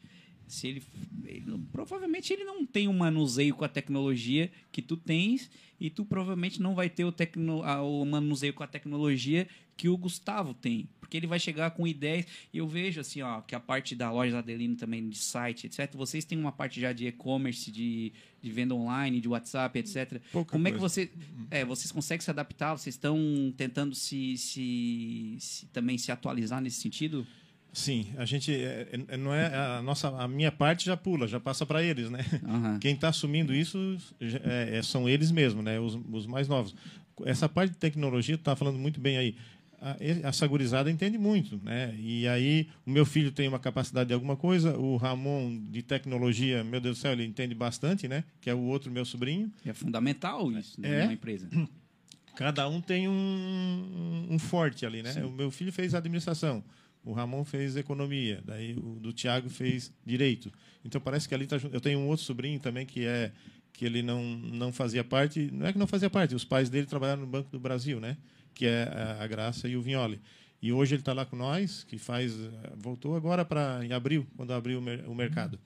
se 0.46 0.68
ele, 0.68 0.82
ele 1.24 1.58
provavelmente 1.72 2.32
ele 2.32 2.44
não 2.44 2.64
tem 2.64 2.86
um 2.88 2.92
manuseio 2.96 3.54
com 3.54 3.64
a 3.64 3.68
tecnologia 3.68 4.50
que 4.70 4.80
tu 4.80 4.96
tens 4.96 5.50
e 5.80 5.90
tu 5.90 6.04
provavelmente 6.04 6.60
não 6.62 6.74
vai 6.74 6.88
ter 6.88 7.04
o, 7.04 7.10
tecno, 7.12 7.62
a- 7.64 7.82
o 7.82 8.04
manuseio 8.04 8.54
com 8.54 8.62
a 8.62 8.66
tecnologia 8.66 9.48
que 9.76 9.88
o 9.90 9.96
Gustavo 9.96 10.54
tem, 10.54 10.88
porque 10.98 11.16
ele 11.18 11.26
vai 11.26 11.38
chegar 11.38 11.70
com 11.72 11.86
ideias. 11.86 12.24
E 12.52 12.58
eu 12.58 12.66
vejo 12.66 12.98
assim, 13.00 13.20
ó, 13.20 13.42
que 13.42 13.54
a 13.54 13.60
parte 13.60 13.94
da 13.94 14.10
loja 14.10 14.38
Adelino 14.38 14.74
também 14.74 15.06
de 15.08 15.18
site, 15.18 15.66
etc. 15.66 15.94
Vocês 15.94 16.24
têm 16.24 16.38
uma 16.38 16.50
parte 16.52 16.80
já 16.80 16.92
de 16.94 17.06
e-commerce, 17.06 17.70
de, 17.70 18.10
de 18.40 18.50
venda 18.50 18.74
online, 18.74 19.20
de 19.20 19.28
WhatsApp, 19.28 19.78
etc. 19.78 20.20
Pouca 20.32 20.52
Como 20.52 20.66
é 20.66 20.70
que 20.72 20.78
coisa. 20.78 20.94
você, 20.94 21.10
é, 21.50 21.64
vocês 21.64 21.92
conseguem 21.92 22.22
se 22.24 22.30
adaptar? 22.30 22.72
Vocês 22.76 22.94
estão 22.94 23.18
tentando 23.56 23.94
se, 23.94 24.36
se, 24.38 25.36
se- 25.38 25.66
também 25.66 25.98
se 25.98 26.10
atualizar 26.10 26.60
nesse 26.60 26.80
sentido? 26.80 27.26
Sim, 27.72 28.06
a 28.16 28.24
gente 28.24 28.50
é, 28.54 28.88
é- 29.08 29.16
não 29.18 29.34
é 29.34 29.54
a 29.54 29.82
nossa 29.82 30.08
a 30.08 30.26
minha 30.26 30.50
parte 30.50 30.86
já 30.86 30.96
pula, 30.96 31.28
já 31.28 31.38
passa 31.38 31.66
para 31.66 31.82
eles, 31.82 32.08
né? 32.08 32.20
Aham. 32.42 32.78
Quem 32.78 32.94
está 32.94 33.10
assumindo 33.10 33.54
isso 33.54 33.98
é- 34.18 34.78
é- 34.78 34.82
são 34.82 35.06
eles 35.06 35.30
mesmos, 35.30 35.62
né? 35.62 35.78
Os, 35.78 35.98
os 36.10 36.26
mais 36.26 36.48
novos. 36.48 36.74
Essa 37.26 37.48
parte 37.48 37.72
de 37.72 37.78
tecnologia, 37.78 38.36
tu 38.38 38.44
tá 38.44 38.56
falando 38.56 38.78
muito 38.78 38.98
bem 39.00 39.18
aí. 39.18 39.36
A, 39.80 39.96
essa 40.28 40.46
gurizada 40.46 40.90
entende 40.90 41.18
muito, 41.18 41.60
né? 41.62 41.94
E 41.98 42.26
aí 42.28 42.68
o 42.86 42.90
meu 42.90 43.04
filho 43.04 43.30
tem 43.30 43.46
uma 43.46 43.58
capacidade 43.58 44.08
de 44.08 44.14
alguma 44.14 44.36
coisa, 44.36 44.76
o 44.76 44.96
Ramon 44.96 45.60
de 45.70 45.82
tecnologia, 45.82 46.64
meu 46.64 46.80
Deus 46.80 46.98
do 46.98 47.00
céu, 47.02 47.12
ele 47.12 47.24
entende 47.26 47.54
bastante, 47.54 48.08
né? 48.08 48.24
Que 48.40 48.48
é 48.50 48.54
o 48.54 48.60
outro 48.60 48.90
meu 48.90 49.04
sobrinho. 49.04 49.52
É 49.64 49.72
fundamental 49.74 50.50
isso 50.52 50.78
É. 50.82 51.02
numa 51.02 51.12
empresa. 51.12 51.48
Cada 52.36 52.68
um 52.68 52.80
tem 52.80 53.08
um, 53.08 54.26
um 54.30 54.38
forte 54.38 54.84
ali, 54.84 55.02
né? 55.02 55.12
O 55.24 55.30
meu 55.30 55.50
filho 55.50 55.72
fez 55.72 55.94
administração, 55.94 56.62
o 57.02 57.12
Ramon 57.12 57.44
fez 57.44 57.76
economia, 57.76 58.42
daí 58.44 58.74
o 58.74 58.98
do 59.00 59.12
Tiago 59.12 59.48
fez 59.48 59.92
direito. 60.04 60.52
Então 60.84 61.00
parece 61.00 61.26
que 61.28 61.34
ali 61.34 61.46
tá. 61.46 61.56
Eu 61.72 61.80
tenho 61.80 61.98
um 61.98 62.08
outro 62.08 62.24
sobrinho 62.24 62.60
também 62.60 62.84
que 62.84 63.04
é 63.06 63.32
que 63.76 63.84
ele 63.84 64.02
não 64.02 64.24
não 64.24 64.72
fazia 64.72 65.04
parte, 65.04 65.50
não 65.52 65.66
é 65.66 65.72
que 65.72 65.78
não 65.78 65.86
fazia 65.86 66.08
parte, 66.10 66.34
os 66.34 66.44
pais 66.44 66.70
dele 66.70 66.86
trabalharam 66.86 67.20
no 67.22 67.26
Banco 67.26 67.50
do 67.50 67.60
Brasil, 67.60 68.00
né? 68.00 68.16
Que 68.54 68.66
é 68.66 68.84
a, 68.84 69.22
a 69.22 69.26
Graça 69.26 69.68
e 69.68 69.76
o 69.76 69.82
Vinholi. 69.82 70.20
E 70.62 70.72
hoje 70.72 70.94
ele 70.94 71.02
está 71.02 71.12
lá 71.12 71.26
com 71.26 71.36
nós, 71.36 71.84
que 71.84 71.98
faz 71.98 72.32
eh, 72.32 72.72
voltou 72.76 73.14
agora 73.14 73.44
para 73.44 73.84
em 73.84 73.92
abril, 73.92 74.26
quando 74.36 74.52
abriu 74.52 74.78
o, 74.78 74.82
mer- 74.82 75.04
o 75.06 75.14
mercado. 75.14 75.58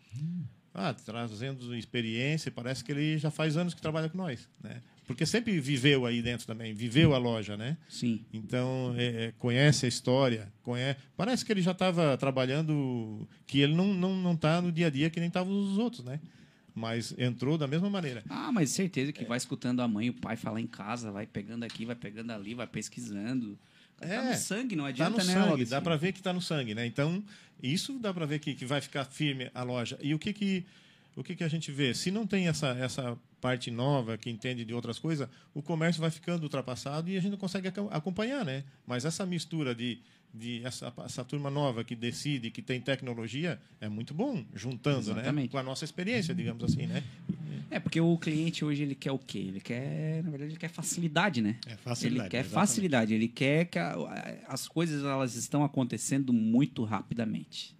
Ah, 0.74 0.92
trazendo 0.94 1.74
experiência, 1.76 2.50
parece 2.50 2.82
que 2.84 2.92
ele 2.92 3.18
já 3.18 3.30
faz 3.30 3.56
anos 3.56 3.74
que 3.74 3.80
trabalha 3.80 4.08
com 4.08 4.18
nós, 4.18 4.48
né? 4.62 4.82
Porque 5.06 5.26
sempre 5.26 5.58
viveu 5.58 6.06
aí 6.06 6.22
dentro 6.22 6.46
também, 6.46 6.72
viveu 6.72 7.14
a 7.14 7.18
loja, 7.18 7.56
né? 7.56 7.76
Sim. 7.88 8.24
Então, 8.32 8.94
é, 8.96 9.04
é, 9.26 9.32
conhece 9.38 9.84
a 9.86 9.88
história, 9.88 10.52
conhece... 10.62 11.00
parece 11.16 11.44
que 11.44 11.50
ele 11.52 11.62
já 11.62 11.72
estava 11.72 12.16
trabalhando, 12.16 13.28
que 13.46 13.60
ele 13.60 13.74
não 13.74 13.92
não 13.94 14.14
não 14.16 14.34
está 14.34 14.60
no 14.62 14.70
dia 14.70 14.86
a 14.86 14.90
dia 14.90 15.10
que 15.10 15.18
nem 15.18 15.26
estavam 15.28 15.52
os 15.52 15.78
outros, 15.78 16.04
né? 16.04 16.20
Mas 16.74 17.14
entrou 17.18 17.58
da 17.58 17.66
mesma 17.66 17.90
maneira. 17.90 18.22
Ah, 18.28 18.50
mas 18.52 18.70
certeza 18.70 19.12
que 19.12 19.24
vai 19.24 19.36
escutando 19.38 19.80
a 19.80 19.88
mãe 19.88 20.06
e 20.06 20.10
o 20.10 20.14
pai 20.14 20.36
falar 20.36 20.60
em 20.60 20.66
casa, 20.66 21.10
vai 21.10 21.26
pegando 21.26 21.64
aqui, 21.64 21.84
vai 21.84 21.96
pegando 21.96 22.30
ali, 22.32 22.54
vai 22.54 22.66
pesquisando. 22.66 23.58
Tá 23.96 24.06
É, 24.06 24.30
no 24.30 24.36
sangue, 24.36 24.76
não 24.76 24.84
Tá 24.84 24.88
adianta, 24.90 25.10
no 25.22 25.24
né? 25.24 25.34
sangue, 25.34 25.64
dá 25.66 25.80
para 25.80 25.96
ver 25.96 26.12
que 26.12 26.20
está 26.20 26.32
no 26.32 26.40
sangue, 26.40 26.74
né? 26.74 26.86
Então, 26.86 27.22
isso 27.62 27.98
dá 27.98 28.14
para 28.14 28.24
ver 28.26 28.38
que, 28.38 28.54
que 28.54 28.64
vai 28.64 28.80
ficar 28.80 29.04
firme 29.04 29.50
a 29.54 29.62
loja. 29.62 29.98
E 30.00 30.14
o 30.14 30.18
que 30.18 30.32
que 30.32 30.64
o 31.16 31.24
que 31.24 31.34
que 31.34 31.44
a 31.44 31.48
gente 31.48 31.70
vê? 31.72 31.92
Se 31.92 32.10
não 32.10 32.26
tem 32.26 32.48
essa 32.48 32.68
essa 32.68 33.18
parte 33.40 33.70
nova 33.70 34.16
que 34.16 34.30
entende 34.30 34.64
de 34.64 34.72
outras 34.72 34.98
coisas, 34.98 35.28
o 35.54 35.60
comércio 35.62 36.00
vai 36.00 36.10
ficando 36.10 36.42
ultrapassado 36.44 37.10
e 37.10 37.16
a 37.16 37.20
gente 37.20 37.32
não 37.32 37.38
consegue 37.38 37.68
acompanhar, 37.90 38.44
né? 38.44 38.64
Mas 38.86 39.04
essa 39.04 39.26
mistura 39.26 39.74
de 39.74 39.98
de 40.32 40.64
essa, 40.64 40.92
essa 41.04 41.24
turma 41.24 41.50
nova 41.50 41.82
que 41.82 41.94
decide, 41.96 42.50
que 42.50 42.62
tem 42.62 42.80
tecnologia, 42.80 43.60
é 43.80 43.88
muito 43.88 44.14
bom, 44.14 44.44
juntando, 44.54 45.12
né? 45.14 45.20
Exatamente. 45.20 45.50
Com 45.50 45.58
a 45.58 45.62
nossa 45.62 45.84
experiência, 45.84 46.34
digamos 46.34 46.62
assim, 46.62 46.86
né? 46.86 47.02
É, 47.70 47.78
porque 47.78 48.00
o 48.00 48.16
cliente 48.18 48.64
hoje 48.64 48.82
ele 48.82 48.94
quer 48.94 49.12
o 49.12 49.18
quê? 49.18 49.38
Ele 49.38 49.60
quer, 49.60 50.22
na 50.24 50.30
verdade, 50.30 50.52
ele 50.52 50.58
quer 50.58 50.70
facilidade, 50.70 51.40
né? 51.40 51.56
É, 51.66 51.76
facilidade, 51.76 52.22
Ele 52.24 52.30
quer 52.30 52.38
exatamente. 52.44 52.68
facilidade, 52.68 53.14
ele 53.14 53.28
quer 53.28 53.64
que 53.66 53.78
a- 53.78 53.94
as 54.48 54.66
coisas 54.66 55.04
elas 55.04 55.34
estão 55.36 55.62
acontecendo 55.62 56.32
muito 56.32 56.82
rapidamente. 56.84 57.76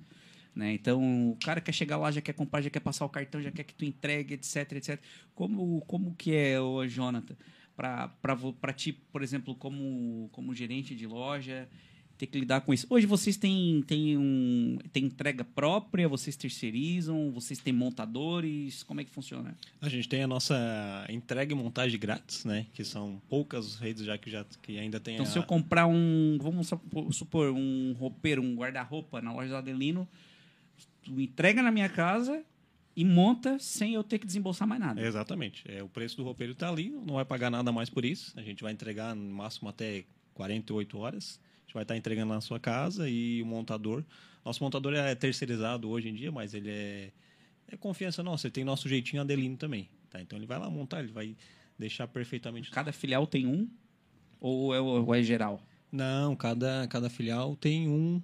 Né? 0.55 0.73
Então, 0.75 1.31
o 1.31 1.37
cara 1.45 1.61
quer 1.61 1.73
chegar 1.73 1.97
lá, 1.97 2.11
já 2.11 2.21
quer 2.21 2.33
comprar, 2.35 2.61
já 2.61 2.71
quer 2.71 2.81
passar 2.81 3.05
o 3.05 3.09
cartão, 3.09 3.41
já 3.41 3.51
quer 3.51 3.65
que 3.65 3.75
tu 3.75 3.85
entregue, 3.85 4.35
etc, 4.35 4.73
etc. 4.73 5.01
Como, 5.35 5.81
como 5.87 6.15
que 6.15 6.35
é, 6.35 6.61
ô, 6.61 6.87
Jonathan, 6.87 7.35
para 7.77 8.73
ti, 8.77 8.93
por 8.93 9.23
exemplo, 9.23 9.55
como, 9.55 10.29
como 10.33 10.55
gerente 10.55 10.95
de 10.95 11.07
loja, 11.07 11.69
ter 12.21 12.27
que 12.27 12.39
lidar 12.39 12.61
com 12.61 12.75
isso? 12.75 12.87
Hoje 12.91 13.07
vocês 13.07 13.39
têm, 13.39 13.83
têm, 13.87 14.19
um, 14.19 14.77
têm 14.93 15.07
entrega 15.07 15.43
própria, 15.43 16.07
vocês 16.07 16.37
terceirizam, 16.37 17.31
vocês 17.33 17.59
têm 17.59 17.73
montadores, 17.73 18.83
como 18.83 19.01
é 19.01 19.05
que 19.05 19.11
funciona? 19.11 19.57
A 19.81 19.89
gente 19.89 20.07
tem 20.07 20.23
a 20.23 20.27
nossa 20.27 20.55
entrega 21.09 21.53
e 21.53 21.57
montagem 21.57 21.99
grátis, 21.99 22.45
né? 22.45 22.67
Que 22.75 22.85
são 22.85 23.21
poucas 23.27 23.77
redes 23.77 24.05
já 24.05 24.19
que, 24.19 24.31
já, 24.31 24.45
que 24.61 24.79
ainda 24.79 25.01
tem 25.01 25.15
Então, 25.15 25.25
a... 25.25 25.29
se 25.31 25.39
eu 25.39 25.43
comprar 25.43 25.87
um, 25.87 26.37
vamos 26.41 26.69
supor- 27.13 27.51
um 27.55 27.95
roupeiro, 27.99 28.43
um 28.43 28.55
guarda-roupa 28.55 29.23
na 29.23 29.33
loja 29.33 29.49
do 29.49 29.57
Adelino, 29.57 30.07
tu 31.03 31.19
entrega 31.19 31.63
na 31.63 31.71
minha 31.71 31.89
casa 31.89 32.45
e 32.95 33.03
monta 33.03 33.59
sem 33.59 33.95
eu 33.95 34.05
ter 34.05 34.19
que 34.19 34.27
desembolsar 34.27 34.69
mais 34.69 34.79
nada. 34.81 35.01
Exatamente. 35.01 35.65
É, 35.67 35.83
o 35.83 35.89
preço 35.89 36.19
do 36.19 36.23
roupeiro 36.25 36.53
está 36.53 36.69
ali, 36.69 36.91
não 36.91 37.15
vai 37.15 37.25
pagar 37.25 37.51
nada 37.51 37.73
mais 37.73 37.89
por 37.89 38.05
isso. 38.05 38.35
A 38.39 38.43
gente 38.43 38.63
vai 38.63 38.73
entregar 38.73 39.15
no 39.17 39.25
máximo 39.35 39.71
até 39.71 40.05
48 40.35 40.99
horas. 40.99 41.41
Gente 41.71 41.75
vai 41.75 41.85
estar 41.85 41.97
entregando 41.97 42.35
na 42.35 42.41
sua 42.41 42.59
casa 42.59 43.09
e 43.09 43.41
o 43.41 43.47
montador. 43.47 44.03
Nosso 44.45 44.61
montador 44.61 44.93
é 44.93 45.15
terceirizado 45.15 45.89
hoje 45.89 46.09
em 46.09 46.15
dia, 46.15 46.33
mas 46.33 46.53
ele 46.53 46.69
é, 46.69 47.13
é 47.69 47.77
confiança 47.77 48.25
nossa. 48.25 48.49
Ele 48.49 48.53
tem 48.53 48.65
nosso 48.65 48.89
jeitinho 48.89 49.23
Adelino 49.23 49.57
também. 49.57 49.89
Tá? 50.11 50.21
Então 50.21 50.37
ele 50.37 50.47
vai 50.47 50.59
lá 50.59 50.69
montar, 50.69 50.99
ele 50.99 51.13
vai 51.13 51.37
deixar 51.79 52.09
perfeitamente. 52.09 52.73
Cada 52.73 52.91
filial 52.91 53.25
tem 53.25 53.47
um 53.47 53.71
ou 54.41 54.75
é, 54.75 54.81
ou 54.81 55.15
é 55.15 55.23
geral? 55.23 55.63
Não, 55.93 56.35
cada, 56.35 56.89
cada 56.89 57.09
filial 57.09 57.55
tem 57.55 57.89
um, 57.89 58.21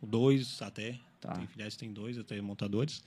dois 0.00 0.62
até. 0.62 0.96
Tá. 1.20 1.32
Tem 1.32 1.46
filiais 1.48 1.74
que 1.74 1.80
tem 1.80 1.92
dois, 1.92 2.16
até 2.16 2.40
montadores. 2.40 3.02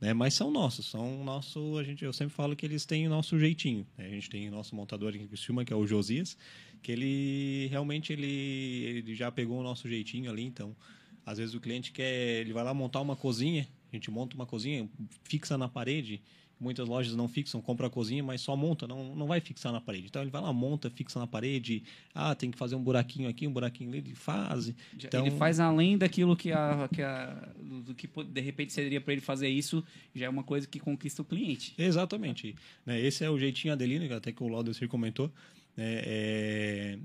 né? 0.00 0.14
Mas 0.14 0.34
são 0.34 0.48
nossos, 0.48 0.86
são 0.86 1.24
nosso, 1.24 1.76
a 1.76 1.82
gente, 1.82 2.04
eu 2.04 2.12
sempre 2.12 2.32
falo 2.32 2.54
que 2.54 2.64
eles 2.64 2.86
têm 2.86 3.08
o 3.08 3.10
nosso 3.10 3.36
jeitinho. 3.36 3.84
né? 3.98 4.06
A 4.06 4.10
gente 4.10 4.30
tem 4.30 4.48
o 4.48 4.52
nosso 4.52 4.76
montador 4.76 5.08
aqui 5.08 5.24
em 5.24 5.26
Criciúma, 5.26 5.64
que 5.64 5.72
é 5.72 5.76
o 5.76 5.84
Josias, 5.84 6.38
que 6.84 6.92
ele 6.92 7.66
realmente 7.68 8.12
ele, 8.12 8.26
ele 8.26 9.14
já 9.14 9.32
pegou 9.32 9.58
o 9.58 9.62
nosso 9.62 9.88
jeitinho 9.88 10.30
ali, 10.30 10.44
então 10.44 10.76
às 11.24 11.38
vezes 11.38 11.54
o 11.54 11.60
cliente 11.60 11.90
quer, 11.90 12.42
ele 12.42 12.52
vai 12.52 12.62
lá 12.62 12.74
montar 12.74 13.00
uma 13.00 13.16
cozinha, 13.16 13.66
a 13.90 13.96
gente 13.96 14.10
monta 14.10 14.36
uma 14.36 14.44
cozinha, 14.44 14.86
fixa 15.24 15.56
na 15.56 15.66
parede, 15.66 16.20
muitas 16.60 16.86
lojas 16.86 17.16
não 17.16 17.26
fixam, 17.26 17.62
compra 17.62 17.86
a 17.86 17.90
cozinha, 17.90 18.22
mas 18.22 18.42
só 18.42 18.54
monta, 18.54 18.86
não, 18.86 19.16
não 19.16 19.26
vai 19.26 19.40
fixar 19.40 19.72
na 19.72 19.80
parede. 19.80 20.08
Então 20.08 20.20
ele 20.20 20.30
vai 20.30 20.42
lá, 20.42 20.52
monta, 20.52 20.90
fixa 20.90 21.18
na 21.18 21.26
parede, 21.26 21.82
ah, 22.14 22.34
tem 22.34 22.50
que 22.50 22.58
fazer 22.58 22.74
um 22.74 22.82
buraquinho 22.82 23.30
aqui, 23.30 23.46
um 23.46 23.52
buraquinho 23.52 23.88
ali, 23.88 23.98
ele 23.98 24.14
faz. 24.14 24.72
Então, 24.94 25.26
Ele 25.26 25.34
faz 25.36 25.60
além 25.60 25.96
daquilo 25.96 26.36
que 26.36 26.52
a, 26.52 26.86
que 26.92 27.00
a 27.00 27.48
do 27.58 27.94
que 27.94 28.06
de 28.06 28.40
repente 28.42 28.74
seria 28.74 29.00
para 29.00 29.14
ele 29.14 29.22
fazer 29.22 29.48
isso, 29.48 29.82
já 30.14 30.26
é 30.26 30.28
uma 30.28 30.44
coisa 30.44 30.66
que 30.66 30.78
conquista 30.78 31.22
o 31.22 31.24
cliente. 31.24 31.74
Exatamente. 31.78 32.54
Né, 32.84 33.00
esse 33.00 33.24
é 33.24 33.30
o 33.30 33.38
jeitinho 33.38 33.72
Adelino, 33.72 34.06
que 34.06 34.12
até 34.12 34.32
que 34.32 34.42
o 34.42 34.48
Laudecir 34.48 34.86
comentou. 34.86 35.32
Né, 35.76 36.02
é 36.04 36.98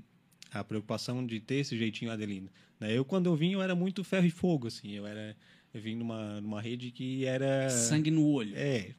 a 0.52 0.64
preocupação 0.64 1.24
de 1.24 1.40
ter 1.40 1.56
esse 1.56 1.76
jeitinho 1.78 2.10
Adelino. 2.10 2.50
né. 2.78 2.96
eu, 2.96 3.04
quando 3.04 3.26
eu 3.26 3.36
vim, 3.36 3.52
eu 3.52 3.62
era 3.62 3.74
muito 3.74 4.02
ferro 4.02 4.26
e 4.26 4.30
fogo. 4.30 4.66
Assim, 4.66 4.92
eu, 4.92 5.06
era, 5.06 5.36
eu 5.72 5.80
vim 5.80 5.94
numa, 5.94 6.40
numa 6.40 6.60
rede 6.60 6.90
que 6.90 7.24
era... 7.24 7.70
Sangue 7.70 8.10
no 8.10 8.26
olho. 8.26 8.52
É, 8.56 8.90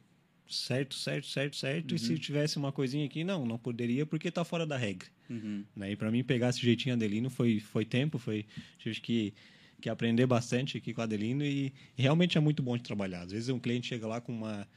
certo, 0.48 0.94
certo, 0.94 1.26
certo, 1.26 1.56
certo. 1.56 1.94
E 1.94 1.98
se 1.98 2.18
tivesse 2.18 2.56
uma 2.56 2.72
coisinha 2.72 3.04
aqui, 3.04 3.24
não, 3.24 3.44
não 3.44 3.58
poderia 3.58 4.06
porque 4.06 4.30
tá 4.30 4.44
fora 4.44 4.66
da 4.66 4.76
regra. 4.76 5.08
Uhum. 5.28 5.64
Né? 5.74 5.92
E 5.92 5.96
para 5.96 6.10
mim 6.10 6.22
pegar 6.22 6.50
esse 6.50 6.60
jeitinho 6.60 6.94
Adelino 6.94 7.30
foi, 7.30 7.60
foi 7.60 7.84
tempo, 7.84 8.18
foi 8.18 8.46
tive 8.78 9.00
que, 9.00 9.34
que 9.80 9.88
aprender 9.88 10.26
bastante 10.26 10.76
aqui 10.76 10.92
com 10.92 11.00
o 11.00 11.04
Adelino 11.04 11.44
e, 11.44 11.72
e 11.96 12.02
realmente 12.02 12.36
é 12.36 12.40
muito 12.40 12.62
bom 12.62 12.76
de 12.76 12.82
trabalhar. 12.82 13.22
Às 13.22 13.32
vezes 13.32 13.48
um 13.48 13.58
cliente 13.58 13.88
chega 13.88 14.06
lá 14.06 14.20
com 14.20 14.32
uma, 14.32 14.68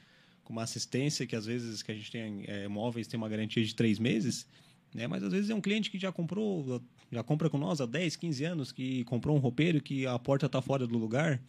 com 0.44 0.52
uma 0.52 0.62
assistência 0.62 1.26
que 1.26 1.36
às 1.36 1.46
vezes 1.46 1.82
que 1.82 1.92
a 1.92 1.94
gente 1.94 2.10
tem 2.10 2.44
é, 2.46 2.68
móveis 2.68 3.06
tem 3.06 3.18
uma 3.18 3.28
garantia 3.28 3.64
de 3.64 3.74
três 3.74 3.98
meses, 3.98 4.46
né? 4.96 5.06
Mas 5.06 5.22
às 5.22 5.30
vezes 5.30 5.50
é 5.50 5.54
um 5.54 5.60
cliente 5.60 5.90
que 5.90 5.98
já 5.98 6.10
comprou, 6.10 6.82
já 7.12 7.22
compra 7.22 7.50
com 7.50 7.58
nós 7.58 7.80
há 7.82 7.86
10, 7.86 8.16
15 8.16 8.44
anos, 8.44 8.72
que 8.72 9.04
comprou 9.04 9.36
um 9.36 9.38
roupeiro 9.38 9.80
que 9.80 10.06
a 10.06 10.18
porta 10.18 10.46
está 10.46 10.62
fora 10.62 10.86
do 10.86 10.96
lugar. 10.96 11.40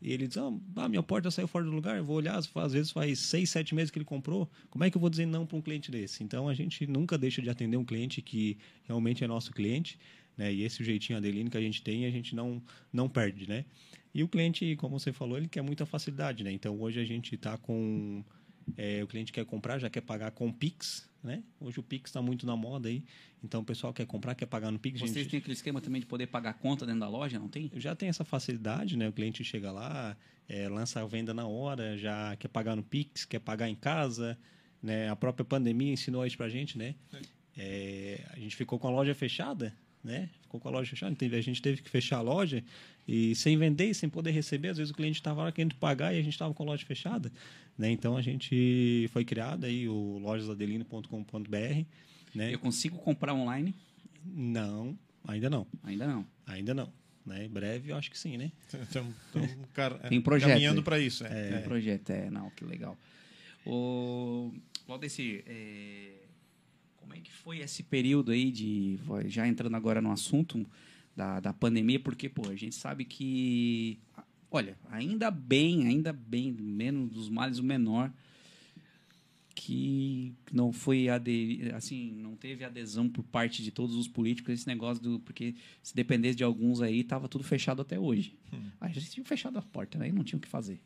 E 0.00 0.12
ele 0.12 0.28
diz: 0.28 0.38
ah, 0.76 0.88
minha 0.88 1.02
porta 1.02 1.28
saiu 1.30 1.48
fora 1.48 1.64
do 1.64 1.72
lugar. 1.72 1.96
Eu 1.96 2.04
vou 2.04 2.16
olhar, 2.16 2.36
às 2.36 2.72
vezes 2.72 2.92
faz 2.92 3.18
seis, 3.18 3.50
sete 3.50 3.74
meses 3.74 3.90
que 3.90 3.98
ele 3.98 4.04
comprou. 4.04 4.48
Como 4.70 4.84
é 4.84 4.90
que 4.90 4.96
eu 4.96 5.00
vou 5.00 5.10
dizer 5.10 5.26
não 5.26 5.44
para 5.44 5.56
um 5.56 5.60
cliente 5.60 5.90
desse? 5.90 6.22
Então 6.22 6.48
a 6.48 6.54
gente 6.54 6.86
nunca 6.86 7.18
deixa 7.18 7.42
de 7.42 7.50
atender 7.50 7.76
um 7.76 7.84
cliente 7.84 8.22
que 8.22 8.56
realmente 8.84 9.24
é 9.24 9.26
nosso 9.26 9.52
cliente. 9.52 9.98
Né? 10.36 10.54
E 10.54 10.62
esse 10.62 10.84
jeitinho 10.84 11.18
Adelino 11.18 11.50
que 11.50 11.56
a 11.56 11.60
gente 11.60 11.82
tem, 11.82 12.06
a 12.06 12.10
gente 12.10 12.36
não, 12.36 12.62
não 12.92 13.08
perde. 13.08 13.48
Né? 13.48 13.64
E 14.14 14.22
o 14.22 14.28
cliente, 14.28 14.76
como 14.76 15.00
você 15.00 15.12
falou, 15.12 15.36
ele 15.36 15.48
quer 15.48 15.62
muita 15.62 15.84
facilidade. 15.84 16.44
Né? 16.44 16.52
Então 16.52 16.80
hoje 16.80 17.00
a 17.00 17.04
gente 17.04 17.34
está 17.34 17.58
com. 17.58 18.22
é, 18.76 19.02
o 19.02 19.08
cliente 19.08 19.32
quer 19.32 19.44
comprar, 19.44 19.80
já 19.80 19.90
quer 19.90 20.02
pagar 20.02 20.30
com 20.30 20.52
Pix. 20.52 21.07
Né? 21.22 21.42
Hoje 21.60 21.80
o 21.80 21.82
Pix 21.82 22.10
está 22.10 22.22
muito 22.22 22.46
na 22.46 22.56
moda 22.56 22.88
aí. 22.88 23.02
Então 23.42 23.60
o 23.60 23.64
pessoal 23.64 23.92
quer 23.92 24.06
comprar, 24.06 24.34
quer 24.34 24.46
pagar 24.46 24.70
no 24.70 24.78
Pix. 24.78 25.00
Vocês 25.00 25.12
gente... 25.12 25.30
têm 25.30 25.38
aquele 25.38 25.54
esquema 25.54 25.80
também 25.80 26.00
de 26.00 26.06
poder 26.06 26.28
pagar 26.28 26.54
conta 26.54 26.86
dentro 26.86 27.00
da 27.00 27.08
loja, 27.08 27.38
não 27.38 27.48
tem? 27.48 27.70
já 27.74 27.94
tem 27.94 28.08
essa 28.08 28.24
facilidade, 28.24 28.96
né? 28.96 29.08
O 29.08 29.12
cliente 29.12 29.42
chega 29.42 29.72
lá, 29.72 30.16
é, 30.48 30.68
lança 30.68 31.02
a 31.02 31.06
venda 31.06 31.34
na 31.34 31.46
hora, 31.46 31.98
já 31.98 32.36
quer 32.36 32.48
pagar 32.48 32.76
no 32.76 32.82
Pix, 32.82 33.24
quer 33.24 33.40
pagar 33.40 33.68
em 33.68 33.74
casa, 33.74 34.38
né? 34.82 35.08
A 35.10 35.16
própria 35.16 35.44
pandemia 35.44 35.92
ensinou 35.92 36.24
isso 36.24 36.36
pra 36.36 36.48
gente, 36.48 36.78
né? 36.78 36.94
É, 37.56 38.24
a 38.32 38.38
gente 38.38 38.54
ficou 38.54 38.78
com 38.78 38.86
a 38.86 38.90
loja 38.90 39.14
fechada, 39.14 39.74
né? 40.08 40.30
Ficou 40.42 40.58
com 40.58 40.68
a 40.68 40.72
loja 40.72 40.88
fechada, 40.90 41.14
a 41.20 41.40
gente 41.40 41.60
teve 41.60 41.82
que 41.82 41.90
fechar 41.90 42.16
a 42.16 42.22
loja 42.22 42.64
e 43.06 43.34
sem 43.34 43.56
vender, 43.58 43.90
e 43.90 43.94
sem 43.94 44.08
poder 44.08 44.30
receber, 44.30 44.68
às 44.68 44.78
vezes 44.78 44.90
o 44.90 44.94
cliente 44.94 45.20
estava 45.20 45.42
lá 45.44 45.52
querendo 45.52 45.74
pagar 45.76 46.14
e 46.14 46.18
a 46.18 46.22
gente 46.22 46.32
estava 46.32 46.52
com 46.54 46.62
a 46.62 46.66
loja 46.66 46.84
fechada, 46.84 47.30
né? 47.76 47.90
Então 47.90 48.16
a 48.16 48.22
gente 48.22 49.08
foi 49.12 49.24
criado 49.24 49.64
aí 49.64 49.86
o 49.86 50.18
lojasadelino.com.br, 50.18 51.84
né? 52.34 52.54
Eu 52.54 52.58
consigo 52.58 52.98
comprar 52.98 53.34
online? 53.34 53.74
Não, 54.24 54.98
ainda 55.26 55.48
não, 55.48 55.66
Ainda 55.84 56.06
não. 56.06 56.26
ainda 56.46 56.74
não. 56.74 56.92
Né? 57.24 57.44
Em 57.44 57.48
breve 57.48 57.90
eu 57.92 57.96
acho 57.96 58.10
que 58.10 58.18
sim, 58.18 58.38
né? 58.38 58.50
Estamos 58.82 59.14
Tem 60.08 60.20
projeto 60.20 60.48
caminhando 60.48 60.82
para 60.82 60.98
isso. 60.98 61.26
É. 61.26 61.50
Tem 61.50 61.58
um 61.58 61.62
projeto, 61.62 62.10
é, 62.10 62.30
não, 62.30 62.50
que 62.50 62.64
legal. 62.64 62.96
O 63.66 64.50
Valdecir, 64.86 65.44
é, 65.46 66.27
como 67.08 67.18
é 67.18 67.22
que 67.22 67.32
foi 67.32 67.60
esse 67.60 67.82
período 67.82 68.30
aí 68.32 68.50
de, 68.50 69.00
já 69.28 69.48
entrando 69.48 69.74
agora 69.74 70.02
no 70.02 70.12
assunto 70.12 70.66
da, 71.16 71.40
da 71.40 71.54
pandemia, 71.54 71.98
porque, 71.98 72.28
pô, 72.28 72.46
a 72.50 72.54
gente 72.54 72.74
sabe 72.74 73.06
que, 73.06 73.98
olha, 74.50 74.76
ainda 74.90 75.30
bem, 75.30 75.86
ainda 75.86 76.12
bem, 76.12 76.52
menos 76.52 77.10
dos 77.10 77.30
males 77.30 77.58
o 77.58 77.64
menor, 77.64 78.12
que 79.54 80.34
não 80.52 80.70
foi 80.70 81.08
assim, 81.74 82.12
não 82.12 82.36
teve 82.36 82.62
adesão 82.62 83.08
por 83.08 83.24
parte 83.24 83.62
de 83.62 83.70
todos 83.70 83.96
os 83.96 84.06
políticos 84.06 84.52
esse 84.52 84.66
negócio 84.66 85.02
do 85.02 85.18
porque 85.18 85.54
se 85.82 85.96
dependesse 85.96 86.36
de 86.36 86.44
alguns 86.44 86.80
aí 86.80 87.02
tava 87.02 87.26
tudo 87.26 87.42
fechado 87.42 87.80
até 87.82 87.98
hoje. 87.98 88.36
Aí 88.80 88.92
já 88.92 89.00
tinham 89.00 89.24
fechado 89.24 89.58
a 89.58 89.62
porta, 89.62 90.00
aí 90.00 90.12
não 90.12 90.22
tinha 90.22 90.36
o 90.36 90.40
que 90.40 90.46
fazer, 90.46 90.78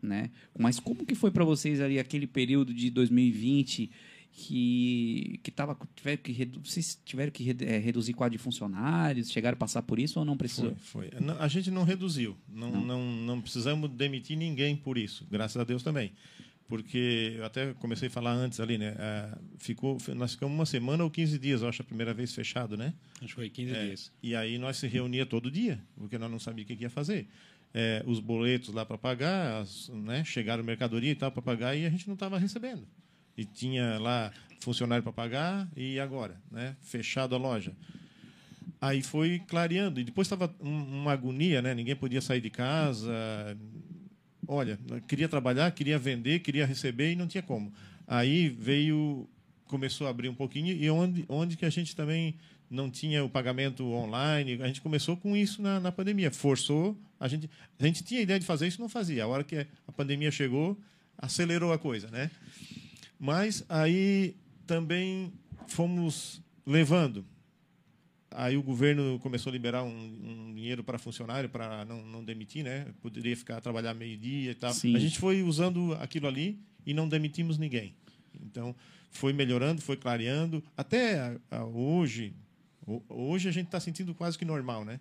né? 0.00 0.30
Mas 0.56 0.78
como 0.78 1.04
que 1.04 1.14
foi 1.14 1.30
para 1.30 1.44
vocês 1.44 1.80
ali 1.80 1.98
aquele 1.98 2.26
período 2.26 2.72
de 2.72 2.88
2020 2.88 3.90
que 4.36 5.40
que 5.42 5.50
tava 5.50 5.76
tiveram 5.96 6.22
que 6.22 6.30
redu- 6.32 6.60
vocês 6.62 7.00
tiveram 7.04 7.32
que 7.32 7.42
redu- 7.42 7.64
eh, 7.64 7.78
reduzir 7.78 8.12
quadro 8.12 8.36
de 8.36 8.42
funcionários, 8.42 9.30
chegaram 9.30 9.54
a 9.54 9.58
passar 9.58 9.82
por 9.82 9.98
isso 9.98 10.18
ou 10.18 10.24
não 10.24 10.36
precisou? 10.36 10.76
Foi, 10.76 11.08
foi. 11.10 11.20
Não, 11.20 11.40
A 11.40 11.48
gente 11.48 11.70
não 11.70 11.84
reduziu. 11.84 12.36
Não, 12.48 12.70
não. 12.70 13.02
Não, 13.22 13.40
precisamos 13.40 13.90
demitir 13.90 14.36
ninguém 14.36 14.76
por 14.76 14.98
isso. 14.98 15.26
Graças 15.30 15.56
a 15.56 15.64
Deus 15.64 15.82
também. 15.82 16.12
Porque 16.68 17.34
eu 17.36 17.44
até 17.44 17.74
comecei 17.74 18.08
a 18.08 18.10
falar 18.10 18.32
antes 18.32 18.58
ali, 18.58 18.76
né? 18.76 18.94
ah, 18.98 19.38
ficou, 19.56 19.96
nós 20.16 20.32
ficamos 20.32 20.52
uma 20.54 20.66
semana 20.66 21.04
ou 21.04 21.10
15 21.10 21.38
dias, 21.38 21.62
eu 21.62 21.68
acho, 21.68 21.80
a 21.80 21.84
primeira 21.84 22.12
vez 22.12 22.34
fechado, 22.34 22.76
né? 22.76 22.92
Acho 23.18 23.28
que 23.28 23.34
foi 23.34 23.48
15 23.48 23.72
É, 23.72 23.86
dias. 23.86 24.12
E 24.20 24.34
aí 24.34 24.58
nós 24.58 24.76
se 24.76 24.88
reunia 24.88 25.24
todo 25.24 25.48
dia, 25.48 25.80
porque 25.96 26.18
nós 26.18 26.28
não 26.30 26.40
sabíamos 26.40 26.64
o 26.64 26.66
que 26.68 26.76
que 26.76 26.82
ia 26.82 26.90
fazer. 26.90 27.28
É, 27.72 28.02
os 28.04 28.18
boletos 28.18 28.74
lá 28.74 28.84
para 28.84 28.98
pagar, 28.98 29.60
as, 29.62 29.88
né, 29.90 30.24
chegaram 30.24 30.64
mercadoria 30.64 31.12
e 31.12 31.14
tal 31.14 31.30
para 31.30 31.40
pagar 31.42 31.76
e 31.76 31.86
a 31.86 31.90
gente 31.90 32.06
não 32.08 32.14
estava 32.14 32.36
recebendo. 32.36 32.84
E 33.36 33.44
tinha 33.44 33.98
lá 33.98 34.32
funcionário 34.60 35.02
para 35.02 35.12
pagar 35.12 35.68
e 35.76 36.00
agora, 36.00 36.40
né, 36.50 36.76
fechado 36.80 37.34
a 37.34 37.38
loja. 37.38 37.72
Aí 38.80 39.02
foi 39.02 39.40
clareando 39.46 40.00
e 40.00 40.04
depois 40.04 40.26
estava 40.26 40.54
um- 40.60 41.00
uma 41.02 41.12
agonia, 41.12 41.62
né? 41.62 41.74
Ninguém 41.74 41.96
podia 41.96 42.20
sair 42.20 42.40
de 42.40 42.50
casa. 42.50 43.56
Olha, 44.46 44.78
queria 45.08 45.28
trabalhar, 45.28 45.70
queria 45.72 45.98
vender, 45.98 46.40
queria 46.40 46.66
receber 46.66 47.12
e 47.12 47.16
não 47.16 47.26
tinha 47.26 47.42
como. 47.42 47.72
Aí 48.06 48.48
veio, 48.48 49.28
começou 49.66 50.06
a 50.06 50.10
abrir 50.10 50.28
um 50.28 50.34
pouquinho 50.34 50.74
e 50.74 50.88
onde, 50.90 51.24
onde 51.28 51.56
que 51.56 51.64
a 51.64 51.70
gente 51.70 51.96
também 51.96 52.34
não 52.70 52.90
tinha 52.90 53.24
o 53.24 53.30
pagamento 53.30 53.84
online, 53.92 54.60
a 54.60 54.66
gente 54.66 54.80
começou 54.80 55.16
com 55.16 55.36
isso 55.36 55.62
na, 55.62 55.80
na 55.80 55.90
pandemia. 55.90 56.30
Forçou, 56.30 56.96
a 57.18 57.28
gente, 57.28 57.48
a 57.78 57.86
gente 57.86 58.02
tinha 58.04 58.20
ideia 58.20 58.38
de 58.38 58.46
fazer 58.46 58.66
isso, 58.66 58.80
não 58.80 58.88
fazia. 58.88 59.24
A 59.24 59.26
hora 59.26 59.42
que 59.44 59.66
a 59.86 59.92
pandemia 59.92 60.30
chegou, 60.30 60.78
acelerou 61.16 61.72
a 61.72 61.78
coisa, 61.78 62.08
né? 62.10 62.30
Mas 63.18 63.64
aí 63.68 64.34
também 64.66 65.32
fomos 65.68 66.42
levando. 66.66 67.24
Aí 68.30 68.56
o 68.56 68.62
governo 68.62 69.18
começou 69.20 69.50
a 69.50 69.52
liberar 69.52 69.82
um, 69.82 69.88
um 70.50 70.52
dinheiro 70.54 70.84
para 70.84 70.98
funcionário 70.98 71.48
para 71.48 71.84
não, 71.86 72.04
não 72.04 72.24
demitir, 72.24 72.62
né? 72.62 72.86
Poderia 73.00 73.34
ficar 73.36 73.60
trabalhar 73.60 73.94
meio 73.94 74.18
dia 74.18 74.50
e 74.50 74.54
tal. 74.54 74.72
Sim. 74.74 74.94
A 74.94 74.98
gente 74.98 75.18
foi 75.18 75.42
usando 75.42 75.94
aquilo 75.94 76.26
ali 76.26 76.58
e 76.84 76.92
não 76.92 77.08
demitimos 77.08 77.56
ninguém. 77.56 77.94
Então 78.38 78.74
foi 79.10 79.32
melhorando, 79.32 79.80
foi 79.80 79.96
clareando. 79.96 80.62
Até 80.76 81.38
hoje, 81.72 82.34
ho- 82.86 83.02
hoje 83.08 83.48
a 83.48 83.52
gente 83.52 83.66
está 83.66 83.80
sentindo 83.80 84.14
quase 84.14 84.36
que 84.36 84.44
normal, 84.44 84.84
né? 84.84 85.00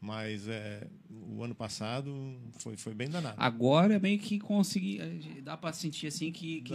Mas 0.00 0.46
é, 0.46 0.86
o 1.10 1.42
ano 1.42 1.54
passado 1.54 2.36
foi, 2.58 2.76
foi 2.76 2.92
bem 2.94 3.08
danado. 3.08 3.34
Agora 3.38 3.98
meio 3.98 4.18
que 4.18 4.38
consegui. 4.38 4.98
Dá 5.42 5.56
para 5.56 5.72
sentir 5.72 6.08
assim 6.08 6.30
que, 6.30 6.60
que 6.60 6.74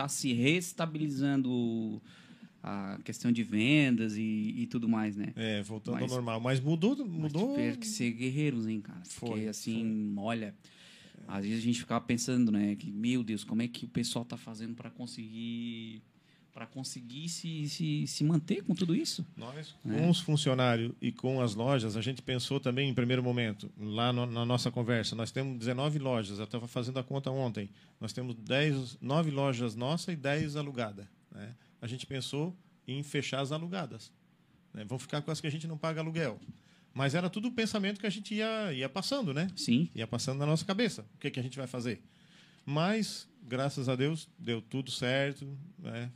Dá. 0.00 0.04
tá 0.04 0.08
se 0.08 0.32
restabilizando 0.32 2.00
a 2.62 2.98
questão 3.04 3.32
de 3.32 3.42
vendas 3.42 4.16
e, 4.16 4.54
e 4.58 4.66
tudo 4.66 4.88
mais, 4.88 5.16
né? 5.16 5.32
É, 5.36 5.62
voltando 5.62 5.94
Mas- 5.94 6.10
ao 6.10 6.16
normal. 6.16 6.40
Mas 6.40 6.60
mudou, 6.60 6.96
Mas 6.96 7.08
mudou. 7.08 7.54
tiveram 7.54 7.76
que 7.78 7.86
ser 7.86 8.10
guerreiros, 8.12 8.66
hein, 8.66 8.80
cara? 8.80 9.00
Foi, 9.04 9.28
Porque 9.30 9.46
assim, 9.46 10.12
olha. 10.16 10.54
Às 11.28 11.44
vezes 11.44 11.58
a 11.60 11.62
gente 11.64 11.78
ficava 11.78 12.04
pensando, 12.04 12.50
né? 12.50 12.74
Que, 12.74 12.90
meu 12.90 13.22
Deus, 13.22 13.44
como 13.44 13.62
é 13.62 13.68
que 13.68 13.84
o 13.84 13.88
pessoal 13.88 14.24
tá 14.24 14.36
fazendo 14.36 14.74
para 14.74 14.90
conseguir. 14.90 16.02
Para 16.52 16.66
conseguir 16.66 17.28
se, 17.28 17.68
se, 17.68 18.06
se 18.06 18.24
manter 18.24 18.62
com 18.64 18.74
tudo 18.74 18.94
isso? 18.94 19.24
Nós, 19.36 19.74
com 19.82 20.10
os 20.10 20.20
funcionários 20.20 20.92
e 21.00 21.12
com 21.12 21.40
as 21.40 21.54
lojas, 21.54 21.96
a 21.96 22.00
gente 22.02 22.20
pensou 22.22 22.58
também 22.58 22.88
em 22.90 22.94
primeiro 22.94 23.22
momento, 23.22 23.70
lá 23.78 24.12
no- 24.12 24.26
na 24.26 24.44
nossa 24.44 24.70
conversa, 24.70 25.14
nós 25.14 25.30
temos 25.30 25.58
19 25.58 25.98
lojas, 25.98 26.38
eu 26.38 26.44
estava 26.44 26.66
fazendo 26.66 26.98
a 26.98 27.04
conta 27.04 27.30
ontem, 27.30 27.70
nós 28.00 28.12
temos 28.12 28.34
10, 28.34 28.98
9 29.00 29.30
lojas 29.30 29.74
nossas 29.76 30.12
e 30.14 30.16
10 30.16 30.56
alugadas. 30.56 31.06
Né? 31.30 31.54
A 31.80 31.86
gente 31.86 32.06
pensou 32.06 32.56
em 32.86 33.02
fechar 33.02 33.40
as 33.40 33.52
alugadas. 33.52 34.12
Né? 34.74 34.84
Vão 34.84 34.98
ficar 34.98 35.22
com 35.22 35.30
as 35.30 35.40
que 35.40 35.46
a 35.46 35.50
gente 35.50 35.66
não 35.68 35.78
paga 35.78 36.00
aluguel. 36.00 36.40
Mas 36.92 37.14
era 37.14 37.30
tudo 37.30 37.46
o 37.48 37.52
pensamento 37.52 38.00
que 38.00 38.06
a 38.06 38.10
gente 38.10 38.34
ia, 38.34 38.72
ia 38.72 38.88
passando, 38.88 39.32
né? 39.32 39.46
Sim. 39.54 39.88
ia 39.94 40.08
passando 40.08 40.38
na 40.40 40.46
nossa 40.46 40.64
cabeça. 40.64 41.06
O 41.14 41.18
que, 41.18 41.30
que 41.30 41.38
a 41.38 41.42
gente 41.42 41.56
vai 41.56 41.68
fazer? 41.68 42.02
Mas, 42.66 43.28
graças 43.42 43.88
a 43.88 43.94
Deus, 43.96 44.28
deu 44.38 44.60
tudo 44.60 44.90
certo. 44.90 45.56
Né? 45.78 46.10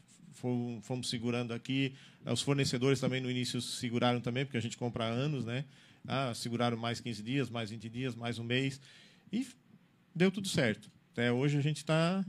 Fomos, 0.44 0.86
fomos 0.86 1.08
segurando 1.08 1.54
aqui. 1.54 1.94
Os 2.26 2.42
fornecedores 2.42 3.00
também 3.00 3.18
no 3.18 3.30
início 3.30 3.62
seguraram 3.62 4.20
também, 4.20 4.44
porque 4.44 4.58
a 4.58 4.60
gente 4.60 4.76
compra 4.76 5.04
há 5.04 5.08
anos, 5.08 5.46
né? 5.46 5.64
Ah, 6.06 6.34
seguraram 6.34 6.76
mais 6.76 7.00
15 7.00 7.22
dias, 7.22 7.48
mais 7.48 7.70
20 7.70 7.88
dias, 7.88 8.14
mais 8.14 8.38
um 8.38 8.44
mês. 8.44 8.78
E 9.32 9.46
deu 10.14 10.30
tudo 10.30 10.46
certo. 10.46 10.90
Até 11.12 11.32
hoje 11.32 11.56
a 11.56 11.62
gente 11.62 11.78
está 11.78 12.22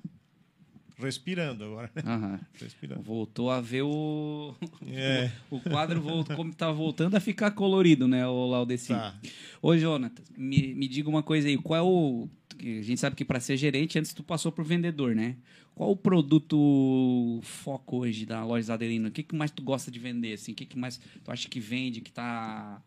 respirando 0.98 1.66
agora. 1.66 1.92
né? 1.94 2.04
Aham. 2.06 2.40
Respirando. 2.54 3.02
Voltou 3.02 3.52
a 3.52 3.60
ver 3.60 3.82
o. 3.82 4.56
É. 4.88 5.30
O, 5.52 5.60
quadro 5.60 6.00
voltou, 6.00 6.38
como 6.38 6.56
tá 6.56 6.72
voltando 6.72 7.16
a 7.16 7.20
ficar 7.20 7.52
colorido, 7.52 8.08
né, 8.08 8.26
o 8.26 8.46
Laudeci? 8.46 8.94
Tá. 8.94 9.14
Ô, 9.62 9.76
Jonatas, 9.76 10.26
me, 10.38 10.74
me 10.74 10.88
diga 10.88 11.10
uma 11.10 11.22
coisa 11.22 11.50
aí. 11.50 11.58
Qual 11.58 11.78
é 11.78 11.84
o. 11.84 12.30
que 12.56 12.80
A 12.80 12.82
gente 12.82 13.00
sabe 13.00 13.16
que 13.16 13.26
para 13.26 13.40
ser 13.40 13.58
gerente, 13.58 14.00
antes 14.00 14.14
tu 14.14 14.24
passou 14.24 14.52
por 14.52 14.66
vendedor, 14.66 15.16
né? 15.16 15.36
Qual 15.76 15.92
o 15.92 15.96
produto 15.96 17.40
foco 17.44 17.98
hoje 17.98 18.26
da 18.26 18.44
loja 18.46 18.74
Adelino? 18.74 19.10
O 19.10 19.12
que, 19.12 19.22
que 19.24 19.36
mais 19.36 19.52
tu 19.52 19.62
gosta 19.62 19.92
de 19.92 20.00
vender? 20.00 20.34
Assim? 20.34 20.54
O 20.54 20.56
que, 20.56 20.66
que 20.66 20.78
mais 20.78 21.00
tu 21.24 21.32
acha 21.32 21.50
que 21.50 21.60
vende, 21.60 22.02
que 22.02 22.12
tá. 22.12 22.82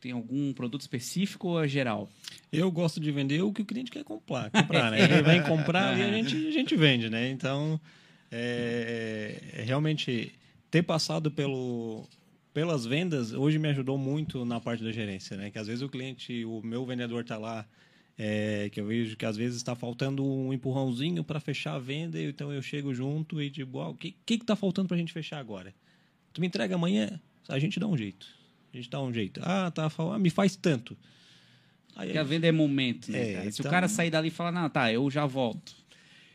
Tem 0.00 0.12
algum 0.12 0.52
produto 0.52 0.82
específico 0.82 1.48
ou 1.48 1.64
é 1.64 1.68
geral? 1.68 2.08
Eu 2.52 2.70
gosto 2.70 3.00
de 3.00 3.10
vender 3.10 3.42
o 3.42 3.52
que 3.52 3.62
o 3.62 3.64
cliente 3.64 3.90
quer 3.90 4.04
comprar, 4.04 4.50
comprar 4.52 4.90
né? 4.90 5.02
Ele 5.02 5.22
vem 5.22 5.42
comprar 5.42 5.98
e 5.98 6.02
a 6.02 6.12
gente, 6.12 6.48
a 6.48 6.50
gente 6.50 6.76
vende, 6.76 7.08
né? 7.08 7.30
Então, 7.30 7.80
é, 8.30 9.40
é, 9.54 9.62
realmente, 9.62 10.32
ter 10.70 10.82
passado 10.82 11.30
pelo, 11.30 12.06
pelas 12.52 12.84
vendas, 12.84 13.32
hoje 13.32 13.58
me 13.58 13.68
ajudou 13.68 13.96
muito 13.96 14.44
na 14.44 14.60
parte 14.60 14.82
da 14.82 14.90
gerência, 14.90 15.36
né? 15.36 15.50
Que 15.50 15.58
às 15.58 15.66
vezes 15.66 15.82
o 15.82 15.88
cliente, 15.88 16.44
o 16.44 16.60
meu 16.62 16.84
vendedor 16.84 17.22
está 17.22 17.38
lá, 17.38 17.66
é, 18.18 18.68
que 18.70 18.80
eu 18.80 18.86
vejo 18.86 19.16
que 19.16 19.26
às 19.26 19.36
vezes 19.36 19.56
está 19.58 19.74
faltando 19.74 20.24
um 20.24 20.52
empurrãozinho 20.52 21.22
para 21.22 21.38
fechar 21.38 21.74
a 21.74 21.78
venda, 21.78 22.20
então 22.20 22.52
eu 22.52 22.62
chego 22.62 22.94
junto 22.94 23.40
e 23.42 23.50
digo, 23.50 23.80
ah, 23.80 23.88
o 23.90 23.94
que 23.94 24.14
que 24.24 24.34
está 24.34 24.56
faltando 24.56 24.88
para 24.88 24.96
a 24.96 24.98
gente 24.98 25.12
fechar 25.12 25.38
agora? 25.38 25.74
Tu 26.32 26.40
me 26.40 26.46
entrega 26.46 26.74
amanhã? 26.74 27.20
A 27.48 27.58
gente 27.58 27.78
dá 27.78 27.86
um 27.86 27.96
jeito. 27.96 28.26
A 28.72 28.76
gente 28.76 28.90
dá 28.90 29.00
um 29.00 29.12
jeito. 29.12 29.40
Ah, 29.42 29.70
tá, 29.70 29.90
ah, 29.98 30.18
me 30.18 30.30
faz 30.30 30.56
tanto. 30.56 30.96
Aí, 31.94 32.08
Porque 32.08 32.18
a 32.18 32.22
venda 32.24 32.46
é 32.46 32.52
momento, 32.52 33.10
né, 33.10 33.32
É? 33.46 33.50
Se 33.50 33.60
o 33.60 33.62
então- 33.62 33.70
cara 33.70 33.88
sair 33.88 34.10
dali 34.10 34.28
e 34.28 34.30
falar, 34.30 34.52
não, 34.52 34.68
tá, 34.68 34.92
eu 34.92 35.10
já 35.10 35.24
volto. 35.24 35.74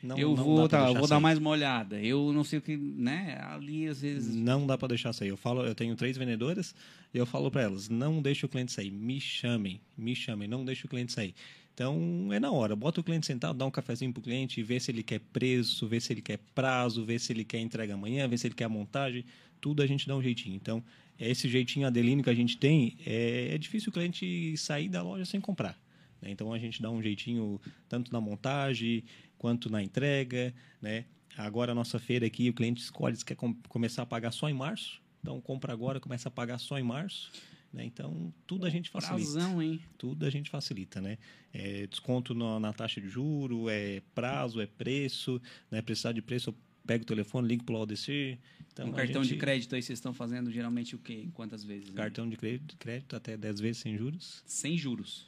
não, 0.02 0.18
eu 0.18 0.30
não 0.30 0.44
vou, 0.44 0.68
tá, 0.68 0.92
vou 0.92 1.08
dar 1.08 1.20
mais 1.20 1.38
uma 1.38 1.52
olhada. 1.52 2.02
Eu 2.02 2.34
não 2.34 2.44
sei 2.44 2.58
o 2.58 2.62
que, 2.64 2.76
né? 2.76 3.40
Ali 3.44 3.88
às 3.88 4.02
vezes. 4.02 4.36
Não 4.36 4.66
dá 4.66 4.76
para 4.76 4.88
deixar 4.88 5.14
sair. 5.14 5.30
Eu 5.30 5.38
falo, 5.38 5.64
eu 5.64 5.76
tenho 5.76 5.96
três 5.96 6.18
vendedoras 6.18 6.74
e 7.14 7.18
eu 7.20 7.26
falo 7.28 7.52
para 7.52 7.62
elas: 7.62 7.90
não 7.90 8.22
deixe 8.24 8.44
o 8.44 8.50
cliente 8.50 8.72
sair, 8.72 8.90
me 8.90 9.22
chamem, 9.22 9.80
me 9.96 10.16
chamem, 10.16 10.48
não 10.48 10.66
deixe 10.66 10.86
o 10.88 10.90
cliente 10.90 11.12
sair. 11.12 11.36
Então 11.74 12.30
é 12.32 12.40
na 12.40 12.52
hora, 12.52 12.76
bota 12.76 13.00
o 13.00 13.04
cliente 13.04 13.26
sentado, 13.26 13.58
dá 13.58 13.66
um 13.66 13.72
cafezinho 13.72 14.12
pro 14.14 14.22
cliente, 14.22 14.62
vê 14.62 14.80
se 14.80 14.92
ele 14.92 15.04
quer 15.04 15.20
preço, 15.20 15.88
vê 15.88 16.00
se 16.00 16.14
ele 16.14 16.22
quer 16.22 16.38
prazo, 16.54 17.04
vê 17.06 17.18
se 17.18 17.32
ele 17.32 17.44
quer 17.46 17.60
entrega 17.60 17.94
amanhã, 17.94 18.28
vê 18.28 18.38
se 18.38 18.48
ele 18.48 18.54
quer 18.56 18.66
a 18.66 18.70
montagem, 18.70 19.26
tudo 19.60 19.82
a 19.82 19.88
gente 19.88 20.08
dá 20.08 20.16
um 20.16 20.22
jeitinho. 20.22 20.56
Então, 20.56 20.84
esse 21.20 21.48
jeitinho 21.48 21.88
adelino 21.88 22.24
que 22.24 22.30
a 22.30 22.34
gente 22.36 22.58
tem, 22.58 22.98
é, 23.06 23.50
é 23.54 23.58
difícil 23.58 23.90
o 23.90 23.94
cliente 23.94 24.56
sair 24.58 24.90
da 24.90 25.02
loja 25.02 25.24
sem 25.26 25.40
comprar. 25.40 25.80
né? 26.22 26.30
Então 26.32 26.52
a 26.54 26.60
gente 26.60 26.82
dá 26.82 26.90
um 26.90 27.02
jeitinho 27.02 27.60
tanto 27.88 28.12
na 28.12 28.20
montagem 28.20 29.04
quanto 29.38 29.70
na 29.70 29.82
entrega, 29.82 30.54
né? 30.82 31.06
Agora 31.38 31.72
a 31.72 31.76
nossa 31.76 31.98
feira 31.98 32.26
aqui, 32.26 32.50
o 32.50 32.54
cliente 32.54 32.82
escolhe 32.82 33.16
se 33.16 33.24
quer 33.24 33.36
com- 33.36 33.54
começar 33.70 34.02
a 34.02 34.06
pagar 34.06 34.32
só 34.32 34.50
em 34.50 34.54
março. 34.54 35.02
Então 35.22 35.40
compra 35.40 35.72
agora, 35.72 36.00
começa 36.00 36.28
a 36.28 36.32
pagar 36.32 36.58
só 36.58 36.78
em 36.78 36.84
março. 36.84 37.32
Né? 37.74 37.86
Então 37.86 38.34
tudo 38.46 38.66
a 38.66 38.70
gente 38.70 38.90
facilita. 38.90 39.16
Prazão, 39.32 39.62
hein? 39.62 39.82
Tudo 39.98 40.26
a 40.26 40.30
gente 40.30 40.50
facilita, 40.50 41.00
né? 41.00 41.18
É, 41.54 41.88
desconto 41.88 42.34
na, 42.34 42.60
na 42.60 42.74
taxa 42.74 43.00
de 43.00 43.08
juro, 43.08 43.70
é 43.70 44.02
prazo, 44.14 44.60
é 44.60 44.66
preço, 44.68 45.42
né? 45.70 45.82
Precisar 45.82 46.12
de 46.12 46.22
preço, 46.22 46.50
eu 46.50 46.56
pego 46.86 47.04
o 47.04 47.08
telefone, 47.08 47.48
ligo 47.48 47.64
pro 47.64 47.76
Aldecir. 47.78 48.38
Então, 48.74 48.88
um 48.90 48.92
cartão 48.94 49.22
de 49.22 49.30
gente- 49.30 49.40
crédito 49.40 49.76
aí 49.76 49.82
vocês 49.82 49.98
estão 50.00 50.14
fazendo 50.14 50.52
geralmente 50.52 50.96
o 50.96 51.00
quê? 51.00 51.28
Quantas 51.34 51.64
vezes? 51.64 51.90
né? 51.90 51.96
Cartão 51.96 52.30
de 52.30 52.36
crédito, 52.36 52.76
crédito 52.78 53.16
até 53.16 53.38
10 53.38 53.60
vezes 53.60 53.82
sem 53.82 53.98
juros. 53.98 54.42
Sem 54.46 54.78
juros. 54.78 55.28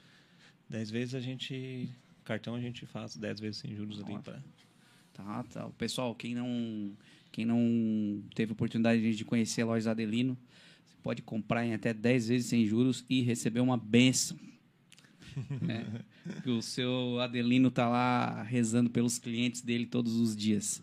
10 0.69 0.89
vezes 0.89 1.15
a 1.15 1.19
gente. 1.21 1.89
Cartão 2.25 2.55
a 2.55 2.59
gente 2.59 2.85
faz 2.85 3.15
10 3.15 3.39
vezes 3.39 3.57
sem 3.57 3.75
juros 3.75 4.01
ali 4.01 4.17
para. 4.19 4.41
Tá, 5.13 5.43
tá. 5.43 5.65
O 5.67 5.71
pessoal, 5.73 6.15
quem 6.15 6.33
não, 6.33 6.91
quem 7.31 7.45
não 7.45 8.23
teve 8.33 8.53
oportunidade 8.53 9.15
de 9.15 9.25
conhecer 9.25 9.61
a 9.61 9.65
loja 9.65 9.91
Adelino, 9.91 10.37
pode 11.03 11.21
comprar 11.21 11.65
em 11.65 11.73
até 11.73 11.93
10 11.93 12.27
vezes 12.29 12.47
sem 12.47 12.65
juros 12.65 13.05
e 13.09 13.21
receber 13.21 13.59
uma 13.59 13.77
benção. 13.77 14.37
né? 15.61 15.85
Que 16.41 16.49
o 16.49 16.61
seu 16.61 17.19
Adelino 17.19 17.69
tá 17.69 17.87
lá 17.89 18.43
rezando 18.43 18.89
pelos 18.89 19.19
clientes 19.19 19.61
dele 19.61 19.85
todos 19.85 20.15
os 20.15 20.35
dias. 20.35 20.81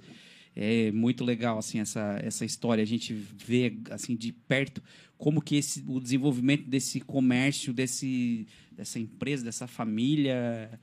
É 0.54 0.92
muito 0.92 1.24
legal 1.24 1.58
assim 1.58 1.80
essa, 1.80 2.20
essa 2.22 2.44
história. 2.44 2.82
A 2.82 2.86
gente 2.86 3.14
vê 3.14 3.78
assim 3.90 4.14
de 4.14 4.32
perto 4.32 4.82
como 5.16 5.40
que 5.40 5.56
esse, 5.56 5.84
o 5.86 6.00
desenvolvimento 6.00 6.68
desse 6.68 7.00
comércio, 7.00 7.72
desse, 7.72 8.46
dessa 8.72 8.98
empresa, 8.98 9.44
dessa 9.44 9.66
família 9.66 10.78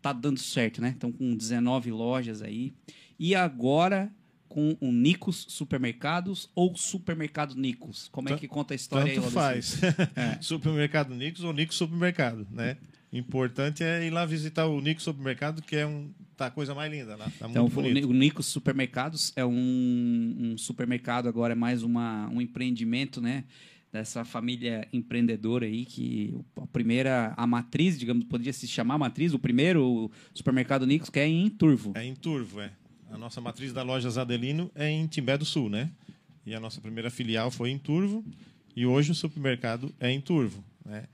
tá 0.00 0.12
dando 0.12 0.40
certo, 0.40 0.82
né? 0.82 0.90
Estão 0.90 1.12
com 1.12 1.36
19 1.36 1.92
lojas 1.92 2.42
aí. 2.42 2.72
E 3.18 3.34
agora 3.34 4.12
com 4.52 4.76
o 4.82 4.92
Nicos 4.92 5.46
Supermercados 5.48 6.50
ou 6.54 6.76
Supermercado 6.76 7.54
Nicos? 7.54 8.10
Como 8.12 8.28
é 8.28 8.36
que 8.36 8.46
conta 8.46 8.74
a 8.74 8.76
história 8.76 9.14
Tanto 9.14 9.28
aí, 9.28 9.32
faz. 9.32 9.80
É. 10.14 10.36
Supermercado 10.42 11.14
Nicos 11.14 11.42
ou 11.42 11.54
Nicos 11.54 11.74
Supermercado, 11.74 12.46
né? 12.50 12.76
Importante 13.10 13.82
é 13.82 14.06
ir 14.06 14.10
lá 14.10 14.26
visitar 14.26 14.66
o 14.66 14.78
Nicos 14.78 15.04
Supermercado, 15.04 15.62
que 15.62 15.74
é 15.74 15.86
um 15.86 16.10
tá 16.36 16.48
a 16.48 16.50
coisa 16.50 16.74
mais 16.74 16.92
linda 16.92 17.16
lá. 17.16 17.32
Tá 17.38 17.48
Então, 17.48 17.66
bonito. 17.66 18.06
O 18.06 18.12
Nicos 18.12 18.44
Supermercados 18.44 19.32
é 19.36 19.44
um, 19.44 20.36
um 20.38 20.58
supermercado 20.58 21.28
agora, 21.28 21.52
é 21.52 21.56
mais 21.56 21.82
uma, 21.82 22.28
um 22.28 22.38
empreendimento, 22.38 23.22
né? 23.22 23.44
Dessa 23.90 24.22
família 24.22 24.86
empreendedora 24.92 25.64
aí, 25.64 25.86
que 25.86 26.38
a 26.56 26.66
primeira, 26.66 27.32
a 27.38 27.46
matriz, 27.46 27.98
digamos, 27.98 28.24
poderia 28.24 28.52
se 28.52 28.66
chamar 28.68 28.98
matriz, 28.98 29.32
o 29.32 29.38
primeiro 29.38 30.10
supermercado 30.34 30.86
Nicos, 30.86 31.08
que 31.08 31.20
é 31.20 31.26
em 31.26 31.48
Turvo. 31.48 31.92
É 31.94 32.04
em 32.04 32.14
Turvo, 32.14 32.60
é. 32.60 32.70
A 33.12 33.18
nossa 33.18 33.40
matriz 33.40 33.72
da 33.72 33.82
loja 33.82 34.08
Zadelino 34.10 34.70
é 34.74 34.88
em 34.88 35.06
Timbé 35.06 35.36
do 35.36 35.44
Sul, 35.44 35.68
né? 35.68 35.90
E 36.46 36.54
a 36.54 36.60
nossa 36.60 36.80
primeira 36.80 37.10
filial 37.10 37.50
foi 37.50 37.70
em 37.70 37.78
Turvo 37.78 38.24
e 38.74 38.84
hoje 38.86 39.12
o 39.12 39.14
supermercado 39.14 39.94
é 40.00 40.10
em 40.10 40.20
Turvo, 40.20 40.64
né? 40.84 41.04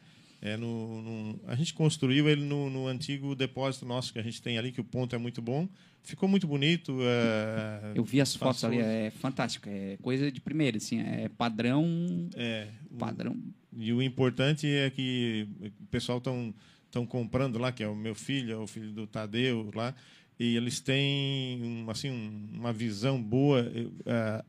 É 0.40 0.57
no, 0.57 1.03
no- 1.03 1.40
a 1.49 1.57
gente 1.57 1.74
construiu 1.74 2.28
ele 2.28 2.44
no, 2.44 2.70
no 2.70 2.86
antigo 2.86 3.34
depósito 3.34 3.84
nosso 3.84 4.12
que 4.12 4.20
a 4.20 4.22
gente 4.22 4.40
tem 4.40 4.57
ali, 4.57 4.70
que 4.70 4.80
o 4.80 4.84
ponto 4.84 5.14
é 5.14 5.18
muito 5.18 5.42
bom. 5.42 5.68
Ficou 6.05 6.28
muito 6.28 6.46
bonito. 6.46 6.96
é, 7.03 7.92
Eu 7.96 8.05
vi 8.05 8.20
as 8.20 8.36
fotos 8.36 8.62
ali, 8.64 8.78
é 8.78 9.11
fantástico, 9.11 9.68
é 9.68 9.96
coisa 10.01 10.30
de 10.30 10.40
primeira, 10.40 10.76
assim, 10.76 11.01
é 11.01 11.28
padrão, 11.28 11.84
É, 12.36 12.68
o- 12.88 12.94
padrão. 12.96 13.36
E 13.76 13.92
o 13.92 14.01
importante 14.01 14.66
é 14.68 14.88
que 14.90 15.49
o 15.80 15.86
pessoal 15.86 16.18
estão 16.18 16.55
estão 16.86 17.05
comprando 17.05 17.59
lá, 17.59 17.70
que 17.70 17.82
é 17.82 17.88
o 17.88 17.94
meu 17.94 18.14
filho, 18.14 18.51
é 18.53 18.57
o 18.57 18.66
filho 18.66 18.90
do 18.92 19.07
Tadeu 19.07 19.70
lá, 19.74 19.94
e 20.39 20.57
eles 20.57 20.80
têm 20.80 21.84
assim 21.89 22.11
um- 22.11 22.49
uma 22.55 22.72
visão 22.72 23.20
boa, 23.22 23.66
ah, 24.07 24.45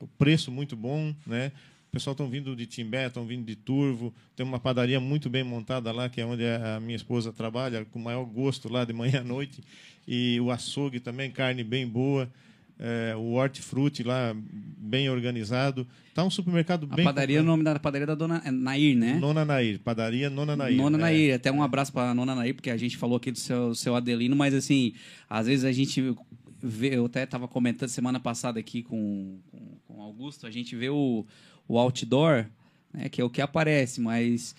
o 0.00 0.06
preço 0.06 0.50
muito 0.50 0.76
bom, 0.76 1.14
né? 1.26 1.52
O 1.88 1.90
pessoal 1.90 2.12
estão 2.12 2.28
vindo 2.28 2.54
de 2.54 2.66
Timbé, 2.66 3.06
estão 3.06 3.24
vindo 3.24 3.46
de 3.46 3.56
Turvo, 3.56 4.14
tem 4.36 4.44
uma 4.44 4.60
padaria 4.60 5.00
muito 5.00 5.30
bem 5.30 5.42
montada 5.42 5.90
lá, 5.90 6.08
que 6.08 6.20
é 6.20 6.26
onde 6.26 6.44
a 6.44 6.78
minha 6.78 6.94
esposa 6.94 7.32
trabalha, 7.32 7.84
com 7.86 7.98
o 7.98 8.02
maior 8.02 8.24
gosto 8.24 8.70
lá 8.70 8.84
de 8.84 8.92
manhã 8.92 9.20
à 9.20 9.24
noite, 9.24 9.62
e 10.06 10.38
o 10.40 10.50
açougue 10.50 11.00
também, 11.00 11.30
carne 11.30 11.64
bem 11.64 11.86
boa, 11.86 12.30
eh, 12.78 13.14
o 13.16 13.32
hortifruti 13.34 14.02
lá 14.02 14.34
bem 14.36 15.10
organizado. 15.10 15.86
Tá 16.14 16.24
um 16.24 16.30
supermercado 16.30 16.88
A 16.90 16.96
bem 16.96 17.04
padaria, 17.04 17.40
o 17.40 17.44
nome 17.44 17.64
da 17.64 17.78
padaria 17.78 18.04
é 18.04 18.06
da 18.06 18.14
dona 18.14 18.42
é 18.44 18.50
Nair, 18.50 18.96
né? 18.96 19.14
Nona 19.14 19.44
Nair, 19.44 19.80
padaria 19.80 20.30
Nona 20.30 20.56
Nair. 20.56 20.76
Nona 20.76 20.96
é. 20.98 21.00
Nair, 21.00 21.34
até 21.34 21.50
um 21.50 21.62
abraço 21.62 21.92
para 21.92 22.14
Nona 22.14 22.34
Nair, 22.34 22.54
porque 22.54 22.70
a 22.70 22.76
gente 22.76 22.96
falou 22.96 23.16
aqui 23.16 23.30
do 23.30 23.38
seu, 23.38 23.74
seu 23.74 23.94
Adelino, 23.94 24.36
mas 24.36 24.54
assim, 24.54 24.94
às 25.28 25.46
vezes 25.46 25.64
a 25.64 25.72
gente 25.72 26.14
vê, 26.62 26.96
eu 26.96 27.06
até 27.06 27.24
estava 27.24 27.46
comentando 27.46 27.88
semana 27.88 28.18
passada 28.18 28.58
aqui 28.58 28.82
com, 28.82 29.38
com, 29.50 29.58
com 29.86 30.00
o 30.00 30.02
Augusto, 30.02 30.46
a 30.46 30.50
gente 30.50 30.74
vê 30.74 30.88
o, 30.88 31.24
o 31.66 31.78
outdoor, 31.78 32.46
né, 32.92 33.08
que 33.08 33.20
é 33.20 33.24
o 33.24 33.30
que 33.30 33.40
aparece, 33.40 34.00
mas 34.00 34.54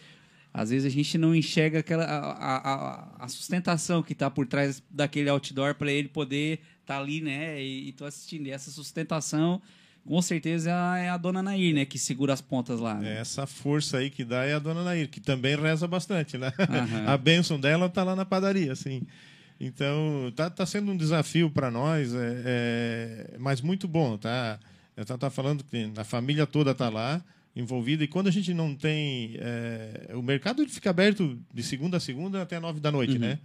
às 0.54 0.70
vezes 0.72 0.86
a 0.86 0.90
gente 0.90 1.18
não 1.18 1.36
enxerga 1.36 1.80
aquela, 1.80 2.04
a, 2.06 2.58
a, 2.58 3.24
a- 3.26 3.28
sustentação 3.28 4.02
que 4.04 4.14
está 4.14 4.30
por 4.30 4.48
trás 4.48 4.82
daquele 4.90 5.30
outdoor 5.30 5.76
para 5.76 5.92
ele 5.92 6.08
poder 6.10 6.60
estar 6.82 7.00
ali, 7.00 7.22
né, 7.22 7.62
e, 7.62 7.90
e 8.00 8.04
assistindo. 8.04 8.48
E 8.48 8.52
essa 8.52 8.72
sustentação, 8.72 9.62
com 10.06 10.22
certeza, 10.22 10.72
é 10.98 11.10
a 11.10 11.18
dona 11.18 11.44
Nair, 11.44 11.76
né, 11.76 11.86
que 11.86 12.00
segura 12.00 12.34
as 12.34 12.42
pontas 12.42 12.80
lá. 12.80 12.96
né? 12.96 13.20
Essa 13.20 13.46
força 13.46 13.98
aí 14.00 14.10
que 14.10 14.26
dá 14.26 14.44
é 14.46 14.54
a 14.54 14.60
Dona 14.60 14.84
Nair, 14.84 15.08
que 15.10 15.20
também 15.22 15.56
reza 15.56 15.88
bastante, 15.88 16.38
né? 16.38 16.52
Aham. 16.58 17.06
A 17.14 17.18
bênção 17.18 17.60
dela 17.60 17.88
tá 17.90 18.04
lá 18.04 18.16
na 18.16 18.26
padaria, 18.26 18.72
assim. 18.72 19.04
Então, 19.60 20.32
tá, 20.36 20.50
tá 20.50 20.66
sendo 20.66 20.92
um 20.92 20.98
desafio 20.98 21.50
para 21.52 21.70
nós, 21.70 22.14
é, 22.16 22.42
é, 22.46 23.36
mas 23.38 23.62
muito 23.62 23.88
bom, 23.88 24.18
tá? 24.18 24.58
Tá, 25.06 25.18
tá 25.18 25.30
falando 25.30 25.64
que 25.64 25.92
a 25.98 26.04
família 26.04 26.46
toda 26.48 26.74
tá 26.74 26.90
lá, 26.90 27.22
envolvida, 27.56 28.04
e 28.04 28.08
quando 28.08 28.28
a 28.28 28.32
gente 28.32 28.54
não 28.54 28.76
tem... 28.76 29.36
é, 29.40 30.12
o 30.14 30.22
mercado 30.22 30.62
ele 30.62 30.70
fica 30.72 30.90
aberto 30.90 31.38
de 31.54 31.64
segunda 31.64 31.98
a 31.98 32.00
segunda 32.00 32.42
até 32.42 32.60
nove 32.60 32.80
da 32.80 32.92
noite, 32.92 33.18
né? 33.20 33.40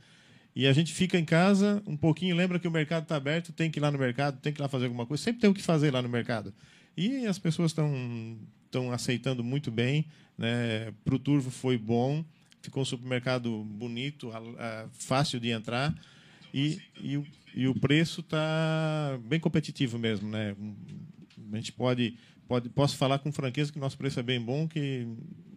E 0.56 0.66
a 0.68 0.72
gente 0.72 0.92
fica 0.92 1.18
em 1.18 1.24
casa 1.24 1.82
um 1.86 1.96
pouquinho, 1.96 2.36
lembra 2.36 2.60
que 2.60 2.68
o 2.68 2.70
mercado 2.70 3.02
está 3.04 3.16
aberto, 3.16 3.52
tem 3.52 3.70
que 3.70 3.78
ir 3.78 3.82
lá 3.82 3.90
no 3.90 3.98
mercado, 3.98 4.38
tem 4.40 4.52
que 4.52 4.60
ir 4.60 4.62
lá 4.62 4.68
fazer 4.68 4.84
alguma 4.84 5.04
coisa. 5.04 5.22
Sempre 5.22 5.40
tem 5.40 5.50
o 5.50 5.54
que 5.54 5.62
fazer 5.62 5.90
lá 5.92 6.00
no 6.00 6.08
mercado. 6.08 6.54
E 6.96 7.26
as 7.26 7.38
pessoas 7.40 7.72
estão 7.72 8.38
estão 8.66 8.92
aceitando 8.92 9.42
muito 9.42 9.70
bem. 9.70 10.04
Né? 10.38 10.92
Para 11.04 11.14
o 11.14 11.18
Turvo 11.18 11.50
foi 11.50 11.76
bom, 11.78 12.24
ficou 12.62 12.82
um 12.82 12.86
supermercado 12.86 13.64
bonito, 13.64 14.30
a- 14.30 14.38
a- 14.38 14.88
fácil 14.92 15.40
de 15.40 15.48
entrar. 15.50 15.92
E, 16.52 16.78
e, 17.00 17.16
o, 17.16 17.26
e 17.54 17.66
o 17.66 17.74
preço 17.74 18.20
está 18.20 19.18
bem 19.24 19.40
competitivo 19.40 19.98
mesmo. 19.98 20.28
Né? 20.28 20.54
A 21.52 21.56
gente 21.56 21.72
pode, 21.72 22.16
pode. 22.46 22.68
Posso 22.68 22.96
falar 22.96 23.18
com 23.18 23.30
franqueza 23.32 23.72
que 23.72 23.78
nosso 23.78 23.96
preço 23.98 24.18
é 24.20 24.22
bem 24.22 24.40
bom, 24.40 24.66
que 24.68 25.06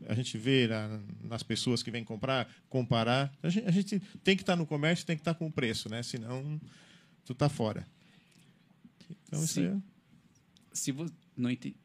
a 0.08 0.14
gente 0.16 0.38
vê 0.38 0.68
na- 0.68 1.00
nas 1.24 1.44
pessoas 1.44 1.84
que 1.84 1.92
vêm 1.92 2.04
comprar, 2.04 2.48
comparar. 2.70 3.32
A 3.44 3.50
gente, 3.50 3.68
a 3.68 3.72
gente 3.72 4.00
tem 4.24 4.36
que 4.36 4.44
estar 4.44 4.56
no 4.56 4.66
comércio, 4.66 5.06
tem 5.06 5.16
que 5.16 5.22
estar 5.22 5.34
com 5.34 5.48
o 5.48 5.52
preço, 5.52 5.90
né? 5.90 6.02
senão 6.04 6.60
tu 7.26 7.34
está 7.34 7.50
fora. 7.50 7.86
Então, 9.28 9.44
isso 9.44 9.54
Sim. 9.56 9.62
aí 9.68 9.68
é- 9.74 9.78
Se 10.74 10.92
você 10.92 11.12
não 11.36 11.50
entendi. 11.50 11.76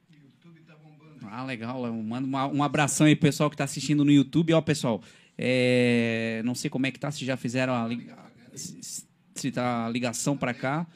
Ah, 1.24 1.44
legal. 1.44 1.86
Eu 1.86 1.94
mando 1.94 2.26
uma- 2.26 2.46
um 2.46 2.62
abração 2.62 3.06
aí, 3.06 3.14
pessoal 3.16 3.48
que 3.48 3.54
está 3.54 3.64
assistindo 3.64 4.04
no 4.04 4.10
YouTube. 4.10 4.52
Ó, 4.52 4.60
pessoal, 4.60 5.02
é, 5.38 6.42
não 6.44 6.54
sei 6.54 6.68
como 6.68 6.84
é 6.86 6.90
que 6.90 6.98
tá, 6.98 7.10
se 7.10 7.24
já 7.24 7.36
fizeram 7.36 7.74
a, 7.74 7.86
li- 7.86 8.10
se, 8.54 9.06
se 9.34 9.50
tá 9.50 9.86
a 9.86 9.88
ligação 9.88 10.36
para 10.36 10.52
cá. 10.52 10.86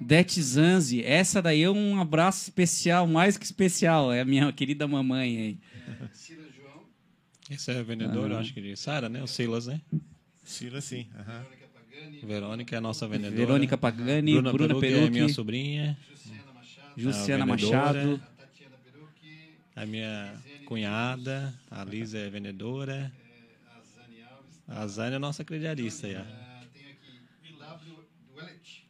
Dete 0.00 0.40
Zanzi, 0.42 1.02
essa 1.04 1.42
daí 1.42 1.62
é 1.62 1.70
um 1.70 2.00
abraço 2.00 2.42
especial, 2.44 3.06
mais 3.06 3.36
que 3.36 3.44
especial. 3.44 4.12
É 4.12 4.20
a 4.20 4.24
minha 4.24 4.50
querida 4.54 4.86
mamãe 4.86 5.36
aí. 5.38 5.58
Esse 7.50 7.70
é 7.72 7.82
vendedor, 7.82 8.30
Ah. 8.30 8.34
eu 8.34 8.38
acho 8.38 8.52
que 8.54 8.60
de 8.60 8.76
Sara, 8.76 9.08
né? 9.08 9.22
O 9.22 9.26
Silas, 9.26 9.66
né? 9.66 9.80
Sila, 10.44 10.80
sim. 10.80 11.06
aham. 11.18 11.44
Verônica 12.22 12.74
é 12.74 12.78
a 12.78 12.80
nossa 12.80 13.06
vendedora. 13.08 13.36
Verônica 13.36 13.76
Pagani, 13.76 14.32
Bruna, 14.34 14.52
Bruna 14.52 14.80
Perucchi 14.80 15.06
é 15.06 15.10
minha 15.10 15.28
sobrinha. 15.28 15.98
Luciana 16.96 17.44
a 17.44 17.46
vendedora. 17.46 18.04
Machado. 18.04 18.22
A 19.76 19.86
minha 19.86 20.34
cunhada, 20.66 21.54
a 21.70 21.84
Lisa 21.84 22.18
é 22.18 22.28
vendedora. 22.30 23.12
A 24.66 24.86
Zane 24.86 25.16
é 25.16 25.18
nossa 25.18 25.44
crediarista 25.44 26.06
aí, 26.06 26.16
ó. 26.16 26.22
Tem 26.72 26.90
aqui 26.90 27.20
Vilab 27.42 27.84
do 27.84 28.04
Wellet. 28.36 28.84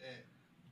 É, 0.00 0.20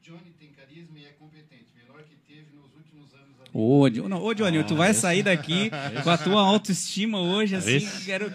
Johnny 0.02 0.30
tem 0.38 0.50
carisma 0.70 0.98
e 0.98 1.04
é 1.04 1.12
competente. 1.18 1.66
Melhor 1.76 2.02
que 2.04 2.16
teve 2.26 2.50
nos 2.54 2.74
últimos 2.74 3.14
anos. 3.14 3.36
Ô, 3.52 3.88
Jo- 3.88 4.08
não, 4.08 4.22
ô 4.22 4.32
Johnny, 4.34 4.62
tu 4.64 4.76
vai 4.76 4.94
sair 4.94 5.22
daqui 5.22 5.70
com 6.04 6.10
a 6.10 6.18
tua 6.18 6.40
autoestima 6.42 7.20
hoje, 7.20 7.56
assim, 7.56 7.80
quero... 8.04 8.32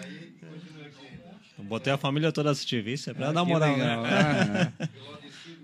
Eu 1.58 1.64
botei 1.64 1.90
a 1.92 1.96
família 1.96 2.30
toda 2.30 2.50
a 2.50 2.52
assistir 2.52 2.86
isso, 2.86 3.08
é 3.10 3.14
pra 3.14 3.32
dar 3.32 3.42
que 3.42 3.48
moral, 3.48 3.76
legal. 3.76 4.02
né? 4.02 4.72
Ah, 4.78 4.88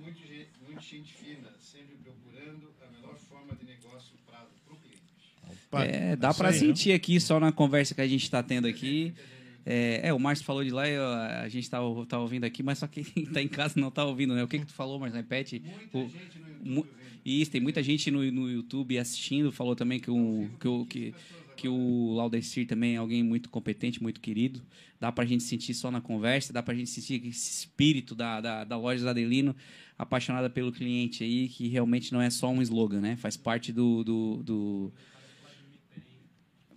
muito, 0.03 0.19
gente- 0.27 0.49
muito 0.73 0.83
gente 0.89 1.13
fina, 1.13 1.51
sempre 1.61 1.97
procurando 2.03 2.73
a 2.83 2.91
melhor 2.91 3.15
forma 3.29 3.55
de 3.55 3.67
negócio 3.67 4.17
para 4.27 4.47
o 4.71 4.77
cliente. 4.77 5.93
É, 5.95 6.17
dá 6.17 6.31
isso 6.31 6.39
pra 6.39 6.49
aí, 6.49 6.55
sentir 6.59 6.93
aqui 6.93 7.21
só 7.21 7.39
na 7.39 7.53
conversa 7.53 7.95
que 7.95 8.01
a 8.01 8.09
gente 8.09 8.29
tá 8.31 8.43
tendo 8.43 8.67
aqui. 8.67 9.15
É, 9.65 10.09
é, 10.09 10.13
o 10.13 10.19
Márcio 10.19 10.45
falou 10.45 10.65
de 10.65 10.71
lá, 10.71 10.89
eu- 10.89 11.05
a 11.05 11.49
gente 11.49 11.69
tá, 11.71 11.79
tá 12.09 12.19
ouvindo 12.19 12.45
aqui, 12.45 12.63
mas 12.63 12.79
só 12.79 12.87
quem 12.89 13.05
tá 13.33 13.41
em 13.43 13.49
casa 13.49 13.79
não 13.81 13.91
tá 13.91 14.05
ouvindo, 14.05 14.35
né? 14.35 14.43
O 14.43 14.49
que 14.49 14.59
que 14.59 14.67
tu 14.67 14.73
falou, 14.75 14.99
Márcio? 14.99 15.17
Repete. 15.17 15.63
O- 15.93 16.13
mu- 16.61 16.89
Isso, 17.25 17.51
tem 17.51 17.61
muita 17.61 17.83
gente 17.83 18.11
no, 18.11 18.19
no 18.33 18.51
YouTube 18.51 18.99
assistindo, 18.99 19.53
falou 19.53 19.77
também 19.77 20.01
que 20.01 20.11
o, 20.11 20.51
que 20.59 20.67
o, 20.69 20.87
que, 20.87 21.15
que 21.55 21.69
o 21.69 22.13
Laudecir 22.15 22.67
também 22.67 22.95
é 22.95 22.99
alguém 22.99 23.23
muito 23.23 23.49
competente, 23.49 24.03
muito 24.03 24.21
querido. 24.21 24.63
Dá 24.99 25.13
pra 25.13 25.25
gente 25.25 25.43
sentir 25.45 25.75
só 25.75 25.91
na 25.91 26.01
conversa, 26.01 26.53
dá 26.53 26.63
pra 26.63 26.75
gente 26.75 26.91
sentir 26.91 27.25
esse 27.27 27.51
espírito 27.61 28.15
da, 28.15 28.41
da, 28.41 28.65
da 28.65 28.77
loja 28.77 29.09
Adelino, 29.11 29.55
apaixonada 29.99 30.49
pelo 30.51 30.73
cliente 30.73 31.23
aí, 31.25 31.49
que 31.49 31.69
realmente 31.69 32.13
não 32.13 32.21
é 32.21 32.31
só 32.31 32.49
um 32.51 32.63
slogan, 32.63 33.01
né? 33.01 33.17
Faz 33.17 33.37
parte 33.37 33.73
do- 33.73 34.03
do, 34.05 34.43
do 34.43 34.93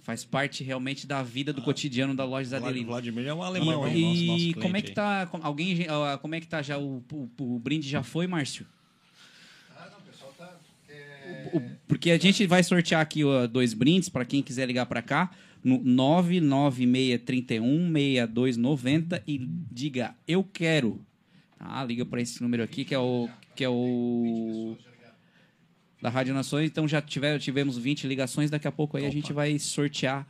faz 0.06 0.24
parte 0.24 0.64
realmente 0.64 1.08
da 1.08 1.24
vida 1.24 1.52
do 1.52 1.62
cotidiano 1.64 2.14
da 2.16 2.24
loja 2.24 2.48
Vlad- 2.48 2.64
Adelino. 2.64 2.88
Vladimir 2.88 3.26
é 3.26 3.34
um 3.34 3.42
alemão? 3.42 3.88
E, 3.88 4.02
Nosso, 4.06 4.26
nosso 4.26 4.44
e 4.44 4.54
como 4.54 4.78
é 4.78 4.82
que 4.82 4.90
aí. 4.90 4.94
tá? 4.94 5.28
Alguém, 5.42 5.88
ah, 5.90 6.20
como 6.22 6.36
é 6.36 6.40
que 6.40 6.48
tá 6.48 6.62
já 6.62 6.78
o, 6.78 7.04
o, 7.12 7.28
o 7.40 7.60
brinde 7.60 7.90
já 7.90 8.04
foi, 8.04 8.28
Márcio? 8.28 8.68
Ah, 9.76 9.90
não, 9.92 9.98
o 9.98 10.02
pessoal 10.04 10.32
tá. 10.38 10.54
O- 11.54 11.62
porque 11.88 12.12
a 12.12 12.18
gente 12.20 12.46
vai 12.46 12.62
sortear 12.64 13.02
aqui 13.02 13.24
ó, 13.24 13.48
dois 13.48 13.74
brindes 13.74 14.08
para 14.08 14.24
quem 14.26 14.44
quiser 14.44 14.68
ligar 14.68 14.86
para 14.86 15.02
cá 15.02 15.32
no 15.64 15.80
996316290 17.96 19.22
e 19.28 19.40
diga 19.72 20.16
eu 20.28 20.44
quero. 20.44 21.00
Tá? 21.58 21.84
Liga 21.84 22.06
para 22.06 22.22
esse 22.22 22.42
número 22.42 22.62
aqui 22.64 22.84
que 22.86 22.94
é 22.94 23.00
o 23.00 23.28
que 23.56 23.64
é 23.64 23.70
o 23.70 24.78
da 26.06 26.10
Rádio 26.12 26.36
Nações. 26.36 26.68
Então 26.68 26.88
já 26.88 27.02
tiver, 27.02 27.40
tivemos 27.40 27.80
20 27.80 28.06
ligações, 28.06 28.52
daqui 28.52 28.68
a 28.68 28.72
pouco 28.72 28.96
aí 28.96 29.08
a 29.08 29.10
gente 29.10 29.34
vai 29.34 29.58
sortear 29.58 30.28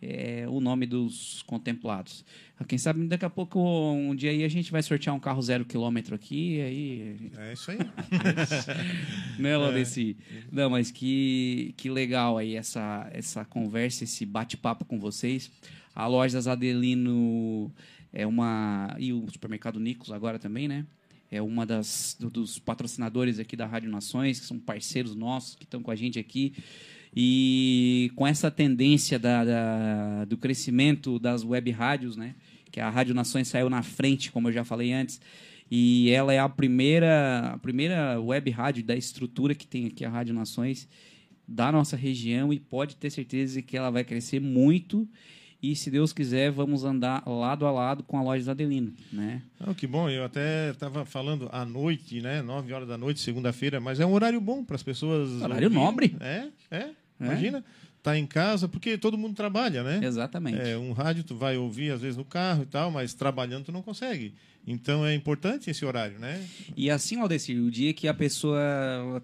é, 0.00 0.44
o 0.48 0.60
nome 0.60 0.86
dos 0.86 1.42
contemplados. 1.42 2.24
Ah, 2.56 2.64
Quem 2.64 2.78
sabe 2.78 3.04
daqui 3.08 3.24
a 3.24 3.30
pouco, 3.30 3.58
um 3.60 4.14
dia 4.14 4.30
aí, 4.30 4.44
a 4.44 4.48
gente 4.48 4.70
vai 4.70 4.84
sortear 4.84 5.16
um 5.16 5.18
carro 5.18 5.42
zero 5.42 5.64
quilômetro 5.64 6.14
aqui, 6.14 6.58
e 6.58 6.60
aí 6.60 7.32
É 7.38 7.52
isso 7.52 7.72
aí. 7.72 7.78
né, 9.36 9.56
Laudeci? 9.56 10.16
Não, 10.52 10.70
mas 10.70 10.92
que, 10.92 11.74
que 11.76 11.90
legal 11.90 12.38
aí 12.38 12.54
essa, 12.54 13.10
essa 13.12 13.44
conversa, 13.44 14.04
esse 14.04 14.24
bate-papo 14.24 14.84
com 14.84 15.00
vocês. 15.00 15.50
A 15.92 16.06
Lojas 16.06 16.46
Adelino 16.46 17.72
é 18.12 18.24
uma. 18.24 18.94
E 18.96 19.12
o 19.12 19.28
Supermercado 19.28 19.80
Nicos 19.80 20.12
agora 20.12 20.38
também, 20.38 20.68
né? 20.68 20.86
É 21.30 21.42
uma 21.42 21.66
das 21.66 22.16
do- 22.18 22.30
dos 22.30 22.58
patrocinadores 22.58 23.38
aqui 23.38 23.56
da 23.56 23.66
Rádio 23.66 23.90
Nações, 23.90 24.38
que 24.40 24.46
são 24.46 24.58
parceiros 24.58 25.14
nossos 25.14 25.54
que 25.56 25.64
estão 25.64 25.82
com 25.82 25.90
a 25.90 25.96
gente 25.96 26.18
aqui. 26.18 26.54
E 27.14 28.12
com 28.14 28.26
essa 28.26 28.50
tendência 28.50 29.18
da, 29.18 29.44
da- 29.44 30.24
do 30.26 30.36
crescimento 30.36 31.18
das 31.18 31.42
web 31.42 31.70
rádios, 31.70 32.16
né? 32.16 32.34
Que 32.70 32.78
a 32.80 32.90
Rádio 32.90 33.14
Nações 33.14 33.48
saiu 33.48 33.70
na 33.70 33.82
frente, 33.82 34.30
como 34.30 34.48
eu 34.48 34.52
já 34.52 34.64
falei 34.64 34.92
antes. 34.92 35.20
E 35.70 36.10
ela 36.10 36.32
é 36.32 36.38
a 36.38 36.48
primeira, 36.48 37.52
a 37.54 37.58
primeira 37.58 38.20
web 38.20 38.50
rádio 38.50 38.84
da 38.84 38.94
estrutura 38.94 39.54
que 39.54 39.66
tem 39.66 39.86
aqui 39.86 40.04
a 40.04 40.10
Rádio 40.10 40.34
Nações 40.34 40.86
da 41.48 41.72
nossa 41.72 41.96
região 41.96 42.52
e 42.52 42.60
pode 42.60 42.96
ter 42.96 43.10
certeza 43.10 43.62
que 43.62 43.76
ela 43.76 43.90
vai 43.90 44.04
crescer 44.04 44.40
muito. 44.40 45.08
E 45.62 45.74
se 45.74 45.90
Deus 45.90 46.12
quiser, 46.12 46.50
vamos 46.50 46.84
andar 46.84 47.26
lado 47.26 47.66
a 47.66 47.70
lado 47.70 48.04
com 48.04 48.18
a 48.18 48.22
loja 48.22 48.50
Adelino, 48.50 48.92
né? 49.12 49.42
Ah, 49.58 49.74
que 49.74 49.86
bom, 49.86 50.08
eu 50.08 50.24
até 50.24 50.70
estava 50.70 51.04
falando 51.04 51.48
à 51.50 51.64
noite, 51.64 52.20
né? 52.20 52.42
9 52.42 52.72
horas 52.72 52.86
da 52.88 52.98
noite, 52.98 53.20
segunda-feira, 53.20 53.80
mas 53.80 53.98
é 53.98 54.06
um 54.06 54.12
horário 54.12 54.40
bom 54.40 54.62
para 54.62 54.76
as 54.76 54.82
pessoas. 54.82 55.30
Horário 55.42 55.64
ouvirem. 55.64 55.70
nobre. 55.70 56.16
É, 56.20 56.48
é. 56.70 56.90
Imagina, 57.18 57.64
tá 58.02 58.16
em 58.16 58.26
casa, 58.26 58.68
porque 58.68 58.98
todo 58.98 59.16
mundo 59.18 59.34
trabalha, 59.34 59.82
né? 59.82 60.00
Exatamente. 60.02 60.60
É, 60.60 60.76
um 60.76 60.92
rádio 60.92 61.24
tu 61.24 61.34
vai 61.34 61.56
ouvir 61.56 61.90
às 61.90 62.00
vezes 62.00 62.16
no 62.16 62.24
carro 62.24 62.62
e 62.62 62.66
tal, 62.66 62.90
mas 62.90 63.14
trabalhando 63.14 63.64
tu 63.64 63.72
não 63.72 63.82
consegue. 63.82 64.34
Então 64.66 65.06
é 65.06 65.14
importante 65.14 65.70
esse 65.70 65.84
horário, 65.84 66.18
né? 66.18 66.44
E 66.76 66.90
assim, 66.90 67.20
Aldecir, 67.20 67.56
o 67.60 67.70
dia 67.70 67.94
que 67.94 68.08
a 68.08 68.14
pessoa 68.14 68.60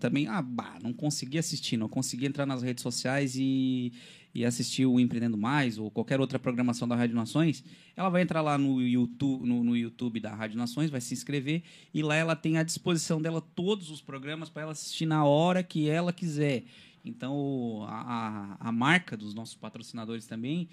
também, 0.01 0.29
ah, 0.29 0.41
bah, 0.41 0.79
não 0.83 0.93
consegui 0.93 1.37
assistir, 1.37 1.77
não 1.77 1.89
consegui 1.89 2.27
entrar 2.27 2.47
nas 2.47 2.63
redes 2.63 2.83
sociais 2.83 3.35
e, 3.37 3.93
e 4.35 4.45
assistir 4.45 4.87
o 4.87 4.99
Empreendendo 4.99 5.37
Mais 5.37 5.79
ou 5.79 5.91
qualquer 5.91 6.21
outra 6.21 6.39
programação 6.39 6.89
da 6.89 6.97
Rádio 6.97 7.15
Nações, 7.15 7.65
ela 7.97 8.09
vai 8.09 8.23
entrar 8.23 8.41
lá 8.41 8.57
no 8.57 8.81
YouTube, 8.81 9.47
no, 9.47 9.63
no 9.63 9.77
YouTube 9.77 10.21
da 10.21 10.35
Rádio 10.35 10.57
Nações, 10.57 10.91
vai 10.91 11.01
se 11.01 11.13
inscrever 11.13 11.63
e 11.93 12.03
lá 12.03 12.15
ela 12.15 12.35
tem 12.35 12.57
à 12.57 12.63
disposição 12.63 13.21
dela 13.21 13.41
todos 13.41 13.91
os 13.91 14.01
programas 14.01 14.49
para 14.49 14.63
ela 14.63 14.73
assistir 14.73 15.07
na 15.07 15.25
hora 15.25 15.63
que 15.63 15.89
ela 15.89 16.13
quiser. 16.13 16.65
Então, 17.05 17.85
a, 17.89 18.57
a, 18.61 18.69
a 18.69 18.73
marca 18.73 19.17
dos 19.17 19.35
nossos 19.35 19.57
patrocinadores 19.57 20.27
também, 20.27 20.69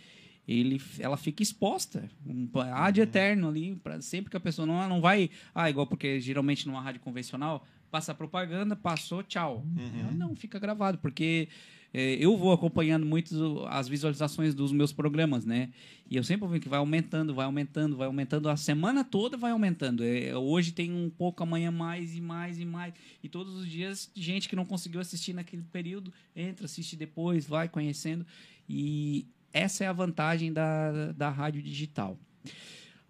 ele, 0.48 0.82
ela 1.00 1.18
fica 1.18 1.44
exposta, 1.44 2.10
um 2.26 2.48
ad 2.74 3.00
eterno 3.02 3.50
ali, 3.50 3.76
pra, 3.76 4.02
sempre 4.02 4.32
que 4.32 4.38
a 4.38 4.40
pessoa 4.40 4.66
não, 4.66 4.88
não 4.88 5.02
vai, 5.02 5.30
ah, 5.54 5.70
igual 5.70 5.88
porque 5.88 6.20
geralmente 6.20 6.68
numa 6.68 6.82
rádio 6.82 7.02
convencional, 7.02 7.66
passa 7.90 8.14
propaganda, 8.14 8.76
passou, 8.76 9.24
tchau. 9.24 9.66
Ela 10.00 10.12
Não, 10.12 10.36
fica 10.36 10.60
gravado, 10.60 10.98
porque 11.00 11.48
eu 11.94 12.38
vou 12.38 12.52
acompanhando 12.52 13.06
muito 13.06 13.66
as 13.68 13.88
visualizações 13.88 14.54
dos 14.54 14.72
meus 14.72 14.94
programas, 14.94 15.46
né? 15.46 15.70
E 16.10 16.16
eu 16.16 16.24
sempre 16.24 16.48
vejo 16.48 16.62
que 16.62 16.70
vai 16.70 16.80
aumentando, 16.80 17.34
vai 17.34 17.46
aumentando, 17.46 17.96
vai 17.96 18.08
aumentando, 18.08 18.50
a 18.50 18.58
semana 18.58 19.04
toda 19.04 19.38
vai 19.38 19.52
aumentando. 19.52 20.04
Eh, 20.04 20.36
hoje 20.36 20.72
tem 20.72 20.92
um 20.92 21.10
pouco, 21.10 21.42
amanhã 21.42 21.72
mais 21.72 22.16
e 22.16 22.22
mais 22.22 22.60
e 22.60 22.66
mais. 22.66 22.94
E 23.24 23.30
todos 23.30 23.56
os 23.56 23.68
dias, 23.68 24.12
gente 24.16 24.48
que 24.48 24.56
não 24.56 24.66
conseguiu 24.66 25.02
assistir 25.02 25.34
naquele 25.34 25.64
período, 25.64 26.14
entra, 26.36 26.66
assiste 26.66 26.96
depois, 26.96 27.48
vai 27.48 27.68
conhecendo. 27.68 28.26
E 28.68 29.28
essa 29.52 29.84
é 29.84 29.88
a 29.88 29.94
vantagem 29.94 30.54
da, 30.54 31.12
da 31.12 31.30
rádio 31.30 31.62
digital. 31.62 32.18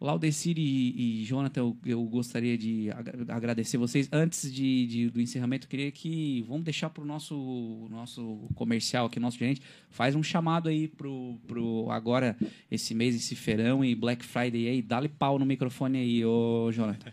Laudecir 0.02 0.58
e, 0.58 1.22
e 1.22 1.26
Jonathan, 1.26 1.60
eu, 1.60 1.78
eu 1.86 2.04
gostaria 2.06 2.58
de 2.58 2.90
agra- 2.92 3.34
agradecer 3.36 3.78
vocês. 3.78 4.08
Antes 4.14 4.52
de, 4.54 4.88
de- 4.88 5.10
do 5.10 5.20
encerramento, 5.20 5.66
eu 5.66 5.70
queria 5.70 5.92
que 5.92 6.42
vamos 6.48 6.64
deixar 6.64 6.90
para 6.90 7.04
o 7.04 7.06
nosso, 7.06 7.88
nosso 7.92 8.48
comercial 8.56 9.08
aqui, 9.08 9.20
nosso 9.20 9.38
gerente, 9.38 9.62
faz 9.90 10.16
um 10.16 10.24
chamado 10.24 10.70
aí 10.70 10.88
pro, 10.88 11.38
pro 11.46 11.90
agora, 11.92 12.38
esse 12.72 12.96
mês, 12.96 13.14
esse 13.14 13.36
feirão 13.36 13.84
e 13.84 13.94
Black 13.94 14.24
Friday 14.24 14.68
aí. 14.70 14.82
Dá-lhe 14.82 15.10
pau 15.10 15.38
no 15.38 15.46
microfone 15.46 15.98
aí, 15.98 16.24
ô 16.26 16.72
Jonathan. 16.72 17.12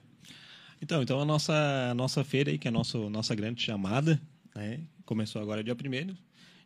Então, 0.80 1.02
então 1.02 1.20
a 1.20 1.24
nossa, 1.24 1.88
a 1.90 1.94
nossa 1.94 2.22
feira 2.22 2.50
aí, 2.50 2.58
que 2.58 2.68
é 2.68 2.70
a 2.70 2.72
nossa, 2.72 2.98
nossa 3.10 3.34
grande 3.34 3.62
chamada, 3.62 4.20
né? 4.54 4.80
Começou 5.04 5.40
agora 5.42 5.64
dia 5.64 5.74
1 5.74 5.76
A 5.76 5.98
gente 6.00 6.16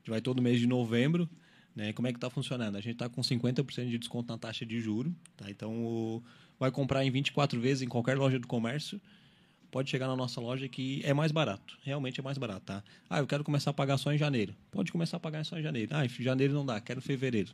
vai 0.08 0.20
todo 0.20 0.42
mês 0.42 0.58
de 0.60 0.66
novembro. 0.66 1.28
Né? 1.74 1.92
Como 1.92 2.08
é 2.08 2.12
que 2.12 2.16
está 2.18 2.28
funcionando? 2.28 2.76
A 2.76 2.80
gente 2.80 2.94
está 2.94 3.08
com 3.08 3.20
50% 3.22 3.88
de 3.88 3.98
desconto 3.98 4.32
na 4.32 4.38
taxa 4.38 4.66
de 4.66 4.80
juro. 4.80 5.14
Tá? 5.36 5.50
Então, 5.50 5.72
o- 5.84 6.22
vai 6.58 6.70
comprar 6.70 7.04
em 7.04 7.10
24 7.10 7.60
vezes 7.60 7.82
em 7.82 7.88
qualquer 7.88 8.16
loja 8.18 8.38
do 8.38 8.46
comércio. 8.46 9.00
Pode 9.70 9.88
chegar 9.88 10.08
na 10.08 10.16
nossa 10.16 10.40
loja 10.40 10.68
que 10.68 11.00
é 11.04 11.14
mais 11.14 11.30
barato. 11.30 11.78
Realmente 11.84 12.18
é 12.18 12.22
mais 12.22 12.36
barato, 12.36 12.62
tá? 12.66 12.82
Ah, 13.08 13.20
eu 13.20 13.26
quero 13.26 13.44
começar 13.44 13.70
a 13.70 13.72
pagar 13.72 13.98
só 13.98 14.12
em 14.12 14.18
janeiro. 14.18 14.52
Pode 14.70 14.90
começar 14.90 15.16
a 15.16 15.20
pagar 15.20 15.44
só 15.44 15.56
em 15.58 15.62
janeiro. 15.62 15.92
Ah, 15.94 16.04
em 16.04 16.08
janeiro 16.08 16.52
não 16.52 16.66
dá, 16.66 16.80
quero 16.80 17.00
fevereiro. 17.00 17.52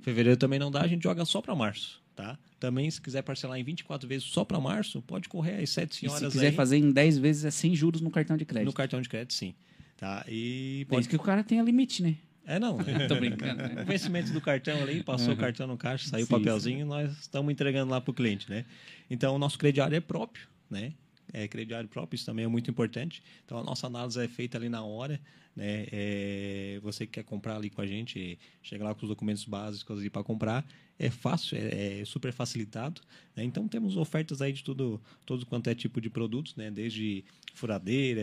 Fevereiro 0.00 0.36
também 0.36 0.58
não 0.58 0.70
dá, 0.70 0.82
a 0.82 0.86
gente 0.88 1.02
joga 1.04 1.24
só 1.24 1.40
para 1.40 1.54
março, 1.54 2.02
tá? 2.16 2.36
Também, 2.60 2.90
se 2.90 3.00
quiser 3.00 3.22
parcelar 3.22 3.58
em 3.58 3.62
24 3.64 4.08
vezes 4.08 4.26
só 4.26 4.44
para 4.44 4.60
março, 4.60 5.00
pode 5.02 5.28
correr 5.28 5.64
sete 5.66 5.92
E 5.92 5.96
senhoras 6.00 6.20
se 6.20 6.30
quiser 6.30 6.48
aí. 6.48 6.52
fazer 6.52 6.76
em 6.78 6.90
10 6.90 7.16
vezes, 7.16 7.44
é 7.44 7.50
sem 7.50 7.74
juros 7.76 8.00
no 8.00 8.10
cartão 8.10 8.36
de 8.36 8.44
crédito. 8.44 8.66
No 8.66 8.72
cartão 8.72 9.00
de 9.00 9.08
crédito, 9.08 9.32
sim. 9.32 9.54
Tá? 9.96 10.24
E 10.28 10.84
Por 10.88 10.98
isso 11.00 11.08
que 11.08 11.16
o 11.16 11.20
cara 11.20 11.42
tem 11.44 11.60
a 11.60 11.62
limite, 11.62 12.02
né? 12.02 12.16
É, 12.46 12.58
não. 12.58 12.78
Tô 13.08 13.16
brincando, 13.16 13.62
né? 13.62 13.82
O 13.82 13.86
vencimento 13.86 14.32
do 14.32 14.40
cartão 14.40 14.80
ali, 14.82 15.02
passou 15.02 15.28
o 15.28 15.30
Uhum. 15.32 15.36
cartão 15.36 15.66
no 15.66 15.76
caixa, 15.76 16.08
saiu 16.08 16.24
o 16.24 16.26
Sim, 16.26 16.38
papelzinho, 16.38 16.86
nós 16.86 17.10
estamos 17.18 17.52
entregando 17.52 17.90
lá 17.90 18.00
para 18.00 18.10
o 18.10 18.14
cliente, 18.14 18.48
né? 18.48 18.64
Então, 19.10 19.34
o 19.34 19.38
nosso 19.38 19.58
crediário 19.58 19.96
é 19.96 20.00
próprio, 20.00 20.46
né? 20.70 20.92
É 21.32 21.48
crediário 21.48 21.88
próprio, 21.88 22.14
isso 22.16 22.24
também 22.24 22.44
é 22.44 22.48
muito 22.48 22.70
importante. 22.70 23.20
Então, 23.44 23.58
a 23.58 23.64
nossa 23.64 23.88
análise 23.88 24.22
é 24.22 24.28
feita 24.28 24.56
ali 24.56 24.68
na 24.68 24.84
hora, 24.84 25.20
né? 25.56 25.86
É, 25.90 26.78
você 26.82 27.04
que 27.04 27.14
quer 27.14 27.24
comprar 27.24 27.56
ali 27.56 27.68
com 27.68 27.80
a 27.82 27.86
gente, 27.86 28.38
chega 28.62 28.84
lá 28.84 28.94
com 28.94 29.02
os 29.02 29.08
documentos 29.08 29.44
básicos 29.44 29.98
ali 29.98 30.08
para 30.08 30.22
comprar, 30.22 30.64
é 30.98 31.10
fácil, 31.10 31.58
é, 31.58 32.00
é 32.00 32.04
super 32.04 32.32
facilitado. 32.32 33.00
né? 33.34 33.42
Então, 33.42 33.66
temos 33.66 33.96
ofertas 33.96 34.40
aí 34.40 34.52
de 34.52 34.62
tudo, 34.62 35.00
todo 35.26 35.44
quanto 35.46 35.68
é 35.68 35.74
tipo 35.74 36.00
de 36.00 36.08
produtos, 36.08 36.54
né? 36.54 36.70
Desde 36.70 37.24
furadeira, 37.54 38.22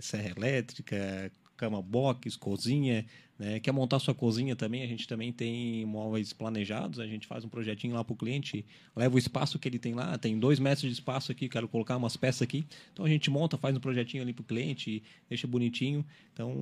serra 0.00 0.30
elétrica, 0.34 1.30
cama 1.58 1.82
box, 1.82 2.36
cozinha, 2.36 3.04
né? 3.38 3.60
Quer 3.60 3.72
montar 3.72 3.98
sua 3.98 4.14
cozinha 4.14 4.56
também? 4.56 4.82
A 4.82 4.86
gente 4.86 5.06
também 5.06 5.32
tem 5.32 5.84
móveis 5.84 6.32
planejados. 6.32 6.98
A 6.98 7.06
gente 7.06 7.26
faz 7.26 7.44
um 7.44 7.48
projetinho 7.48 7.94
lá 7.94 8.02
para 8.02 8.12
o 8.12 8.16
cliente, 8.16 8.64
leva 8.96 9.14
o 9.14 9.18
espaço 9.18 9.58
que 9.58 9.68
ele 9.68 9.78
tem 9.78 9.94
lá. 9.94 10.16
Tem 10.18 10.38
dois 10.38 10.58
metros 10.58 10.82
de 10.82 10.92
espaço 10.92 11.30
aqui, 11.30 11.48
quero 11.48 11.68
colocar 11.68 11.96
umas 11.96 12.16
peças 12.16 12.42
aqui. 12.42 12.64
Então 12.92 13.04
a 13.04 13.08
gente 13.08 13.30
monta, 13.30 13.56
faz 13.56 13.76
um 13.76 13.80
projetinho 13.80 14.22
ali 14.22 14.32
para 14.32 14.42
o 14.42 14.44
cliente, 14.44 15.02
deixa 15.28 15.46
bonitinho. 15.46 16.04
Então, 16.32 16.52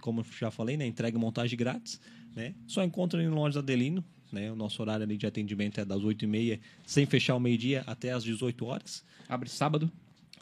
como 0.00 0.20
eu 0.20 0.26
já 0.38 0.50
falei, 0.50 0.76
né? 0.76 0.86
Entrega 0.86 1.18
e 1.18 1.20
montagem 1.20 1.58
grátis, 1.58 2.00
né? 2.34 2.54
Só 2.66 2.84
encontra 2.84 3.22
em 3.22 3.28
lojas 3.28 3.56
Adelino. 3.56 4.04
Né? 4.30 4.52
O 4.52 4.54
nosso 4.54 4.82
horário 4.82 5.04
ali 5.04 5.16
de 5.16 5.26
atendimento 5.26 5.80
é 5.80 5.86
das 5.86 6.02
8h30, 6.02 6.60
sem 6.84 7.06
fechar 7.06 7.34
o 7.34 7.40
meio-dia, 7.40 7.82
até 7.86 8.12
às 8.12 8.22
18 8.22 8.62
horas. 8.66 9.02
Abre 9.26 9.48
sábado? 9.48 9.90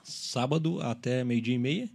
Sábado 0.03 0.81
até 0.83 1.23
meio-dia 1.23 1.55
e 1.55 1.59
meia. 1.59 1.89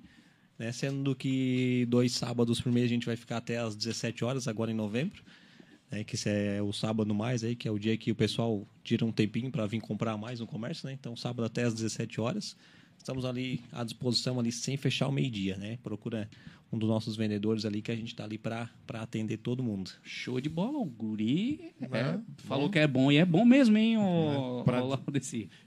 Né? 0.61 0.71
Sendo 0.71 1.15
que 1.15 1.87
dois 1.89 2.11
sábados 2.11 2.61
por 2.61 2.71
mês 2.71 2.85
a 2.85 2.89
gente 2.89 3.07
vai 3.07 3.15
ficar 3.15 3.37
até 3.37 3.57
às 3.57 3.75
17 3.75 4.23
horas, 4.23 4.47
agora 4.47 4.69
em 4.69 4.75
novembro. 4.75 5.23
Né? 5.89 6.03
Que 6.03 6.15
é 6.29 6.61
o 6.61 6.71
sábado 6.71 7.15
mais, 7.15 7.43
aí, 7.43 7.55
que 7.55 7.67
é 7.67 7.71
o 7.71 7.79
dia 7.79 7.97
que 7.97 8.11
o 8.11 8.15
pessoal 8.15 8.63
tira 8.83 9.03
um 9.03 9.11
tempinho 9.11 9.49
para 9.49 9.65
vir 9.65 9.81
comprar 9.81 10.15
mais 10.17 10.39
no 10.39 10.45
comércio. 10.45 10.85
Né? 10.85 10.93
Então, 10.93 11.15
sábado 11.15 11.45
até 11.45 11.63
às 11.63 11.73
17 11.73 12.21
horas. 12.21 12.55
Estamos 12.95 13.25
ali 13.25 13.63
à 13.71 13.83
disposição, 13.83 14.39
ali 14.39 14.51
sem 14.51 14.77
fechar 14.77 15.07
o 15.07 15.11
meio-dia. 15.11 15.57
Né? 15.57 15.79
Procura 15.81 16.29
um 16.71 16.77
dos 16.77 16.87
nossos 16.87 17.15
vendedores 17.15 17.65
ali 17.65 17.81
que 17.81 17.91
a 17.91 17.95
gente 17.95 18.07
está 18.09 18.23
ali 18.23 18.37
para 18.37 18.69
atender 18.93 19.37
todo 19.37 19.61
mundo. 19.61 19.91
Show 20.03 20.39
de 20.39 20.47
bola, 20.49 20.77
o 20.77 20.85
guri 20.85 21.73
é, 21.81 21.97
É, 21.99 22.19
falou 22.37 22.65
bom. 22.67 22.71
que 22.71 22.79
é 22.79 22.87
bom 22.87 23.11
e 23.11 23.17
é 23.17 23.25
bom 23.25 23.43
mesmo, 23.45 23.77
hein, 23.77 23.97
o, 23.97 24.61
É, 24.61 24.63
pra- 24.63 24.83
o. 24.83 24.93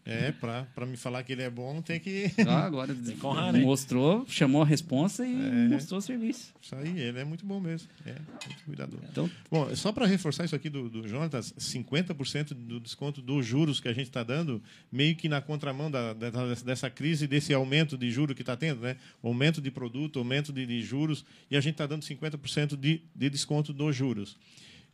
É, 0.06 0.32
pra, 0.32 0.64
pra 0.74 0.86
me 0.86 0.96
falar 0.96 1.22
que 1.22 1.32
ele 1.32 1.42
é 1.42 1.50
bom, 1.50 1.80
tem 1.82 1.98
que. 2.00 2.30
Ah, 2.46 2.64
agora 2.64 2.94
que 2.94 3.26
honrar, 3.26 3.52
né? 3.52 3.60
mostrou, 3.60 4.24
chamou 4.28 4.62
a 4.62 4.66
responsa 4.66 5.26
e 5.26 5.34
É. 5.34 5.68
mostrou 5.68 5.98
o 5.98 6.02
serviço. 6.02 6.52
Isso 6.60 6.74
aí, 6.74 6.98
ele 6.98 7.18
é 7.18 7.24
muito 7.24 7.44
bom 7.44 7.60
mesmo. 7.60 7.88
É, 8.06 8.12
muito 8.12 8.64
cuidador. 8.64 9.00
Então, 9.10 9.30
Bom, 9.50 9.74
só 9.76 9.92
para 9.92 10.06
reforçar 10.06 10.44
isso 10.44 10.54
aqui 10.56 10.68
do, 10.68 10.88
do 10.88 11.06
Jonatas, 11.06 11.52
50% 11.58 12.54
do 12.54 12.80
desconto 12.80 13.20
dos 13.22 13.44
juros 13.46 13.80
que 13.80 13.88
a 13.88 13.92
gente 13.92 14.06
está 14.08 14.22
dando, 14.22 14.62
meio 14.90 15.14
que 15.16 15.28
na 15.28 15.40
contramão 15.40 15.90
da, 15.90 16.12
da- 16.12 16.30
dessa 16.64 16.88
crise, 16.90 17.26
desse 17.26 17.52
aumento 17.54 17.96
de 17.96 18.10
juros 18.10 18.34
que 18.34 18.42
está 18.42 18.56
tendo, 18.56 18.80
né? 18.80 18.96
Aumento 19.22 19.60
de 19.60 19.70
produto, 19.70 20.18
aumento 20.18 20.52
de, 20.52 20.66
de 20.66 20.80
juros, 20.94 21.24
e 21.50 21.56
a 21.56 21.60
gente 21.60 21.74
está 21.74 21.86
dando 21.86 22.02
50% 22.02 22.76
de, 22.76 23.02
de 23.14 23.30
desconto 23.30 23.72
dos 23.72 23.94
juros. 23.96 24.36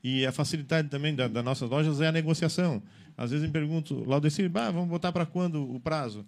E 0.03 0.25
a 0.25 0.33
facilidade 0.33 0.89
também 0.89 1.15
da- 1.15 1.29
das 1.29 1.45
nossas 1.45 1.69
lojas 1.69 2.01
é 2.01 2.07
a 2.07 2.13
negociação. 2.13 2.83
Às 3.17 3.31
vezes 3.33 3.45
me 3.47 3.53
pergunto, 3.53 4.03
Laudecir, 4.09 4.49
bah, 4.49 4.71
vamos 4.71 4.89
botar 4.89 5.13
para 5.13 5.27
quando 5.27 5.63
o 5.75 5.79
prazo? 5.79 6.25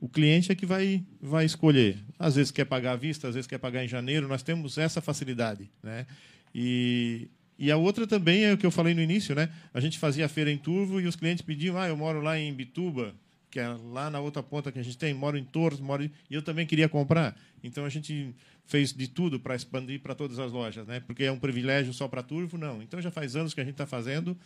O 0.00 0.08
cliente 0.08 0.52
é 0.52 0.54
que 0.54 0.64
vai, 0.64 1.02
vai 1.20 1.44
escolher. 1.44 1.98
Às 2.16 2.36
vezes 2.36 2.52
quer 2.52 2.64
pagar 2.64 2.92
à 2.92 2.96
vista, 2.96 3.26
às 3.26 3.34
vezes 3.34 3.48
quer 3.48 3.58
pagar 3.58 3.84
em 3.84 3.88
janeiro. 3.88 4.28
Nós 4.28 4.44
temos 4.44 4.78
essa 4.78 5.00
facilidade. 5.00 5.68
Né? 5.82 6.06
E, 6.54 7.28
e 7.58 7.70
a 7.72 7.76
outra 7.76 8.06
também 8.06 8.44
é 8.44 8.52
o 8.52 8.56
que 8.58 8.64
eu 8.64 8.70
falei 8.70 8.94
no 8.94 9.00
início. 9.02 9.34
Né? 9.34 9.48
A 9.74 9.80
gente 9.80 9.98
fazia 9.98 10.26
a 10.26 10.28
feira 10.28 10.52
em 10.52 10.56
Turvo 10.56 11.00
e 11.00 11.06
os 11.08 11.16
clientes 11.16 11.42
pediam, 11.42 11.76
ah, 11.76 11.88
eu 11.88 11.96
moro 11.96 12.20
lá 12.20 12.38
em 12.38 12.54
Bituba, 12.54 13.12
que 13.50 13.58
é 13.58 13.68
lá 13.68 14.10
na 14.10 14.20
outra 14.20 14.42
ponta 14.42 14.70
que 14.70 14.78
a 14.78 14.82
gente 14.82 14.98
tem, 14.98 15.14
moro 15.14 15.36
em 15.38 15.44
Torres, 15.44 15.80
moro 15.80 16.02
em... 16.04 16.10
e 16.30 16.34
eu 16.34 16.42
também 16.42 16.66
queria 16.66 16.88
comprar. 16.88 17.36
Então 17.62 17.84
a 17.84 17.88
gente 17.88 18.34
fez 18.66 18.92
de 18.92 19.08
tudo 19.08 19.40
para 19.40 19.54
expandir 19.54 20.00
para 20.00 20.14
todas 20.14 20.38
as 20.38 20.52
lojas, 20.52 20.86
né? 20.86 21.00
Porque 21.00 21.24
é 21.24 21.32
um 21.32 21.38
privilégio 21.38 21.92
só 21.92 22.06
para 22.06 22.22
Turvo, 22.22 22.58
não. 22.58 22.82
Então 22.82 23.00
já 23.00 23.10
faz 23.10 23.34
anos 23.36 23.54
que 23.54 23.60
a 23.60 23.64
gente 23.64 23.74
está 23.74 23.86
fazendo 23.86 24.36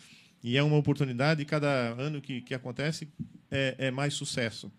e 0.42 0.56
é 0.56 0.62
uma 0.62 0.76
oportunidade 0.76 1.42
e 1.42 1.44
cada 1.44 1.68
ano 1.68 2.20
que, 2.20 2.40
que 2.40 2.54
acontece 2.54 3.08
é, 3.50 3.74
é 3.78 3.90
mais 3.90 4.14
sucesso. 4.14 4.70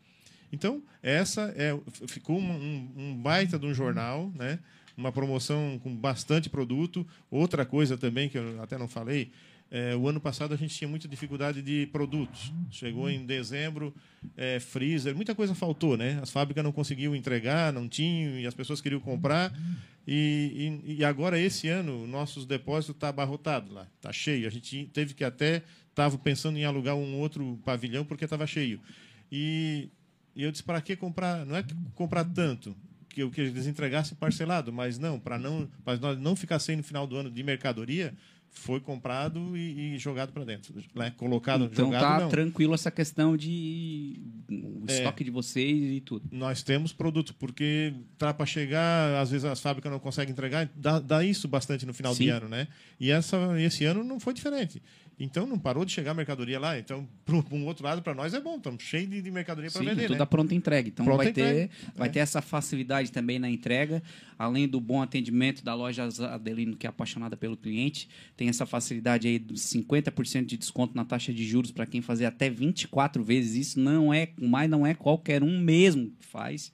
Então, 0.52 0.84
essa 1.02 1.54
é, 1.58 1.78
ficou 2.08 2.40
um, 2.40 2.92
um- 2.96 3.18
baita 3.18 3.58
de 3.58 3.66
um 3.66 3.74
jornal, 3.74 4.32
né? 4.36 4.60
uma 4.96 5.12
promoção 5.12 5.80
com 5.82 5.96
bastante 5.96 6.50
produto. 6.50 7.06
Outra 7.32 7.66
coisa 7.66 7.98
também, 7.98 8.30
que 8.30 8.38
eu 8.38 8.62
até 8.62 8.78
não 8.78 8.88
falei, 8.88 9.32
é, 9.74 9.96
o 9.96 10.08
ano 10.08 10.22
passado 10.22 10.54
a 10.54 10.56
gente 10.56 10.76
tinha 10.76 10.88
muita 10.88 11.08
dificuldade 11.08 11.60
de 11.64 11.88
produtos. 11.88 12.54
Chegou 12.70 13.10
em 13.10 13.26
dezembro, 13.26 13.92
é, 14.38 14.60
freezer, 14.60 15.16
muita 15.16 15.34
coisa 15.34 15.56
faltou. 15.56 15.98
Né? 15.98 16.20
As 16.22 16.30
fábricas 16.30 16.64
não 16.64 16.72
conseguiam 16.72 17.16
entregar, 17.16 17.74
não 17.74 17.90
tinham, 17.90 18.38
e 18.38 18.46
as 18.46 18.54
pessoas 18.54 18.80
queriam 18.80 19.02
comprar. 19.02 19.52
E, 20.08 20.80
e, 20.86 20.98
e 20.98 21.04
agora, 21.04 21.40
esse 21.40 21.70
ano, 21.70 22.06
nossos 22.06 22.46
depósitos 22.46 22.96
estão 22.96 23.10
abarrotados 23.10 23.74
lá, 23.74 23.88
está 23.96 24.14
cheio. 24.14 24.46
A 24.46 24.52
gente 24.52 24.92
teve 24.94 25.16
que 25.16 25.24
até, 25.24 25.64
estava 25.90 26.20
pensando 26.20 26.60
em 26.60 26.66
alugar 26.66 26.96
um 26.96 27.18
outro 27.20 27.60
pavilhão 27.66 28.06
porque 28.06 28.26
estava 28.26 28.46
cheio. 28.46 28.80
E, 29.32 29.90
e 30.36 30.44
eu 30.44 30.52
disse, 30.52 30.64
para 30.64 30.80
que 30.82 30.96
comprar? 30.96 31.48
Não 31.48 31.56
é 31.56 31.66
comprar 31.96 32.26
tanto, 32.26 32.76
que 33.10 33.28
que 33.28 33.42
eles 33.42 33.66
entregassem 33.66 34.16
parcelado, 34.16 34.72
mas 34.72 35.00
não, 35.00 35.20
para 35.20 35.40
não, 35.40 35.68
nós 36.00 36.20
não 36.20 36.36
ficar 36.36 36.60
sem 36.60 36.76
no 36.76 36.84
final 36.84 37.08
do 37.08 37.18
ano 37.18 37.32
de 37.32 37.42
mercadoria, 37.42 38.14
foi 38.54 38.80
comprado 38.80 39.58
e, 39.58 39.96
e 39.96 39.98
jogado 39.98 40.32
para 40.32 40.46
dentro, 40.46 40.74
né? 40.96 41.12
colocado, 41.18 41.66
então 41.66 41.86
jogado 41.86 42.02
tá 42.02 42.20
não. 42.22 42.30
tranquilo 42.30 42.74
essa 42.74 42.92
questão 42.92 43.36
de 43.36 44.20
o 44.50 44.86
É. 44.88 44.94
estoque 44.98 45.24
de 45.24 45.32
vocês 45.32 45.92
e 45.98 46.00
tudo. 46.00 46.30
Nós 46.32 46.62
temos 46.64 46.94
produto, 46.94 47.34
porque 47.34 47.94
tá 48.18 48.34
para 48.34 48.46
chegar, 48.46 49.20
às 49.20 49.32
vezes 49.32 49.44
as 49.46 49.60
fábricas 49.60 49.92
não 49.92 50.00
conseguem 50.00 50.32
entregar, 50.32 50.70
dá, 50.76 51.00
dá 51.00 51.24
isso 51.24 51.48
bastante 51.48 51.86
no 51.86 51.94
final 51.94 52.14
Sim. 52.14 52.26
de 52.26 52.30
ano, 52.30 52.48
né? 52.48 52.68
E 53.00 53.12
essa, 53.12 53.38
esse 53.60 53.84
ano 53.86 54.04
não 54.04 54.20
foi 54.20 54.34
diferente. 54.34 54.82
Então 55.24 55.48
não 55.48 55.58
parou 55.58 55.86
de 55.86 55.92
chegar 55.94 56.14
mercadoria 56.14 56.60
lá. 56.60 56.78
Então, 56.78 57.08
para 57.24 57.36
um 57.56 57.66
outro 57.66 57.86
lado, 57.86 58.02
para 58.02 58.14
nós 58.14 58.34
é 58.34 58.42
bom, 58.42 58.58
estamos 58.58 58.84
cheios 58.84 59.10
de, 59.10 59.22
de 59.22 59.32
mercadoria 59.32 59.72
para 59.72 59.82
vender. 59.82 60.08
tudo 60.08 60.20
né? 60.20 60.26
pronta 60.26 60.54
entrega. 60.54 60.90
Então 60.90 61.06
Pronta 61.06 61.24
vai 61.24 61.32
entrega, 61.32 61.70
ter, 61.70 61.70
vai 61.96 62.10
é. 62.10 62.12
ter 62.12 62.20
essa 62.20 62.42
facilidade 62.42 63.10
também 63.10 63.40
na 63.40 63.50
entrega, 63.50 64.04
além 64.38 64.68
do 64.68 64.82
bom 64.82 65.02
atendimento 65.02 65.64
da 65.64 65.74
loja 65.74 66.10
Adelino, 66.30 66.76
que 66.76 66.86
é 66.86 66.90
apaixonada 66.90 67.38
pelo 67.38 67.56
cliente, 67.56 68.10
tem 68.36 68.50
essa 68.50 68.66
facilidade 68.66 69.26
aí 69.26 69.40
dos 69.40 69.62
50% 69.62 70.46
de 70.46 70.58
desconto 70.58 70.94
na 70.94 71.06
taxa 71.06 71.34
de 71.34 71.46
juros 71.46 71.72
para 71.72 71.86
quem 71.86 72.02
fazer 72.02 72.26
até 72.26 72.50
24 72.50 73.24
vezes. 73.24 73.68
Isso 73.68 73.80
não 73.80 74.14
é, 74.14 74.30
mas 74.38 74.70
não 74.70 74.86
é 74.86 74.94
qualquer 74.94 75.42
um 75.42 75.58
mesmo 75.58 76.12
que 76.20 76.26
faz. 76.26 76.74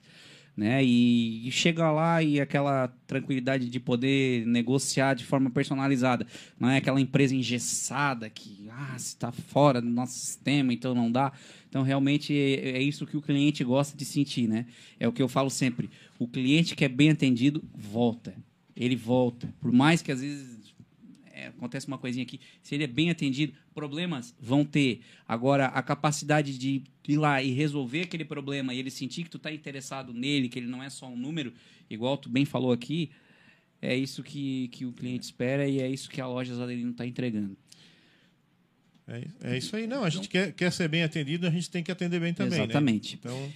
Né? 0.60 0.84
E, 0.84 1.48
e 1.48 1.50
chega 1.50 1.90
lá 1.90 2.22
e 2.22 2.38
aquela 2.38 2.88
tranquilidade 3.06 3.70
de 3.70 3.80
poder 3.80 4.44
negociar 4.44 5.14
de 5.14 5.24
forma 5.24 5.48
personalizada. 5.48 6.26
Não 6.58 6.68
é 6.68 6.76
aquela 6.76 7.00
empresa 7.00 7.34
engessada 7.34 8.28
que 8.28 8.68
ah, 8.70 8.94
está 8.94 9.32
fora 9.32 9.80
do 9.80 9.88
nosso 9.88 10.18
sistema, 10.18 10.70
então 10.70 10.94
não 10.94 11.10
dá. 11.10 11.32
Então, 11.66 11.82
realmente, 11.82 12.36
é, 12.36 12.72
é 12.72 12.82
isso 12.82 13.06
que 13.06 13.16
o 13.16 13.22
cliente 13.22 13.64
gosta 13.64 13.96
de 13.96 14.04
sentir, 14.04 14.46
né? 14.46 14.66
É 14.98 15.08
o 15.08 15.12
que 15.12 15.22
eu 15.22 15.28
falo 15.28 15.48
sempre. 15.48 15.88
O 16.18 16.28
cliente 16.28 16.76
que 16.76 16.84
é 16.84 16.88
bem 16.88 17.08
atendido, 17.08 17.64
volta. 17.74 18.34
Ele 18.76 18.96
volta. 18.96 19.48
Por 19.62 19.72
mais 19.72 20.02
que, 20.02 20.12
às 20.12 20.20
vezes, 20.20 20.59
é, 21.40 21.46
acontece 21.48 21.86
uma 21.88 21.98
coisinha 21.98 22.22
aqui. 22.24 22.40
Se 22.62 22.74
ele 22.74 22.84
é 22.84 22.86
bem 22.86 23.10
atendido, 23.10 23.52
problemas 23.74 24.34
vão 24.40 24.64
ter. 24.64 25.00
Agora, 25.26 25.66
a 25.66 25.82
capacidade 25.82 26.56
de 26.58 26.82
ir 27.08 27.16
lá 27.16 27.42
e 27.42 27.50
resolver 27.52 28.02
aquele 28.02 28.24
problema 28.24 28.72
e 28.74 28.78
ele 28.78 28.90
sentir 28.90 29.24
que 29.24 29.30
tu 29.30 29.38
tá 29.38 29.52
interessado 29.52 30.12
nele, 30.12 30.48
que 30.48 30.58
ele 30.58 30.66
não 30.68 30.82
é 30.82 30.88
só 30.90 31.08
um 31.08 31.16
número, 31.16 31.52
igual 31.88 32.16
tu 32.16 32.28
bem 32.28 32.44
falou 32.44 32.72
aqui, 32.72 33.10
é 33.82 33.96
isso 33.96 34.22
que, 34.22 34.68
que 34.68 34.84
o 34.84 34.92
cliente 34.92 35.24
espera 35.24 35.66
e 35.66 35.80
é 35.80 35.88
isso 35.88 36.10
que 36.10 36.20
a 36.20 36.26
loja 36.26 36.54
Zadelino 36.54 36.90
está 36.90 37.06
entregando. 37.06 37.56
É, 39.08 39.54
é 39.54 39.58
isso 39.58 39.74
aí. 39.74 39.86
Não, 39.86 40.04
a 40.04 40.10
gente 40.10 40.28
quer, 40.28 40.52
quer 40.52 40.70
ser 40.70 40.88
bem 40.88 41.02
atendido, 41.02 41.46
a 41.46 41.50
gente 41.50 41.68
tem 41.70 41.82
que 41.82 41.90
atender 41.90 42.20
bem 42.20 42.32
também. 42.32 42.58
né? 42.58 42.64
Exatamente. 42.64 43.16
Então, 43.16 43.52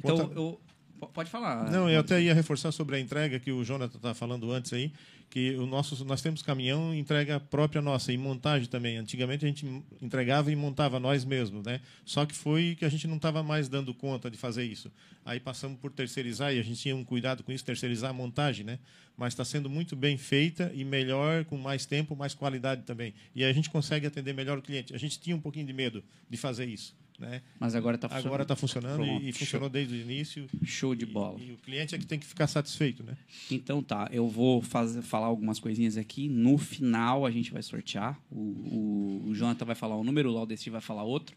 Então, 0.00 0.16
Conta- 0.18 0.34
eu, 0.34 0.60
po- 0.98 1.06
pode 1.08 1.30
falar. 1.30 1.70
Não, 1.70 1.88
eu 1.88 2.00
até 2.00 2.20
ia 2.20 2.34
reforçar 2.34 2.72
sobre 2.72 2.96
a 2.96 3.00
entrega 3.00 3.38
que 3.38 3.52
o 3.52 3.62
Jonathan 3.62 3.96
estava 3.96 4.14
falando 4.14 4.50
antes 4.50 4.72
aí, 4.72 4.92
que 5.34 5.56
o 5.56 5.66
nosso, 5.66 6.04
nós 6.04 6.22
temos 6.22 6.42
caminhão 6.42 6.94
entrega 6.94 7.40
própria 7.40 7.82
nossa, 7.82 8.12
e 8.12 8.16
montagem 8.16 8.68
também. 8.68 8.98
Antigamente 8.98 9.44
a 9.44 9.48
gente 9.48 9.66
entregava 10.00 10.52
e 10.52 10.54
montava 10.54 11.00
nós 11.00 11.24
mesmos, 11.24 11.66
né? 11.66 11.80
Só 12.04 12.24
que 12.24 12.32
foi 12.32 12.76
que 12.78 12.84
a 12.84 12.88
gente 12.88 13.08
não 13.08 13.16
estava 13.16 13.42
mais 13.42 13.68
dando 13.68 13.92
conta 13.92 14.30
de 14.30 14.38
fazer 14.38 14.62
isso. 14.62 14.92
Aí 15.24 15.40
passamos 15.40 15.76
por 15.80 15.90
terceirizar 15.90 16.54
e 16.54 16.60
a 16.60 16.62
gente 16.62 16.80
tinha 16.80 16.94
um 16.94 17.02
cuidado 17.02 17.42
com 17.42 17.50
isso, 17.50 17.64
terceirizar 17.64 18.10
a 18.10 18.12
montagem, 18.12 18.64
né? 18.64 18.78
Mas 19.16 19.32
está 19.32 19.44
sendo 19.44 19.68
muito 19.68 19.96
bem 19.96 20.16
feita 20.16 20.70
e 20.72 20.84
melhor, 20.84 21.44
com 21.46 21.58
mais 21.58 21.84
tempo, 21.84 22.14
mais 22.14 22.32
qualidade 22.32 22.82
também. 22.82 23.12
E 23.34 23.42
a 23.42 23.52
gente 23.52 23.68
consegue 23.68 24.06
atender 24.06 24.32
melhor 24.34 24.58
o 24.58 24.62
cliente. 24.62 24.94
A 24.94 24.98
gente 24.98 25.18
tinha 25.18 25.34
um 25.34 25.40
pouquinho 25.40 25.66
de 25.66 25.72
medo 25.72 26.04
de 26.30 26.36
fazer 26.36 26.66
isso. 26.66 26.94
Né? 27.18 27.42
Mas 27.60 27.76
agora 27.76 27.94
está 27.94 28.08
funcionando. 28.08 28.26
Agora 28.26 28.42
está 28.42 28.56
funcionando 28.56 28.96
Pronto, 28.96 29.24
e, 29.24 29.32
funcionou 29.32 29.68
desde 29.68 29.94
o 29.94 30.00
início. 30.00 30.48
Show 30.64 30.94
de 30.94 31.06
bola. 31.06 31.38
E, 31.40 31.50
e 31.50 31.52
o 31.52 31.56
cliente 31.56 31.94
é 31.94 31.98
que 31.98 32.06
tem 32.06 32.18
que 32.18 32.26
ficar 32.26 32.48
satisfeito, 32.48 33.04
né? 33.04 33.16
Então 33.50 33.82
tá, 33.82 34.08
eu 34.10 34.28
vou 34.28 34.60
fazer, 34.60 35.00
falar 35.02 35.26
algumas 35.26 35.60
coisinhas 35.60 35.96
aqui. 35.96 36.28
No 36.28 36.58
final 36.58 37.24
a 37.24 37.30
gente 37.30 37.52
vai 37.52 37.62
sortear. 37.62 38.20
O, 38.30 38.40
o, 38.40 39.28
o 39.28 39.34
Jonathan 39.34 39.64
vai 39.64 39.76
falar 39.76 39.96
um 39.96 40.02
número, 40.02 40.30
o 40.30 40.34
Laudeci 40.34 40.70
vai 40.70 40.80
falar 40.80 41.04
outro. 41.04 41.36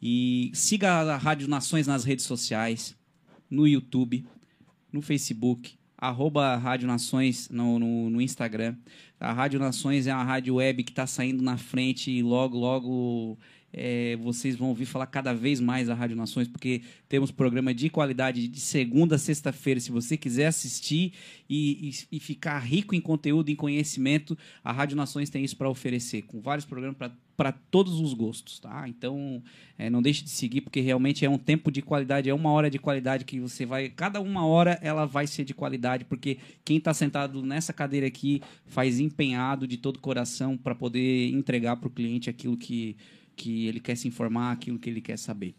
E 0.00 0.50
siga 0.54 0.92
a 0.92 1.16
Rádio 1.16 1.48
Nações 1.48 1.86
nas 1.86 2.04
redes 2.04 2.24
sociais, 2.24 2.96
no 3.50 3.66
YouTube, 3.66 4.26
no 4.92 5.02
Facebook, 5.02 5.74
arroba 5.96 6.56
Rádio 6.56 6.86
Nações 6.86 7.48
no, 7.50 7.78
no, 7.78 8.10
no 8.10 8.20
Instagram. 8.20 8.76
A 9.18 9.32
Rádio 9.32 9.58
Nações 9.58 10.06
é 10.06 10.14
uma 10.14 10.24
rádio 10.24 10.56
web 10.56 10.84
que 10.84 10.92
está 10.92 11.06
saindo 11.06 11.42
na 11.42 11.56
frente 11.56 12.10
e 12.10 12.22
logo, 12.22 12.58
logo 12.58 13.38
é, 13.72 14.16
vocês 14.16 14.56
vão 14.56 14.68
ouvir 14.68 14.86
falar 14.86 15.06
cada 15.06 15.32
vez 15.34 15.60
mais 15.60 15.88
da 15.88 15.94
Rádio 15.94 16.16
Nações, 16.16 16.48
porque 16.48 16.82
temos 17.08 17.30
programa 17.30 17.74
de 17.74 17.90
qualidade 17.90 18.48
de 18.48 18.60
segunda 18.60 19.16
a 19.16 19.18
sexta-feira. 19.18 19.80
Se 19.80 19.90
você 19.90 20.16
quiser 20.16 20.46
assistir 20.46 21.12
e, 21.48 21.90
e- 22.10 22.16
e 22.16 22.20
ficar 22.20 22.58
rico 22.60 22.94
em 22.94 23.00
conteúdo, 23.00 23.50
em 23.50 23.56
conhecimento, 23.56 24.36
a 24.64 24.72
Rádio 24.72 24.96
Nações 24.96 25.28
tem 25.30 25.44
isso 25.44 25.56
para 25.56 25.68
oferecer, 25.68 26.22
com 26.22 26.40
vários 26.40 26.64
programas 26.64 26.96
para 27.36 27.52
todos 27.52 28.00
os 28.00 28.14
gostos, 28.14 28.58
tá? 28.58 28.88
Então, 28.88 29.42
é, 29.76 29.90
não 29.90 30.00
deixe 30.00 30.24
de 30.24 30.30
seguir, 30.30 30.62
porque 30.62 30.80
realmente 30.80 31.22
é 31.22 31.28
um 31.28 31.36
tempo 31.36 31.70
de 31.70 31.82
qualidade, 31.82 32.30
é 32.30 32.34
uma 32.34 32.50
hora 32.50 32.70
de 32.70 32.78
qualidade 32.78 33.26
que 33.26 33.38
você 33.38 33.66
vai. 33.66 33.90
Cada 33.90 34.22
uma 34.22 34.46
hora 34.46 34.78
ela 34.80 35.04
vai 35.04 35.26
ser 35.26 35.44
de 35.44 35.52
qualidade, 35.52 36.06
porque 36.06 36.38
quem 36.64 36.78
está 36.78 36.94
sentado 36.94 37.42
nessa 37.42 37.74
cadeira 37.74 38.06
aqui 38.06 38.40
faz 38.64 38.98
empenhado 38.98 39.66
de 39.66 39.76
todo 39.76 39.96
o 39.96 40.00
coração 40.00 40.56
para 40.56 40.74
poder 40.74 41.28
entregar 41.30 41.76
para 41.76 41.88
o 41.88 41.90
cliente 41.90 42.30
aquilo 42.30 42.56
que, 42.56 42.96
que 43.36 43.66
ele 43.66 43.78
quer 43.78 43.96
se 43.96 44.08
informar, 44.08 44.52
aquilo 44.52 44.78
que 44.78 44.88
ele 44.88 45.00
quer 45.00 45.18
saber. 45.18 45.54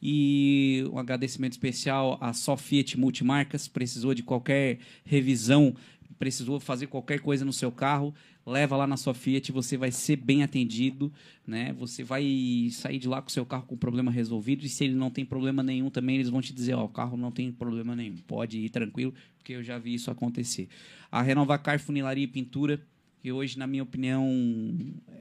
E 0.00 0.84
um 0.92 0.98
agradecimento 0.98 1.52
especial 1.52 2.18
à 2.20 2.32
Só 2.32 2.56
Fiat 2.56 2.98
Multimarcas, 2.98 3.66
precisou 3.66 4.14
de 4.14 4.22
qualquer 4.22 4.78
revisão, 5.04 5.74
precisou 6.18 6.60
fazer 6.60 6.86
qualquer 6.86 7.20
coisa 7.20 7.44
no 7.44 7.52
seu 7.52 7.72
carro, 7.72 8.14
leva 8.46 8.76
lá 8.76 8.86
na 8.86 8.96
sua 8.96 9.14
Fiat, 9.14 9.50
você 9.50 9.76
vai 9.76 9.90
ser 9.90 10.16
bem 10.16 10.42
atendido, 10.42 11.12
né? 11.46 11.72
Você 11.78 12.04
vai 12.04 12.68
sair 12.70 12.98
de 12.98 13.08
lá 13.08 13.22
com 13.22 13.28
o 13.28 13.32
seu 13.32 13.46
carro 13.46 13.64
com 13.66 13.76
problema 13.76 14.10
resolvido 14.10 14.64
e 14.64 14.68
se 14.68 14.84
ele 14.84 14.94
não 14.94 15.10
tem 15.10 15.24
problema 15.24 15.62
nenhum 15.62 15.90
também, 15.90 16.16
eles 16.16 16.28
vão 16.28 16.40
te 16.40 16.52
dizer, 16.52 16.74
ó, 16.74 16.84
o 16.84 16.88
carro 16.88 17.16
não 17.16 17.30
tem 17.30 17.50
problema 17.50 17.96
nenhum, 17.96 18.16
pode 18.18 18.58
ir 18.58 18.68
tranquilo, 18.68 19.14
porque 19.38 19.54
eu 19.54 19.62
já 19.62 19.78
vi 19.78 19.94
isso 19.94 20.10
acontecer. 20.10 20.68
A 21.10 21.22
Renovacar 21.22 21.80
Funilaria 21.80 22.24
e 22.24 22.28
Pintura, 22.28 22.80
que 23.22 23.30
hoje, 23.30 23.56
na 23.56 23.68
minha 23.68 23.84
opinião, 23.84 24.28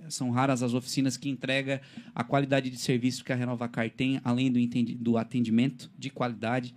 são 0.10 0.32
raras 0.32 0.64
as 0.64 0.74
oficinas 0.74 1.18
que 1.18 1.30
entrega 1.30 1.80
a 2.16 2.24
qualidade 2.24 2.72
de 2.72 2.78
serviço 2.78 3.24
que 3.24 3.32
a 3.32 3.36
Renovacar 3.36 3.88
tem, 3.92 4.20
além 4.24 4.52
do, 4.52 4.60
do 4.96 5.18
atendimento 5.18 5.92
de 5.96 6.10
qualidade, 6.10 6.74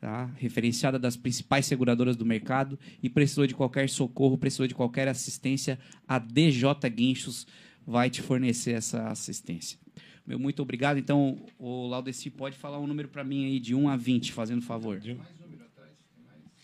tá? 0.00 0.30
referenciada 0.38 0.98
das 0.98 1.14
principais 1.14 1.66
seguradoras 1.66 2.16
do 2.16 2.24
mercado 2.24 2.78
e 3.02 3.10
precisou 3.10 3.46
de 3.46 3.54
qualquer 3.54 3.86
socorro, 3.90 4.38
precisou 4.38 4.66
de 4.66 4.74
qualquer 4.74 5.08
assistência, 5.08 5.78
a 6.08 6.18
DJ 6.18 6.72
Guinchos 6.90 7.46
vai 7.86 8.08
te 8.08 8.22
fornecer 8.22 8.72
essa 8.72 9.08
assistência. 9.08 9.78
Meu 10.26 10.38
muito 10.38 10.62
obrigado. 10.62 10.96
Então, 10.96 11.36
o 11.58 11.86
Laudeci 11.86 12.30
pode 12.30 12.56
falar 12.56 12.78
um 12.78 12.86
número 12.86 13.08
para 13.08 13.22
mim 13.22 13.44
aí 13.44 13.60
de 13.60 13.74
1 13.74 13.90
a 13.90 13.96
20, 13.96 14.32
fazendo 14.32 14.62
favor. 14.62 14.98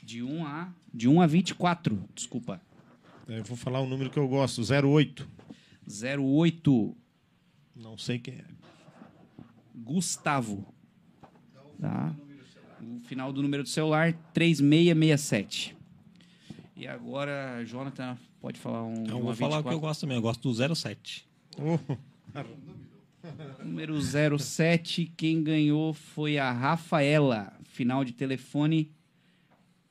De 0.02 0.22
1 0.22 0.46
a 0.46 0.72
de 0.94 1.06
1 1.06 1.20
a 1.20 1.26
24, 1.26 2.02
desculpa. 2.14 2.58
Eu 3.28 3.44
vou 3.44 3.58
falar 3.58 3.82
um 3.82 3.86
número 3.86 4.08
que 4.08 4.18
eu 4.18 4.26
gosto, 4.26 4.62
08. 4.62 5.28
08 5.86 6.96
Não 7.76 7.98
sei 7.98 8.18
quem 8.18 8.34
é. 8.34 8.44
Gustavo. 9.74 10.66
Tá? 11.78 12.16
O 12.80 12.98
final 13.00 13.30
do 13.30 13.42
número 13.42 13.62
do 13.62 13.68
celular 13.68 14.14
3667. 14.32 15.76
E 16.74 16.86
agora, 16.86 17.62
Jonathan, 17.66 18.16
pode 18.40 18.58
falar 18.58 18.84
um. 18.84 18.94
Então, 18.94 19.18
um 19.18 19.24
vou 19.24 19.34
falar 19.34 19.58
o 19.58 19.62
que 19.62 19.68
24. 19.68 19.72
eu 19.72 19.80
gosto 19.80 20.00
também. 20.00 20.16
Eu 20.16 20.22
gosto 20.22 20.50
do 20.50 20.74
07. 20.74 21.28
Número 23.62 24.00
07, 24.00 25.12
quem 25.16 25.42
ganhou 25.42 25.92
foi 25.92 26.38
a 26.38 26.50
Rafaela. 26.50 27.52
Final 27.64 28.04
de 28.04 28.12
telefone 28.12 28.90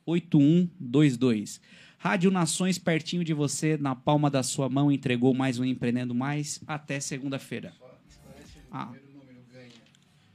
8122. 0.05 1.61
Rádio 2.07 2.31
Nações 2.31 2.77
pertinho 2.79 3.21
de 3.21 3.33
você, 3.33 3.75
na 3.75 3.93
palma 3.93 4.29
da 4.31 4.41
sua 4.41 4.69
mão, 4.69 4.89
entregou 4.89 5.33
mais 5.33 5.59
um 5.59 5.65
Empreendendo 5.65 6.15
Mais. 6.15 6.61
Até 6.65 7.01
segunda-feira. 7.01 7.73
Esclarece 8.07 8.59
ali. 8.59 8.67
Ah. 8.71 8.85
O 8.85 8.93
primeiro 8.93 9.11
número 9.19 9.43
ganha. 9.51 9.71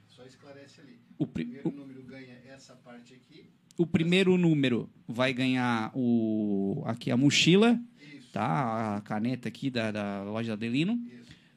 Só 0.07 0.23
esclarece 0.27 0.81
ali. 0.83 0.99
O 1.18 1.23
O 1.23 1.27
pri- 1.27 1.45
primeiro 1.45 1.68
o- 1.70 1.73
número 1.73 2.03
ganha 2.03 2.37
essa 2.47 2.75
parte 2.75 3.14
aqui. 3.14 3.47
O 3.79 3.87
primeiro 3.87 4.37
número 4.37 4.91
vai 5.09 5.33
ganhar 5.33 5.91
o 5.95 6.83
aqui 6.85 7.11
a 7.11 7.16
mochila, 7.16 7.81
tá? 8.35 8.97
A 8.97 9.01
caneta 9.01 9.49
aqui 9.49 9.70
da, 9.70 9.91
da 9.91 10.25
loja 10.25 10.53
Adelino, 10.53 11.03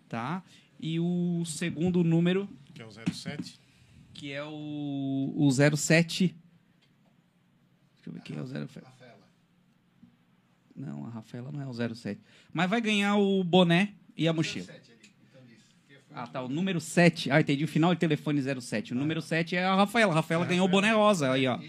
tá? 0.08 0.42
E 0.80 0.98
o 0.98 1.44
segundo 1.46 2.06
número, 2.06 2.48
Que 2.74 2.82
é 2.82 2.86
o 2.86 2.90
07. 2.90 3.60
que 4.14 4.32
é 4.32 4.46
o, 4.46 5.34
o 5.36 5.52
07. 5.52 6.34
Deixa 7.98 8.10
eu 8.10 8.14
ver 8.14 8.22
quem 8.22 8.38
é 8.38 8.42
o 8.42 8.48
07. 8.48 8.95
Não, 10.76 11.06
a 11.06 11.10
Rafaela 11.10 11.52
não 11.52 11.62
é 11.62 11.68
o 11.68 11.74
07. 11.96 12.20
Mas 12.52 12.70
vai 12.70 12.82
ganhar 12.82 13.16
o 13.16 13.44
boné 13.44 13.94
e 14.18 14.28
a 14.28 14.34
mochila. 14.34 14.66
07 14.66 14.92
ali. 14.92 15.12
Então 15.90 16.18
Ah, 16.18 16.28
tá. 16.28 16.42
O 16.42 16.50
número 16.50 16.82
7. 16.82 17.32
Ah, 17.32 17.40
entendi. 17.40 17.64
O 17.64 17.68
final 17.68 17.94
de 17.94 18.00
telefone 18.00 18.42
07. 18.62 18.94
O 18.94 18.96
número 18.96 19.22
7 19.22 19.56
é 19.56 19.64
a 19.64 19.76
Rafaela. 19.76 20.12
A 20.12 20.16
Rafaela 20.16 20.46
ganhou 20.46 20.66
o 20.66 20.70
boné 20.70 20.92
rosa. 20.92 21.32
Aí, 21.32 21.48
ó. 21.48 21.60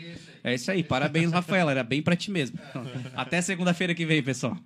É 0.42 0.54
isso 0.54 0.70
aí. 0.70 0.82
Parabéns, 0.82 1.30
Rafaela. 1.32 1.70
Era 1.70 1.82
bem 1.84 2.02
pra 2.02 2.16
ti 2.16 2.30
mesmo. 2.30 2.59
Até 3.14 3.40
segunda-feira 3.40 3.94
que 3.94 4.04
vem, 4.07 4.22
pessoal. 4.22 4.57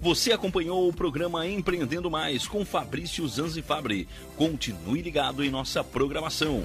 Você 0.00 0.32
acompanhou 0.32 0.88
o 0.88 0.92
programa 0.94 1.46
Empreendendo 1.46 2.10
Mais 2.10 2.48
com 2.48 2.64
Fabrício 2.64 3.28
Zanzifabri. 3.28 4.08
Continue 4.34 5.02
ligado 5.02 5.44
em 5.44 5.50
nossa 5.50 5.84
programação. 5.84 6.64